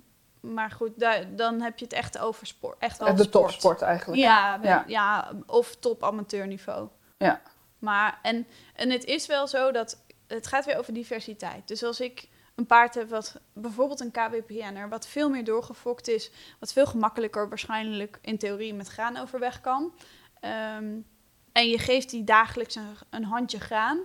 maar 0.54 0.72
goed, 0.72 1.00
daar, 1.00 1.36
dan 1.36 1.62
heb 1.62 1.80
je 1.80 1.86
het 1.86 1.94
echt 1.94 2.18
over 2.18 2.48
sport. 2.48 2.78
Echt 2.80 2.98
wel 2.98 3.16
de 3.16 3.24
sport. 3.24 3.32
topsport 3.32 3.82
eigenlijk. 3.82 4.22
Ja, 4.22 4.60
ja. 4.64 4.84
ja 4.88 5.32
of 5.46 5.76
top 5.76 6.04
amateurniveau. 6.04 6.90
Ja. 7.18 7.42
Maar, 7.80 8.20
en, 8.22 8.48
en 8.76 8.90
het 8.90 9.04
is 9.04 9.26
wel 9.26 9.48
zo 9.48 9.72
dat 9.72 10.04
het 10.28 10.48
gaat 10.48 10.66
weer 10.66 10.78
over 10.78 10.94
diversiteit. 10.94 11.68
Dus 11.68 11.84
als 11.84 12.00
ik 12.00 12.28
een 12.56 12.66
paard 12.66 12.96
heb 12.96 13.10
wat 13.10 13.36
bijvoorbeeld 13.54 14.00
een 14.00 14.12
KWPN'er, 14.12 14.90
wat 14.90 15.08
veel 15.08 15.30
meer 15.30 15.44
doorgefokt 15.44 16.08
is, 16.08 16.32
wat 16.60 16.74
veel 16.74 16.86
gemakkelijker 16.86 17.50
waarschijnlijk 17.50 18.20
in 18.22 18.38
theorie 18.38 18.74
met 18.74 18.88
graan 18.88 19.18
overweg 19.18 19.62
kan. 19.62 19.94
Um, 20.42 21.06
en 21.52 21.70
je 21.70 21.80
geeft 21.80 22.10
die 22.10 22.24
dagelijks 22.24 22.76
een, 22.76 22.96
een, 23.10 23.24
handje 23.24 23.60
graan, 23.60 24.00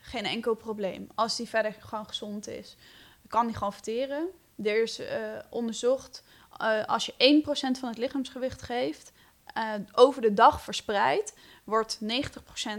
geen 0.00 0.24
enkel 0.24 0.54
probleem. 0.54 1.06
Als 1.14 1.36
die 1.36 1.48
verder 1.48 1.76
gewoon 1.78 2.06
gezond 2.06 2.48
is, 2.48 2.76
kan 3.28 3.46
die 3.46 3.56
gewoon 3.56 3.72
verteren. 3.72 4.28
Er 4.64 4.82
is 4.82 5.00
uh, 5.00 5.06
onderzocht, 5.50 6.22
uh, 6.62 6.84
als 6.84 7.06
je 7.06 7.42
1% 7.44 7.78
van 7.78 7.88
het 7.88 7.98
lichaamsgewicht 7.98 8.62
geeft, 8.62 9.12
uh, 9.56 9.74
over 9.92 10.22
de 10.22 10.34
dag 10.34 10.60
verspreid, 10.62 11.34
wordt 11.64 11.98
90% 12.02 12.06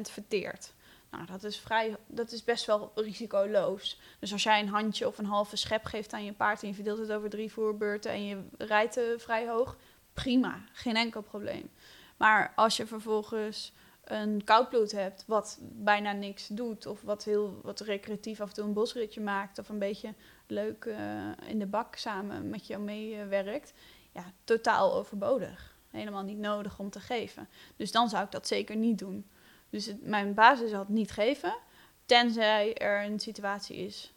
verteerd. 0.01 0.73
Nou, 1.11 1.25
dat 1.25 1.43
is, 1.43 1.59
vrij, 1.59 1.95
dat 2.07 2.31
is 2.31 2.43
best 2.43 2.65
wel 2.65 2.91
risicoloos. 2.95 3.99
Dus 4.19 4.31
als 4.31 4.43
jij 4.43 4.59
een 4.59 4.69
handje 4.69 5.07
of 5.07 5.17
een 5.17 5.25
halve 5.25 5.55
schep 5.55 5.85
geeft 5.85 6.13
aan 6.13 6.25
je 6.25 6.33
paard 6.33 6.61
en 6.61 6.67
je 6.67 6.73
verdeelt 6.73 6.97
het 6.97 7.11
over 7.11 7.29
drie 7.29 7.51
voerbeurten 7.51 8.11
en 8.11 8.25
je 8.25 8.43
rijdt 8.57 8.99
vrij 9.17 9.47
hoog, 9.47 9.77
prima, 10.13 10.61
geen 10.73 10.95
enkel 10.95 11.21
probleem. 11.21 11.69
Maar 12.17 12.53
als 12.55 12.77
je 12.77 12.87
vervolgens 12.87 13.73
een 14.03 14.43
koudbloed 14.43 14.91
hebt 14.91 15.23
wat 15.27 15.59
bijna 15.61 16.11
niks 16.11 16.47
doet, 16.47 16.85
of 16.85 17.01
wat 17.01 17.23
heel 17.23 17.59
wat 17.63 17.79
recreatief 17.79 18.41
af 18.41 18.47
en 18.47 18.53
toe 18.53 18.63
een 18.63 18.73
bosritje 18.73 19.21
maakt, 19.21 19.59
of 19.59 19.69
een 19.69 19.79
beetje 19.79 20.13
leuk 20.51 20.85
uh, 20.85 21.31
in 21.45 21.59
de 21.59 21.65
bak 21.65 21.95
samen 21.95 22.49
met 22.49 22.67
jou 22.67 22.81
meewerkt, 22.81 23.73
ja, 24.11 24.23
totaal 24.43 24.93
overbodig. 24.93 25.75
Helemaal 25.89 26.23
niet 26.23 26.37
nodig 26.37 26.79
om 26.79 26.89
te 26.89 26.99
geven. 26.99 27.49
Dus 27.75 27.91
dan 27.91 28.09
zou 28.09 28.23
ik 28.23 28.31
dat 28.31 28.47
zeker 28.47 28.75
niet 28.75 28.99
doen. 28.99 29.25
Dus 29.69 29.85
het, 29.85 30.05
mijn 30.05 30.33
basis 30.33 30.71
het 30.71 30.89
niet 30.89 31.11
geven, 31.11 31.57
tenzij 32.05 32.75
er 32.75 33.03
een 33.03 33.19
situatie 33.19 33.77
is 33.77 34.13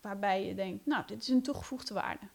waarbij 0.00 0.46
je 0.46 0.54
denkt, 0.54 0.86
nou, 0.86 1.02
dit 1.06 1.22
is 1.22 1.28
een 1.28 1.42
toegevoegde 1.42 1.94
waarde. 1.94 2.26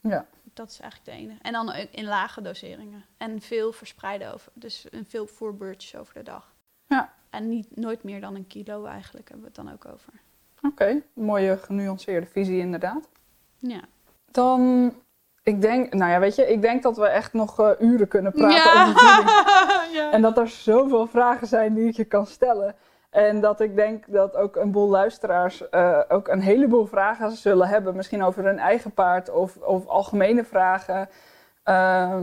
Ja. 0.00 0.26
Dat 0.54 0.70
is 0.70 0.80
eigenlijk 0.80 1.10
de 1.10 1.24
ene. 1.24 1.38
En 1.42 1.52
dan 1.52 1.72
in 1.74 2.04
lage 2.04 2.42
doseringen. 2.42 3.04
En 3.16 3.40
veel 3.40 3.72
verspreiden 3.72 4.32
over. 4.34 4.52
Dus 4.54 4.86
veel 5.06 5.26
voerbeurtjes 5.26 5.96
over 5.96 6.14
de 6.14 6.22
dag. 6.22 6.54
Ja. 6.86 7.14
En 7.30 7.48
niet, 7.48 7.76
nooit 7.76 8.02
meer 8.02 8.20
dan 8.20 8.34
een 8.34 8.46
kilo 8.46 8.84
eigenlijk 8.84 9.28
hebben 9.28 9.46
we 9.46 9.52
het 9.54 9.66
dan 9.66 9.74
ook 9.74 9.94
over. 9.94 10.12
Oké, 10.62 10.72
okay. 10.72 11.02
mooie 11.12 11.56
genuanceerde 11.56 12.26
visie 12.26 12.58
inderdaad. 12.58 13.08
Ja. 13.58 13.80
Dan, 14.30 14.92
ik 15.42 15.62
denk, 15.62 15.92
nou 15.92 16.10
ja, 16.10 16.18
weet 16.18 16.34
je, 16.34 16.46
ik 16.46 16.62
denk 16.62 16.82
dat 16.82 16.96
we 16.96 17.06
echt 17.06 17.32
nog 17.32 17.60
uh, 17.60 17.70
uren 17.78 18.08
kunnen 18.08 18.32
praten 18.32 18.80
over 18.80 18.98
voeding. 18.98 19.30
ja. 19.98 20.10
En 20.10 20.22
dat 20.22 20.38
er 20.38 20.48
zoveel 20.48 21.06
vragen 21.06 21.46
zijn 21.46 21.74
die 21.74 21.88
ik 21.88 21.96
je 21.96 22.04
kan 22.04 22.26
stellen. 22.26 22.74
En 23.10 23.40
dat 23.40 23.60
ik 23.60 23.76
denk 23.76 24.12
dat 24.12 24.36
ook 24.36 24.56
een 24.56 24.70
boel 24.70 24.88
luisteraars 24.88 25.62
uh, 25.70 26.00
ook 26.08 26.28
een 26.28 26.40
heleboel 26.40 26.86
vragen 26.86 27.30
zullen 27.30 27.68
hebben. 27.68 27.96
Misschien 27.96 28.22
over 28.22 28.44
hun 28.44 28.58
eigen 28.58 28.92
paard 28.92 29.30
of, 29.30 29.56
of 29.56 29.86
algemene 29.86 30.44
vragen. 30.44 31.08
Uh, 31.64 32.16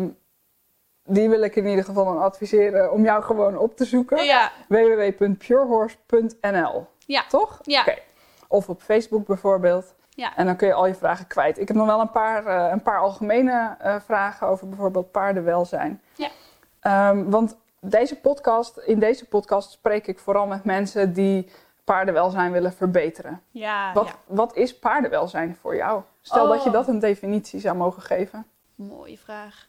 die 1.03 1.29
wil 1.29 1.41
ik 1.41 1.55
in 1.55 1.67
ieder 1.67 1.86
geval 1.86 2.05
dan 2.05 2.21
adviseren 2.21 2.91
om 2.91 3.03
jou 3.03 3.23
gewoon 3.23 3.57
op 3.57 3.77
te 3.77 3.86
zoeken. 3.86 4.25
Ja. 4.25 4.51
www.purehorse.nl 4.67 6.88
Ja. 7.05 7.25
Toch? 7.27 7.59
Ja. 7.61 7.81
Oké. 7.81 7.95
Of 8.56 8.70
op 8.70 8.82
Facebook 8.82 9.26
bijvoorbeeld. 9.26 9.93
Ja. 10.10 10.36
En 10.36 10.45
dan 10.45 10.56
kun 10.56 10.68
je 10.68 10.74
al 10.74 10.88
je 10.88 10.95
vragen 10.95 11.28
kwijt. 11.28 11.60
Ik 11.60 11.68
heb 11.68 11.78
nog 11.78 11.86
wel 11.86 11.99
een 11.99 12.12
paar, 12.12 12.45
uh, 12.45 12.72
een 12.72 12.82
paar 12.82 12.99
algemene 12.99 13.78
uh, 13.84 13.95
vragen 13.99 14.47
over 14.47 14.68
bijvoorbeeld 14.68 15.12
paardenwelzijn. 15.12 16.01
Ja. 16.16 16.30
Um, 17.10 17.30
want 17.30 17.56
deze 17.80 18.16
podcast, 18.20 18.78
in 18.78 18.99
deze 18.99 19.26
podcast 19.26 19.72
spreek 19.72 20.08
ik 20.08 20.20
vooral 20.20 20.47
met 20.47 20.64
mensen 20.64 21.14
die 21.14 21.51
paardenwelzijn 21.84 22.51
willen 22.51 22.74
verbeteren. 22.74 23.41
Ja, 23.51 23.93
wat, 23.93 24.08
ja. 24.08 24.14
wat 24.28 24.56
is 24.56 24.80
paardenwelzijn 24.80 25.56
voor 25.56 25.76
jou? 25.76 26.01
Stel 26.22 26.43
Oh. 26.43 26.49
dat 26.49 26.64
je 26.64 26.70
dat 26.70 26.88
een 26.88 26.99
definitie 26.99 27.60
zou 27.60 27.76
mogen 27.76 28.01
geven. 28.01 28.45
Mooie 28.76 29.18
vraag. 29.18 29.68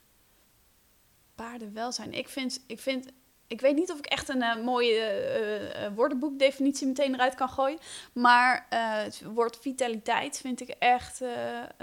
Paardenwelzijn. 1.35 2.13
Ik 2.13 2.29
vind, 2.29 2.65
ik 2.67 2.81
vind, 2.81 3.13
ik 3.47 3.61
weet 3.61 3.75
niet 3.75 3.93
of 3.93 3.99
ik 3.99 4.07
echt 4.07 4.29
een 4.29 4.43
uh, 4.43 4.65
mooie 4.65 4.95
uh, 4.95 5.83
uh, 5.83 5.95
woordenboekdefinitie 5.95 6.87
meteen 6.87 7.15
eruit 7.15 7.35
kan 7.35 7.49
gooien. 7.49 7.79
Maar 8.13 8.67
het 8.69 9.23
woord 9.23 9.59
vitaliteit 9.59 10.39
vind 10.39 10.61
ik 10.61 10.69
echt, 10.69 11.23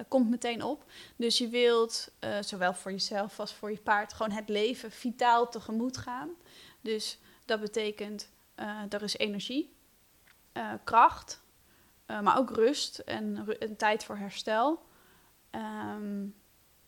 komt 0.07 0.29
meteen 0.29 0.63
op. 0.63 0.85
Dus 1.15 1.37
je 1.37 1.47
wilt, 1.47 2.11
zowel 2.41 2.73
voor 2.73 2.91
jezelf 2.91 3.39
als 3.39 3.53
voor 3.53 3.71
je 3.71 3.77
paard, 3.77 4.13
gewoon 4.13 4.31
het 4.31 4.49
leven 4.49 4.91
vitaal 4.91 5.49
tegemoet 5.49 5.97
gaan. 5.97 6.29
Dus 6.81 7.19
dat 7.45 7.59
betekent, 7.59 8.31
er 8.89 9.01
is 9.03 9.17
energie, 9.17 9.75
kracht, 10.83 11.41
maar 12.05 12.37
ook 12.37 12.49
rust 12.49 12.99
en 12.99 13.55
een 13.59 13.75
tijd 13.75 14.03
voor 14.03 14.17
herstel. 14.17 14.81
Um, 15.51 16.35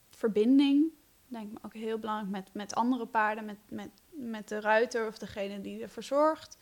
verbinding, 0.10 0.92
denk 1.36 1.58
ik 1.58 1.66
ook 1.66 1.74
heel 1.74 2.00
belangrijk 2.00 2.30
met, 2.30 2.54
met 2.54 2.76
andere 2.76 3.06
paarden, 3.06 3.46
met, 3.46 3.58
met, 3.70 3.90
met 4.10 4.48
de 4.48 4.60
ruiter 4.60 5.08
of 5.08 5.18
degene 5.18 5.62
die 5.62 5.82
ervoor 5.82 6.04
zorgt. 6.04 6.58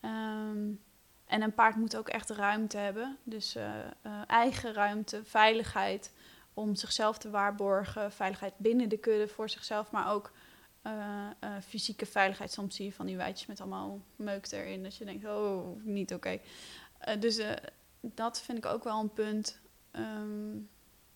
Um, 0.00 0.80
en 1.24 1.42
een 1.42 1.54
paard 1.54 1.76
moet 1.76 1.96
ook 1.96 2.08
echt 2.08 2.30
ruimte 2.30 2.76
hebben, 2.76 3.16
dus 3.22 3.56
uh, 3.56 3.64
uh, 4.06 4.22
eigen 4.26 4.72
ruimte, 4.72 5.24
veiligheid 5.24 6.12
om 6.54 6.74
zichzelf 6.74 7.18
te 7.18 7.30
waarborgen, 7.30 8.12
veiligheid 8.12 8.54
binnen 8.56 8.88
de 8.88 8.98
kudde 8.98 9.28
voor 9.28 9.50
zichzelf, 9.50 9.90
maar 9.90 10.12
ook 10.12 10.32
uh, 10.86 11.28
fysieke 11.66 12.06
veiligheid. 12.06 12.52
Soms 12.52 12.76
zie 12.76 12.84
je 12.84 12.92
van 12.92 13.06
die 13.06 13.16
wijtjes 13.16 13.46
met 13.46 13.60
allemaal 13.60 14.00
meuk 14.16 14.50
erin, 14.50 14.82
dat 14.82 14.96
je 14.96 15.04
denkt, 15.04 15.24
oh, 15.24 15.84
niet 15.84 16.14
oké. 16.14 16.40
Dus 17.18 17.42
dat 18.00 18.40
vind 18.40 18.58
ik 18.58 18.66
ook 18.66 18.84
wel 18.84 19.00
een 19.00 19.12
punt. 19.12 19.60
Um, 19.92 20.68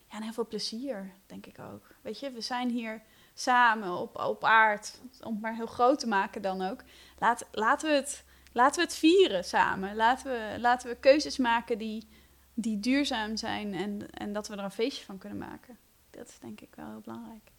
ja, 0.08 0.16
en 0.16 0.22
heel 0.22 0.32
veel 0.32 0.46
plezier, 0.46 1.12
denk 1.26 1.46
ik 1.46 1.58
ook. 1.58 1.86
Weet 2.02 2.20
je, 2.20 2.30
we 2.30 2.40
zijn 2.40 2.70
hier 2.70 3.02
samen 3.34 3.90
op, 3.90 4.18
op 4.18 4.44
aard, 4.44 5.00
om 5.22 5.32
het 5.32 5.42
maar 5.42 5.54
heel 5.54 5.66
groot 5.66 5.98
te 5.98 6.08
maken 6.08 6.42
dan 6.42 6.62
ook. 6.62 6.82
Laat, 7.18 7.46
laten, 7.52 7.88
we 7.88 7.94
het, 7.94 8.24
laten 8.52 8.80
we 8.80 8.86
het 8.86 8.96
vieren 8.96 9.44
samen. 9.44 9.96
Laten 9.96 10.30
we, 10.30 10.60
laten 10.60 10.88
we 10.88 10.96
keuzes 10.96 11.36
maken 11.36 11.78
die, 11.78 12.08
die 12.54 12.80
duurzaam 12.80 13.36
zijn 13.36 13.74
en, 13.74 14.10
en 14.10 14.32
dat 14.32 14.48
we 14.48 14.56
er 14.56 14.64
een 14.64 14.70
feestje 14.70 15.04
van 15.04 15.18
kunnen 15.18 15.38
maken. 15.38 15.78
Dat 16.10 16.28
is 16.28 16.38
denk 16.38 16.60
ik 16.60 16.74
wel 16.74 16.88
heel 16.88 17.00
belangrijk. 17.00 17.50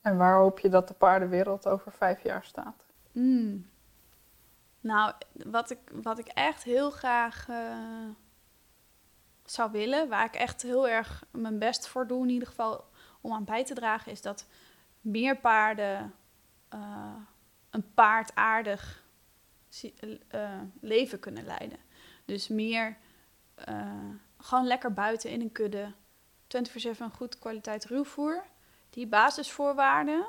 En 0.00 0.16
waar 0.16 0.36
hoop 0.36 0.58
je 0.58 0.68
dat 0.68 0.88
de 0.88 0.94
paardenwereld 0.94 1.66
over 1.66 1.92
vijf 1.92 2.22
jaar 2.22 2.44
staat? 2.44 2.84
Mm. 3.12 3.66
Nou, 4.80 5.12
wat 5.32 5.70
ik, 5.70 5.78
wat 5.92 6.18
ik 6.18 6.26
echt 6.26 6.62
heel 6.62 6.90
graag... 6.90 7.48
Uh, 7.48 8.08
zou 9.50 9.70
willen, 9.70 10.08
waar 10.08 10.24
ik 10.24 10.34
echt 10.34 10.62
heel 10.62 10.88
erg 10.88 11.24
mijn 11.30 11.58
best 11.58 11.88
voor 11.88 12.06
doe, 12.06 12.22
in 12.22 12.30
ieder 12.30 12.48
geval 12.48 12.84
om 13.20 13.32
aan 13.32 13.44
bij 13.44 13.64
te 13.64 13.74
dragen, 13.74 14.12
is 14.12 14.22
dat 14.22 14.46
meer 15.00 15.36
paarden 15.36 16.14
uh, 16.74 17.14
een 17.70 17.94
paardaardig 17.94 19.02
uh, 20.30 20.60
leven 20.80 21.18
kunnen 21.20 21.44
leiden. 21.44 21.78
Dus 22.24 22.48
meer 22.48 22.96
uh, 23.68 23.92
gewoon 24.38 24.66
lekker 24.66 24.92
buiten 24.92 25.30
in 25.30 25.40
een 25.40 25.52
kudde, 25.52 25.92
24/7 26.56 27.04
goed 27.12 27.38
kwaliteit 27.38 27.84
ruwvoer, 27.84 28.44
die 28.90 29.06
basisvoorwaarden. 29.06 30.26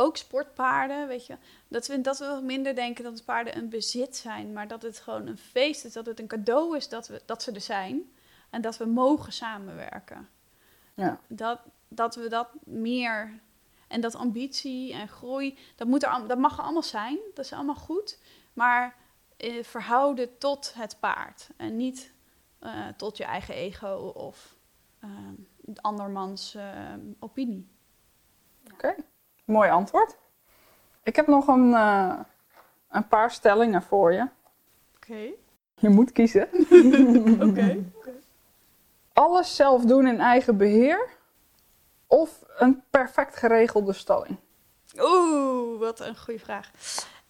Ook 0.00 0.16
sportpaarden, 0.16 1.08
weet 1.08 1.26
je. 1.26 1.36
Dat 1.68 1.86
we, 1.86 2.00
dat 2.00 2.18
we 2.18 2.40
minder 2.42 2.74
denken 2.74 3.04
dat 3.04 3.24
paarden 3.24 3.56
een 3.56 3.68
bezit 3.68 4.16
zijn, 4.16 4.52
maar 4.52 4.68
dat 4.68 4.82
het 4.82 4.98
gewoon 4.98 5.26
een 5.26 5.38
feest 5.38 5.84
is, 5.84 5.92
dat 5.92 6.06
het 6.06 6.20
een 6.20 6.26
cadeau 6.26 6.76
is 6.76 6.88
dat, 6.88 7.08
we, 7.08 7.22
dat 7.26 7.42
ze 7.42 7.52
er 7.52 7.60
zijn. 7.60 8.12
En 8.50 8.60
dat 8.60 8.76
we 8.76 8.84
mogen 8.84 9.32
samenwerken. 9.32 10.28
Ja. 10.94 11.20
Dat, 11.26 11.60
dat 11.88 12.14
we 12.14 12.28
dat 12.28 12.48
meer. 12.64 13.40
En 13.88 14.00
dat 14.00 14.14
ambitie 14.14 14.92
en 14.92 15.08
groei, 15.08 15.58
dat, 15.76 15.88
moet 15.88 16.02
er, 16.04 16.26
dat 16.26 16.38
mag 16.38 16.56
er 16.58 16.62
allemaal 16.62 16.82
zijn. 16.82 17.18
Dat 17.34 17.44
is 17.44 17.52
allemaal 17.52 17.74
goed. 17.74 18.18
Maar 18.52 18.94
eh, 19.36 19.64
verhouden 19.64 20.38
tot 20.38 20.74
het 20.76 20.96
paard. 21.00 21.50
En 21.56 21.76
niet 21.76 22.12
uh, 22.62 22.86
tot 22.96 23.16
je 23.16 23.24
eigen 23.24 23.54
ego 23.54 24.12
of 24.14 24.54
uh, 25.04 25.10
andermans 25.80 26.54
uh, 26.54 26.62
opinie. 27.18 27.68
Oké, 28.64 28.74
okay. 28.74 28.96
mooi 29.44 29.70
antwoord. 29.70 30.16
Ik 31.02 31.16
heb 31.16 31.26
nog 31.26 31.46
een, 31.46 31.70
uh, 31.70 32.20
een 32.88 33.08
paar 33.08 33.30
stellingen 33.30 33.82
voor 33.82 34.12
je. 34.12 34.22
Oké. 34.96 35.12
Okay. 35.12 35.34
Je 35.74 35.88
moet 35.88 36.12
kiezen. 36.12 36.48
Oké. 37.40 37.44
Okay 37.44 37.92
alles 39.18 39.56
zelf 39.56 39.84
doen 39.84 40.06
in 40.06 40.20
eigen 40.20 40.56
beheer 40.56 41.08
of 42.06 42.44
een 42.56 42.82
perfect 42.90 43.36
geregelde 43.36 43.92
stalling? 43.92 44.36
Oeh, 44.98 45.78
wat 45.78 46.00
een 46.00 46.16
goede 46.16 46.40
vraag. 46.40 46.70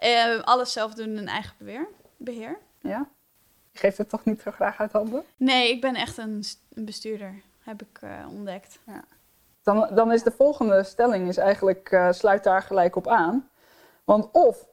Uh, 0.04 0.42
alles 0.42 0.72
zelf 0.72 0.94
doen 0.94 1.16
in 1.16 1.28
eigen 1.28 1.54
beheer. 1.58 1.88
beheer. 2.16 2.58
Ja? 2.80 3.08
Je 3.72 3.78
geeft 3.78 3.98
het 3.98 4.08
toch 4.08 4.24
niet 4.24 4.40
zo 4.40 4.50
graag 4.50 4.78
uit 4.78 4.92
handen? 4.92 5.24
Nee, 5.36 5.70
ik 5.70 5.80
ben 5.80 5.94
echt 5.94 6.16
een, 6.16 6.44
een 6.74 6.84
bestuurder, 6.84 7.42
heb 7.58 7.82
ik 7.82 7.98
uh, 8.04 8.26
ontdekt. 8.28 8.78
Ja. 8.86 9.04
Dan, 9.62 9.88
dan 9.94 10.12
is 10.12 10.22
de 10.22 10.30
volgende 10.30 10.84
stelling 10.84 11.28
is 11.28 11.36
eigenlijk, 11.36 11.90
uh, 11.90 12.12
sluit 12.12 12.44
daar 12.44 12.62
gelijk 12.62 12.96
op 12.96 13.06
aan. 13.06 13.50
Want 14.04 14.28
of 14.32 14.66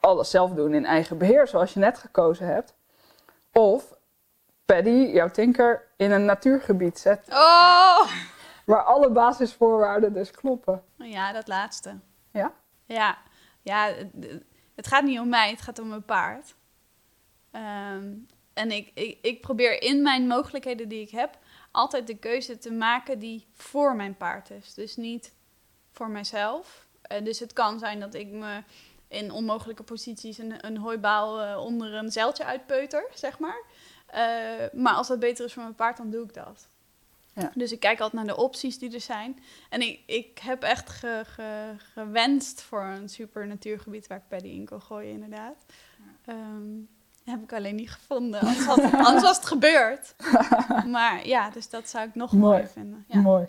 alles 0.00 0.30
zelf 0.30 0.50
doen 0.50 0.74
in 0.74 0.84
eigen 0.84 1.18
beheer, 1.18 1.48
zoals 1.48 1.72
je 1.72 1.80
net 1.80 1.98
gekozen 1.98 2.46
hebt. 2.46 2.74
Of 3.52 3.97
Paddy, 4.74 5.10
jouw 5.12 5.30
tinker, 5.30 5.88
in 5.96 6.10
een 6.10 6.24
natuurgebied 6.24 6.98
zet. 6.98 7.26
Oh! 7.28 8.12
Waar 8.64 8.82
alle 8.82 9.10
basisvoorwaarden 9.10 10.12
dus 10.12 10.30
kloppen. 10.30 10.82
Ja, 10.96 11.32
dat 11.32 11.48
laatste. 11.48 11.98
Ja? 12.32 12.52
Ja. 12.84 13.18
Ja, 13.62 13.92
het 14.74 14.86
gaat 14.86 15.04
niet 15.04 15.18
om 15.18 15.28
mij, 15.28 15.50
het 15.50 15.60
gaat 15.60 15.78
om 15.78 15.88
mijn 15.88 16.04
paard. 16.04 16.54
Um, 17.52 18.26
en 18.54 18.70
ik, 18.70 18.90
ik, 18.94 19.18
ik 19.22 19.40
probeer 19.40 19.82
in 19.82 20.02
mijn 20.02 20.26
mogelijkheden 20.26 20.88
die 20.88 21.00
ik 21.00 21.10
heb... 21.10 21.38
altijd 21.70 22.06
de 22.06 22.18
keuze 22.18 22.58
te 22.58 22.72
maken 22.72 23.18
die 23.18 23.46
voor 23.54 23.96
mijn 23.96 24.16
paard 24.16 24.50
is. 24.50 24.74
Dus 24.74 24.96
niet 24.96 25.34
voor 25.92 26.08
mijzelf. 26.08 26.86
Uh, 27.12 27.24
dus 27.24 27.38
het 27.38 27.52
kan 27.52 27.78
zijn 27.78 28.00
dat 28.00 28.14
ik 28.14 28.28
me 28.28 28.62
in 29.08 29.30
onmogelijke 29.32 29.82
posities... 29.82 30.38
een, 30.38 30.66
een 30.66 30.76
hooibaal 30.76 31.42
uh, 31.44 31.64
onder 31.64 31.94
een 31.94 32.10
zeiltje 32.10 32.44
uitpeuter, 32.44 33.08
zeg 33.14 33.38
maar... 33.38 33.62
Uh, 34.14 34.80
maar 34.80 34.94
als 34.94 35.08
dat 35.08 35.18
beter 35.18 35.44
is 35.44 35.52
voor 35.52 35.62
mijn 35.62 35.74
paard, 35.74 35.96
dan 35.96 36.10
doe 36.10 36.24
ik 36.24 36.34
dat. 36.34 36.68
Ja. 37.32 37.50
Dus 37.54 37.72
ik 37.72 37.80
kijk 37.80 38.00
altijd 38.00 38.24
naar 38.24 38.34
de 38.34 38.42
opties 38.42 38.78
die 38.78 38.94
er 38.94 39.00
zijn. 39.00 39.38
En 39.68 39.80
ik, 39.80 40.00
ik 40.06 40.38
heb 40.38 40.62
echt 40.62 40.90
ge, 40.90 41.22
ge, 41.26 41.74
gewenst 41.92 42.60
voor 42.62 42.82
een 42.82 43.08
super 43.08 43.46
natuurgebied 43.46 44.06
waar 44.06 44.18
ik 44.18 44.28
Paddy 44.28 44.48
in 44.48 44.66
kon 44.66 44.80
gooien, 44.80 45.12
inderdaad. 45.12 45.64
Ja. 46.24 46.32
Um, 46.32 46.88
heb 47.24 47.42
ik 47.42 47.52
alleen 47.52 47.74
niet 47.74 47.90
gevonden. 47.90 48.40
Anders, 48.40 48.64
had, 48.64 48.92
anders 49.06 49.22
was 49.22 49.36
het 49.36 49.46
gebeurd. 49.46 50.14
maar 50.86 51.26
ja, 51.26 51.50
dus 51.50 51.68
dat 51.68 51.88
zou 51.88 52.08
ik 52.08 52.14
nog 52.14 52.32
Mooi. 52.32 52.44
mooier 52.44 52.68
vinden. 52.68 53.04
Ja. 53.08 53.20
Mooi. 53.20 53.48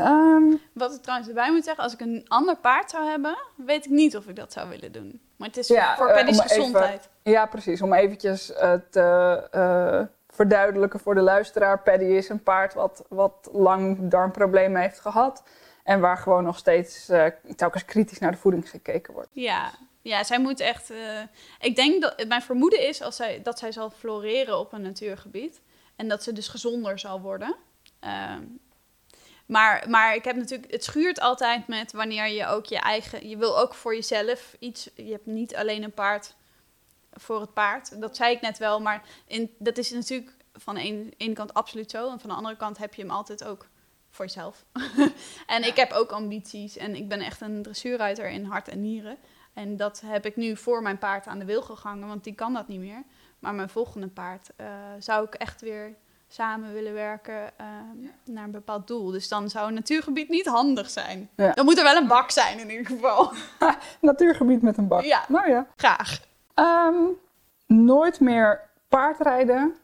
Um, 0.00 0.60
Wat 0.72 0.94
ik 0.94 1.00
trouwens 1.02 1.28
erbij 1.28 1.52
moet 1.52 1.64
zeggen, 1.64 1.84
als 1.84 1.92
ik 1.92 2.00
een 2.00 2.24
ander 2.28 2.56
paard 2.56 2.90
zou 2.90 3.08
hebben, 3.08 3.36
weet 3.56 3.84
ik 3.84 3.90
niet 3.90 4.16
of 4.16 4.26
ik 4.28 4.36
dat 4.36 4.52
zou 4.52 4.68
willen 4.68 4.92
doen. 4.92 5.20
Maar 5.36 5.48
het 5.48 5.56
is 5.56 5.68
Ja, 5.68 5.96
voor 5.96 6.06
eh, 6.06 6.14
Paddy's 6.16 6.34
even- 6.38 6.48
gezondheid. 6.48 7.08
ja, 7.22 7.46
precies. 7.46 7.82
Om 7.82 7.92
eventjes 7.92 8.50
uh, 8.50 8.72
te 8.90 9.48
uh, 9.54 10.06
verduidelijken 10.28 11.00
voor 11.00 11.14
de 11.14 11.20
luisteraar. 11.20 11.82
Paddy 11.82 12.04
is 12.04 12.28
een 12.28 12.42
paard 12.42 12.74
wat, 12.74 13.04
wat 13.08 13.48
lang 13.52 14.08
darmproblemen 14.10 14.80
heeft 14.80 15.00
gehad. 15.00 15.42
En 15.84 16.00
waar 16.00 16.16
gewoon 16.16 16.44
nog 16.44 16.58
steeds 16.58 17.10
uh, 17.10 17.26
telkens 17.56 17.84
kritisch 17.84 18.18
naar 18.18 18.30
de 18.30 18.36
voeding 18.36 18.70
gekeken 18.70 19.14
wordt. 19.14 19.28
Ja, 19.32 19.70
ja, 20.02 20.24
zij 20.24 20.40
moet 20.40 20.60
echt. 20.60 20.90
eh, 20.90 21.20
ik 21.60 21.76
denk 21.76 22.02
dat 22.02 22.24
mijn 22.28 22.42
vermoeden 22.42 22.88
is 22.88 23.02
als 23.02 23.16
zij, 23.16 23.40
dat 23.42 23.58
zij 23.58 23.72
zal 23.72 23.90
floreren 23.90 24.58
op 24.58 24.72
een 24.72 24.82
natuurgebied. 24.82 25.60
En 25.96 26.08
dat 26.08 26.22
ze 26.22 26.32
dus 26.32 26.48
gezonder 26.48 26.98
zal 26.98 27.20
worden. 27.20 27.56
Ehm, 28.00 28.42
Maar, 29.50 29.84
maar 29.88 30.14
ik 30.14 30.24
heb 30.24 30.36
natuurlijk, 30.36 30.72
het 30.72 30.84
schuurt 30.84 31.20
altijd 31.20 31.66
met 31.66 31.92
wanneer 31.92 32.28
je 32.28 32.46
ook 32.46 32.66
je 32.66 32.78
eigen, 32.78 33.28
je 33.28 33.36
wil 33.36 33.58
ook 33.58 33.74
voor 33.74 33.94
jezelf 33.94 34.56
iets, 34.58 34.90
je 34.94 35.10
hebt 35.10 35.26
niet 35.26 35.56
alleen 35.56 35.82
een 35.82 35.92
paard 35.92 36.34
voor 37.12 37.40
het 37.40 37.52
paard. 37.52 38.00
Dat 38.00 38.16
zei 38.16 38.34
ik 38.34 38.40
net 38.40 38.58
wel, 38.58 38.80
maar 38.80 39.02
in, 39.26 39.54
dat 39.58 39.78
is 39.78 39.90
natuurlijk 39.90 40.36
van 40.52 40.74
de 40.74 40.80
ene, 40.80 41.12
ene 41.16 41.34
kant 41.34 41.54
absoluut 41.54 41.90
zo. 41.90 42.10
En 42.10 42.20
van 42.20 42.30
de 42.30 42.36
andere 42.36 42.56
kant 42.56 42.78
heb 42.78 42.94
je 42.94 43.02
hem 43.02 43.10
altijd 43.10 43.44
ook 43.44 43.68
voor 44.10 44.24
jezelf. 44.24 44.64
en 45.46 45.64
ik 45.64 45.76
heb 45.76 45.92
ook 45.92 46.10
ambities 46.10 46.76
en 46.76 46.94
ik 46.94 47.08
ben 47.08 47.20
echt 47.20 47.40
een 47.40 47.62
dressuurruiter 47.62 48.28
in 48.28 48.44
hart 48.44 48.68
en 48.68 48.80
nieren. 48.80 49.18
En 49.52 49.76
dat 49.76 50.02
heb 50.04 50.26
ik 50.26 50.36
nu 50.36 50.56
voor 50.56 50.82
mijn 50.82 50.98
paard 50.98 51.26
aan 51.26 51.38
de 51.38 51.44
wil 51.44 51.62
gegangen, 51.62 52.08
want 52.08 52.24
die 52.24 52.34
kan 52.34 52.52
dat 52.52 52.68
niet 52.68 52.80
meer. 52.80 53.02
Maar 53.38 53.54
mijn 53.54 53.68
volgende 53.68 54.08
paard 54.08 54.50
eh, 54.56 54.66
zou 54.98 55.26
ik 55.26 55.34
echt 55.34 55.60
weer 55.60 55.96
samen 56.32 56.72
willen 56.72 56.92
werken 56.92 57.52
uh, 57.60 57.66
naar 58.24 58.44
een 58.44 58.50
bepaald 58.50 58.86
doel. 58.86 59.10
Dus 59.10 59.28
dan 59.28 59.50
zou 59.50 59.68
een 59.68 59.74
natuurgebied 59.74 60.28
niet 60.28 60.46
handig 60.46 60.90
zijn. 60.90 61.30
Ja. 61.36 61.52
Dan 61.52 61.64
moet 61.64 61.78
er 61.78 61.84
wel 61.84 61.96
een 61.96 62.06
bak 62.06 62.30
zijn 62.30 62.58
in 62.58 62.70
ieder 62.70 62.86
geval. 62.86 63.32
Natuurgebied 64.00 64.62
met 64.62 64.76
een 64.76 64.88
bak. 64.88 65.02
Ja. 65.02 65.24
Nou 65.28 65.50
ja. 65.50 65.66
Graag. 65.76 66.20
Ehm, 66.54 67.04
nooit 67.66 68.20
meer 68.20 68.68
paardrijden 68.88 69.76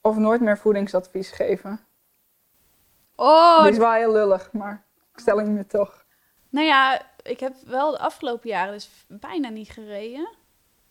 of 0.00 0.16
nooit 0.16 0.40
meer 0.40 0.58
voedingsadvies 0.58 1.30
geven. 1.30 1.80
Oh, 3.16 3.62
Dit 3.62 3.72
is 3.72 3.78
wel 3.78 3.92
heel 3.92 4.12
lullig, 4.12 4.52
maar 4.52 4.84
ik 5.12 5.20
stel 5.20 5.36
hem 5.38 5.56
je 5.56 5.66
toch. 5.66 6.04
Nou 6.48 6.66
ja, 6.66 7.02
ik 7.22 7.40
heb 7.40 7.54
wel 7.66 7.90
de 7.90 7.98
afgelopen 7.98 8.48
jaren 8.48 8.72
dus 8.72 8.90
bijna 9.08 9.48
niet 9.48 9.70
gereden. 9.70 10.28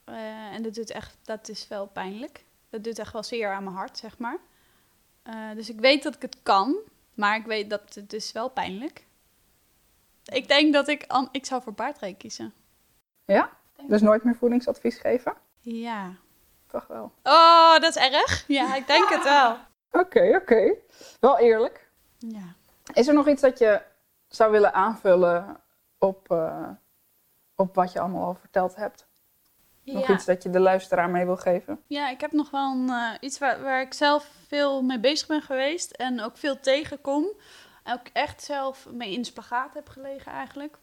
Eh, 0.04 0.54
en 0.54 0.62
dat, 0.62 0.74
doet 0.74 0.92
echt, 0.92 1.18
dat 1.24 1.50
is 1.50 1.68
wel 1.68 1.86
pijnlijk. 1.88 2.46
Dat 2.70 2.84
doet 2.84 3.00
echt 3.00 3.14
wel 3.14 3.24
zeer 3.24 3.52
aan 3.52 3.64
mijn 3.64 3.76
hart, 3.76 3.98
zeg 3.98 4.18
maar. 4.18 4.38
Eh, 5.24 5.52
dus 5.56 5.70
ik 5.70 5.80
weet 5.80 6.04
dat 6.04 6.16
ik 6.16 6.22
het 6.22 6.38
kan, 6.44 6.76
maar 7.14 7.36
ik 7.36 7.46
weet 7.46 7.70
dat 7.70 7.94
het 7.94 8.14
is 8.14 8.32
wel 8.32 8.50
pijnlijk. 8.50 9.06
Ik 10.26 10.48
denk 10.48 10.74
dat 10.74 10.88
ik... 10.88 11.04
an- 11.08 11.30
Ik 11.32 11.46
zou 11.46 11.62
voor 11.62 11.74
paardrijden 11.74 12.18
kiezen. 12.20 12.54
Ja? 13.26 13.50
Dus 13.88 14.02
nooit 14.02 14.24
meer 14.24 14.36
voedingsadvies 14.36 14.98
geven? 14.98 15.34
Ja. 15.60 16.14
Toch 16.68 16.88
wel. 16.88 17.12
Oh, 17.24 17.80
dat 17.80 17.96
is 17.96 18.10
erg. 18.12 18.44
Ja, 18.48 18.76
ik 18.76 18.88
denk 18.88 19.10
het 19.10 19.24
wel. 19.24 19.58
Oké, 20.02 20.36
oké. 20.42 20.74
Wel 21.20 21.38
eerlijk. 21.40 21.90
Ja. 22.18 22.54
Is 22.94 23.08
er 23.08 23.14
nog 23.14 23.28
iets 23.28 23.42
dat 23.42 23.60
je 23.60 23.82
zou 24.28 24.52
willen 24.52 24.74
aanvullen 24.74 25.62
op, 25.98 26.32
eh, 26.32 26.70
op 27.56 27.76
wat 27.76 27.92
je 27.92 28.00
allemaal 28.00 28.26
al 28.26 28.34
verteld 28.36 28.76
hebt? 28.76 29.08
Nog 29.94 30.08
Ja. 30.08 30.14
iets 30.14 30.26
dat 30.26 30.44
je 30.44 30.50
de 30.50 30.60
luisteraar 30.60 31.10
mee 31.10 31.26
wil 31.26 31.38
geven? 31.38 31.80
Ja, 31.88 32.10
ik 32.10 32.22
heb 32.22 32.32
nog 32.32 32.50
wel 32.50 32.72
een, 32.72 32.90
eh, 32.90 33.12
iets 33.20 33.38
waar, 33.38 33.62
waar 33.62 33.82
ik 33.82 33.94
zelf 33.94 34.32
veel 34.48 34.82
mee 34.82 35.00
bezig 35.00 35.28
ben 35.28 35.42
geweest 35.42 35.92
en 35.92 36.22
ook 36.22 36.38
veel 36.38 36.60
tegenkom. 36.60 37.26
En 37.84 37.94
ook 37.94 38.08
echt 38.14 38.44
zelf 38.44 38.88
mee 38.92 39.12
in 39.12 39.22
de 39.22 39.28
spagaat 39.28 39.74
heb 39.74 39.90
gelegen 39.90 40.32
eigenlijk. 40.32 40.78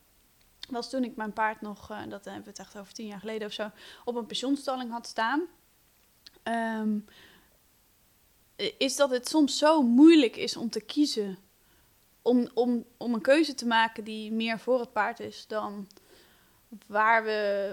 Was 0.70 0.90
toen 0.90 1.04
ik 1.04 1.16
mijn 1.16 1.32
paard 1.32 1.60
nog, 1.60 1.90
eh, 1.90 1.98
dat 2.08 2.24
hebben 2.24 2.42
we 2.44 2.50
het 2.50 2.58
echt 2.58 2.78
over 2.78 2.92
tien 2.92 3.06
jaar 3.06 3.20
geleden 3.20 3.46
of 3.46 3.52
zo, 3.52 3.70
op 4.04 4.16
een 4.16 4.26
pensioenstalling 4.26 4.90
had 4.90 5.06
staan. 5.06 5.42
Ehm, 6.42 6.98
is 8.78 8.96
dat 8.96 9.10
het 9.10 9.28
soms 9.28 9.58
zo 9.58 9.82
moeilijk 9.82 10.36
is 10.36 10.56
om 10.56 10.70
te 10.70 10.80
kiezen. 10.80 11.38
Om, 12.22 12.48
om, 12.54 12.84
om 12.96 13.14
een 13.14 13.20
keuze 13.20 13.54
te 13.54 13.66
maken 13.66 14.04
die 14.04 14.32
meer 14.32 14.58
voor 14.58 14.80
het 14.80 14.92
paard 14.92 15.20
is 15.20 15.46
dan 15.46 15.86
waar 16.86 17.24
we, 17.24 17.30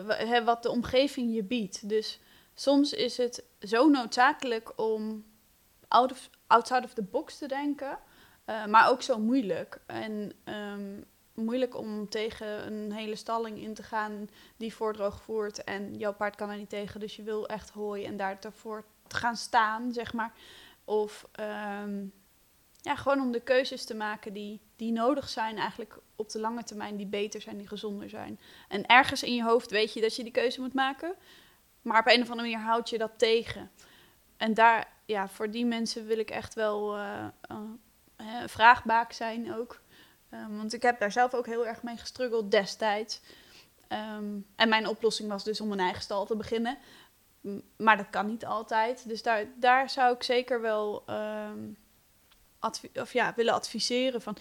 hè, 0.07 0.43
wat 0.43 0.63
de 0.63 0.69
omgeving 0.69 1.35
je 1.35 1.43
biedt. 1.43 1.89
Dus 1.89 2.19
soms 2.53 2.93
is 2.93 3.17
het 3.17 3.43
zo 3.59 3.89
noodzakelijk 3.89 4.73
om 4.75 5.25
out 5.87 6.11
of, 6.11 6.29
outside 6.47 6.83
of 6.83 6.93
the 6.93 7.03
box 7.03 7.37
te 7.37 7.47
denken, 7.47 7.99
eh, 8.45 8.65
maar 8.65 8.89
ook 8.89 9.01
zo 9.01 9.19
moeilijk. 9.19 9.81
En 9.85 10.31
ehm, 10.43 11.01
moeilijk 11.33 11.77
om 11.77 12.09
tegen 12.09 12.65
een 12.65 12.91
hele 12.91 13.15
stalling 13.15 13.57
in 13.57 13.73
te 13.73 13.83
gaan 13.83 14.29
die 14.57 14.73
voordroog 14.73 15.21
voert 15.21 15.63
en 15.63 15.95
jouw 15.95 16.13
paard 16.13 16.35
kan 16.35 16.49
er 16.49 16.57
niet 16.57 16.69
tegen, 16.69 16.99
dus 16.99 17.15
je 17.15 17.23
wil 17.23 17.47
echt 17.47 17.69
hooi 17.69 18.05
en 18.05 18.17
daar 18.17 18.37
ervoor 18.41 18.85
te 19.07 19.15
gaan 19.15 19.35
staan, 19.35 19.91
zeg 19.91 20.13
maar. 20.13 20.33
Of 20.85 21.27
ehm, 21.31 22.05
ja, 22.81 22.95
gewoon 22.95 23.21
om 23.21 23.31
de 23.31 23.39
keuzes 23.39 23.85
te 23.85 23.95
maken 23.95 24.33
die, 24.33 24.61
die 24.83 24.91
nodig 24.91 25.29
zijn 25.29 25.57
eigenlijk 25.57 25.97
op 26.15 26.29
de 26.29 26.39
lange 26.39 26.63
termijn, 26.63 26.95
die 26.95 27.05
beter 27.05 27.41
zijn, 27.41 27.57
die 27.57 27.67
gezonder 27.67 28.09
zijn. 28.09 28.39
En 28.67 28.85
ergens 28.85 29.23
in 29.23 29.35
je 29.35 29.43
hoofd 29.43 29.71
weet 29.71 29.93
je 29.93 30.01
dat 30.01 30.15
je 30.15 30.23
die 30.23 30.31
keuze 30.31 30.61
moet 30.61 30.73
maken, 30.73 31.15
maar 31.81 31.99
op 31.99 32.07
een 32.07 32.21
of 32.21 32.29
andere 32.29 32.49
manier 32.49 32.65
houd 32.65 32.89
je 32.89 32.97
dat 32.97 33.11
tegen. 33.17 33.71
En 34.37 34.53
daar, 34.53 34.87
ja, 35.05 35.27
voor 35.27 35.51
die 35.51 35.65
mensen 35.65 36.05
wil 36.05 36.17
ik 36.17 36.29
echt 36.29 36.53
wel 36.53 36.95
hè, 38.15 38.49
vraagbaak 38.49 39.11
zijn 39.11 39.53
ook. 39.55 39.81
Ehm, 40.29 40.57
want 40.57 40.73
ik 40.73 40.81
heb 40.81 40.99
daar 40.99 41.11
zelf 41.11 41.33
ook 41.33 41.45
heel 41.45 41.67
erg 41.67 41.83
mee 41.83 41.97
gestruggeld 41.97 42.51
destijds. 42.51 43.21
Ehm, 43.87 44.37
en 44.55 44.69
mijn 44.69 44.87
oplossing 44.87 45.29
was 45.29 45.43
dus 45.43 45.61
om 45.61 45.71
een 45.71 45.79
eigen 45.79 46.01
stal 46.01 46.25
te 46.25 46.35
beginnen. 46.35 46.77
Maar 47.77 47.97
dat 47.97 48.09
kan 48.09 48.27
niet 48.27 48.45
altijd. 48.45 49.07
Dus 49.07 49.21
daar, 49.21 49.45
daar 49.55 49.89
zou 49.89 50.15
ik 50.15 50.23
zeker 50.23 50.61
wel 50.61 51.03
ehm, 51.05 51.59
of 52.95 53.13
ja, 53.13 53.33
willen 53.35 53.53
adviseren 53.53 54.21
van 54.21 54.37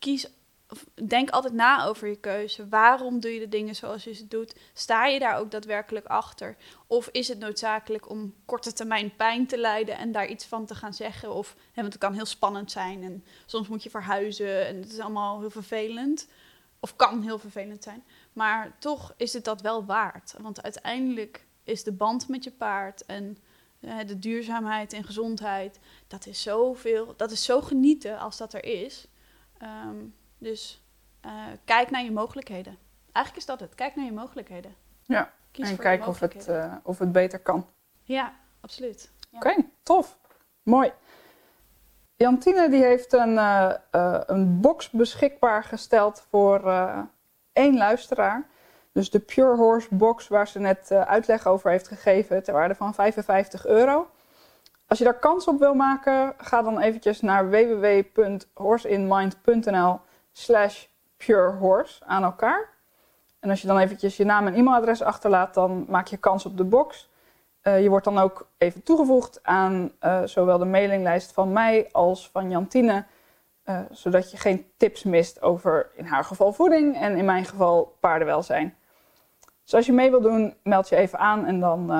kies 0.00 0.26
of 0.70 0.86
denk 1.06 1.30
altijd 1.30 1.54
na 1.54 1.84
over 1.84 2.08
je 2.08 2.16
keuze. 2.16 2.68
Waarom 2.68 3.20
doe 3.20 3.34
je 3.34 3.38
de 3.40 3.48
dingen 3.48 3.74
zoals 3.74 4.04
je 4.04 4.12
ze 4.12 4.28
doet? 4.28 4.54
Sta 4.72 5.06
je 5.06 5.18
daar 5.18 5.38
ook 5.38 5.50
daadwerkelijk 5.50 6.06
achter? 6.06 6.56
Of 6.86 7.08
is 7.12 7.28
het 7.28 7.38
noodzakelijk 7.38 8.10
om 8.10 8.34
korte 8.44 8.72
termijn 8.72 9.16
pijn 9.16 9.46
te 9.46 9.58
lijden 9.58 9.96
en 9.96 10.12
daar 10.12 10.26
iets 10.26 10.44
van 10.44 10.66
te 10.66 10.74
gaan 10.74 10.94
zeggen? 10.94 11.34
Of, 11.34 11.54
hè, 11.72 11.80
want 11.82 11.92
het 11.92 12.02
kan 12.02 12.14
heel 12.14 12.26
spannend 12.26 12.70
zijn 12.70 13.02
en 13.02 13.24
soms 13.46 13.68
moet 13.68 13.82
je 13.82 13.90
verhuizen 13.90 14.66
en 14.66 14.76
het 14.76 14.92
is 14.92 14.98
allemaal 14.98 15.40
heel 15.40 15.50
vervelend. 15.50 16.28
Of 16.80 16.96
kan 16.96 17.22
heel 17.22 17.38
vervelend 17.38 17.82
zijn. 17.82 18.04
Maar 18.32 18.76
toch 18.78 19.14
is 19.16 19.32
het 19.32 19.44
dat 19.44 19.60
wel 19.60 19.84
waard. 19.84 20.34
Want 20.38 20.62
uiteindelijk 20.62 21.46
is 21.64 21.82
de 21.82 21.92
band 21.92 22.28
met 22.28 22.44
je 22.44 22.50
paard 22.50 23.04
en 23.06 23.38
de 24.06 24.18
duurzaamheid 24.18 24.92
en 24.92 25.04
gezondheid, 25.04 25.78
dat 26.06 26.26
is 26.26 26.42
zoveel, 26.42 27.14
dat 27.16 27.30
is 27.30 27.44
zo 27.44 27.60
genieten 27.60 28.18
als 28.18 28.36
dat 28.36 28.52
er 28.52 28.64
is. 28.64 29.06
Ehm, 29.60 29.96
dus 30.38 30.82
eh, 31.20 31.32
kijk 31.64 31.90
naar 31.90 32.02
je 32.02 32.12
mogelijkheden. 32.12 32.78
Eigenlijk 33.12 33.36
is 33.36 33.46
dat 33.46 33.60
het. 33.60 33.74
Kijk 33.74 33.96
naar 33.96 34.04
je 34.04 34.12
mogelijkheden. 34.12 34.74
Ja, 35.02 35.32
Kies 35.50 35.70
en 35.70 35.76
kijk 35.76 36.06
of 36.06 36.20
het, 36.20 36.48
eh, 36.48 36.74
of 36.82 36.98
het 36.98 37.12
beter 37.12 37.38
kan. 37.38 37.66
Ja, 38.02 38.32
absoluut. 38.60 39.10
Ja. 39.30 39.38
Oké, 39.38 39.54
tof. 39.82 40.18
Mooi. 40.62 40.92
Jantine 42.14 42.70
die 42.70 42.82
heeft 42.82 43.12
een, 43.12 43.38
eh, 43.38 43.74
een 44.26 44.60
box 44.60 44.90
beschikbaar 44.90 45.64
gesteld 45.64 46.26
voor 46.30 46.72
één 47.52 47.76
luisteraar. 47.76 48.46
Dus 48.92 49.10
de 49.10 49.20
Pure 49.20 49.56
Horse 49.56 49.94
box 49.94 50.28
waar 50.28 50.48
ze 50.48 50.58
net 50.58 50.92
uitleg 50.92 51.46
over 51.46 51.70
heeft 51.70 51.88
gegeven 51.88 52.42
ter 52.42 52.54
waarde 52.54 52.74
van 52.74 52.94
55 52.94 53.66
euro. 53.66 54.10
Als 54.90 54.98
je 54.98 55.04
daar 55.04 55.18
kans 55.18 55.46
op 55.46 55.58
wil 55.58 55.74
maken, 55.74 56.34
ga 56.38 56.62
dan 56.62 56.80
eventjes 56.80 57.20
naar 57.20 57.50
www.horseinmind.nl 57.50 60.00
slash 60.32 60.86
purehorse 61.16 62.04
aan 62.04 62.22
elkaar. 62.22 62.68
En 63.40 63.50
als 63.50 63.60
je 63.60 63.66
dan 63.66 63.78
eventjes 63.78 64.16
je 64.16 64.24
naam 64.24 64.46
en 64.46 64.54
e-mailadres 64.54 65.02
achterlaat, 65.02 65.54
dan 65.54 65.84
maak 65.88 66.06
je 66.06 66.16
kans 66.16 66.46
op 66.46 66.56
de 66.56 66.64
box. 66.64 67.10
Eh, 67.60 67.82
je 67.82 67.88
wordt 67.88 68.04
dan 68.04 68.18
ook 68.18 68.48
even 68.58 68.82
toegevoegd 68.82 69.40
aan 69.42 69.92
eh, 69.98 70.22
zowel 70.24 70.58
de 70.58 70.64
mailinglijst 70.64 71.32
van 71.32 71.52
mij 71.52 71.88
als 71.92 72.30
van 72.30 72.50
Jantine. 72.50 73.04
eh, 73.62 73.80
zodat 73.90 74.30
je 74.30 74.36
geen 74.36 74.66
tips 74.76 75.02
mist 75.02 75.42
over 75.42 75.90
in 75.94 76.04
haar 76.04 76.24
geval 76.24 76.52
voeding 76.52 76.96
en 76.96 77.16
in 77.16 77.24
mijn 77.24 77.44
geval 77.44 77.96
paardenwelzijn. 78.00 78.76
Dus 79.62 79.74
als 79.74 79.86
je 79.86 79.92
mee 79.92 80.10
wil 80.10 80.20
doen, 80.20 80.54
meld 80.62 80.88
je 80.88 80.96
even 80.96 81.18
aan 81.18 81.46
en 81.46 81.60
dan 81.60 81.90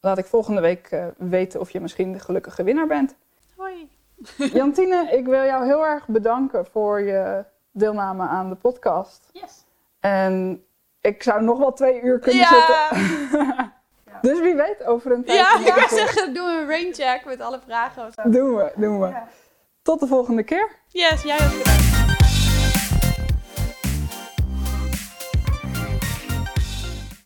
laat 0.00 0.18
ik 0.18 0.26
volgende 0.26 0.60
week 0.60 0.86
eh, 0.86 1.06
weten 1.16 1.60
of 1.60 1.70
je 1.70 1.80
misschien 1.80 2.12
de 2.12 2.18
gelukkige 2.18 2.62
winnaar 2.62 2.86
bent. 2.86 3.14
Hoi. 3.56 3.88
Jantine, 4.52 5.08
ik 5.12 5.26
wil 5.26 5.44
jou 5.44 5.64
heel 5.66 5.86
erg 5.86 6.06
bedanken 6.06 6.66
voor 6.66 7.00
je 7.00 7.44
deelname 7.72 8.22
aan 8.26 8.48
de 8.48 8.54
podcast. 8.54 9.28
Yes. 9.32 9.64
En 10.00 10.64
ik 11.00 11.22
zou 11.22 11.42
nog 11.42 11.58
wel 11.58 11.72
twee 11.72 12.00
uur 12.00 12.18
kunnen 12.18 12.40
Ja. 12.40 12.48
zitten. 12.48 13.72
dus 14.30 14.40
wie 14.40 14.54
weet, 14.54 14.84
over 14.84 15.12
een 15.12 15.24
tijd. 15.24 15.38
Ja, 15.38 15.58
ik 15.58 15.74
keer. 15.74 15.88
zeggen, 15.88 16.34
doe 16.34 16.48
een 16.48 16.66
raincheck 16.68 17.24
met 17.24 17.40
alle 17.40 17.60
vragen. 17.66 18.06
of 18.06 18.12
zo. 18.14 18.30
Doen 18.30 18.56
we, 18.56 18.72
doen 18.76 19.00
we. 19.00 19.06
Ja. 19.06 19.28
Tot 19.82 20.00
de 20.00 20.06
volgende 20.06 20.42
keer. 20.42 20.68
Yes, 20.88 21.22
jij 21.22 21.34
ook 21.36 21.58
bedankt. 21.58 22.09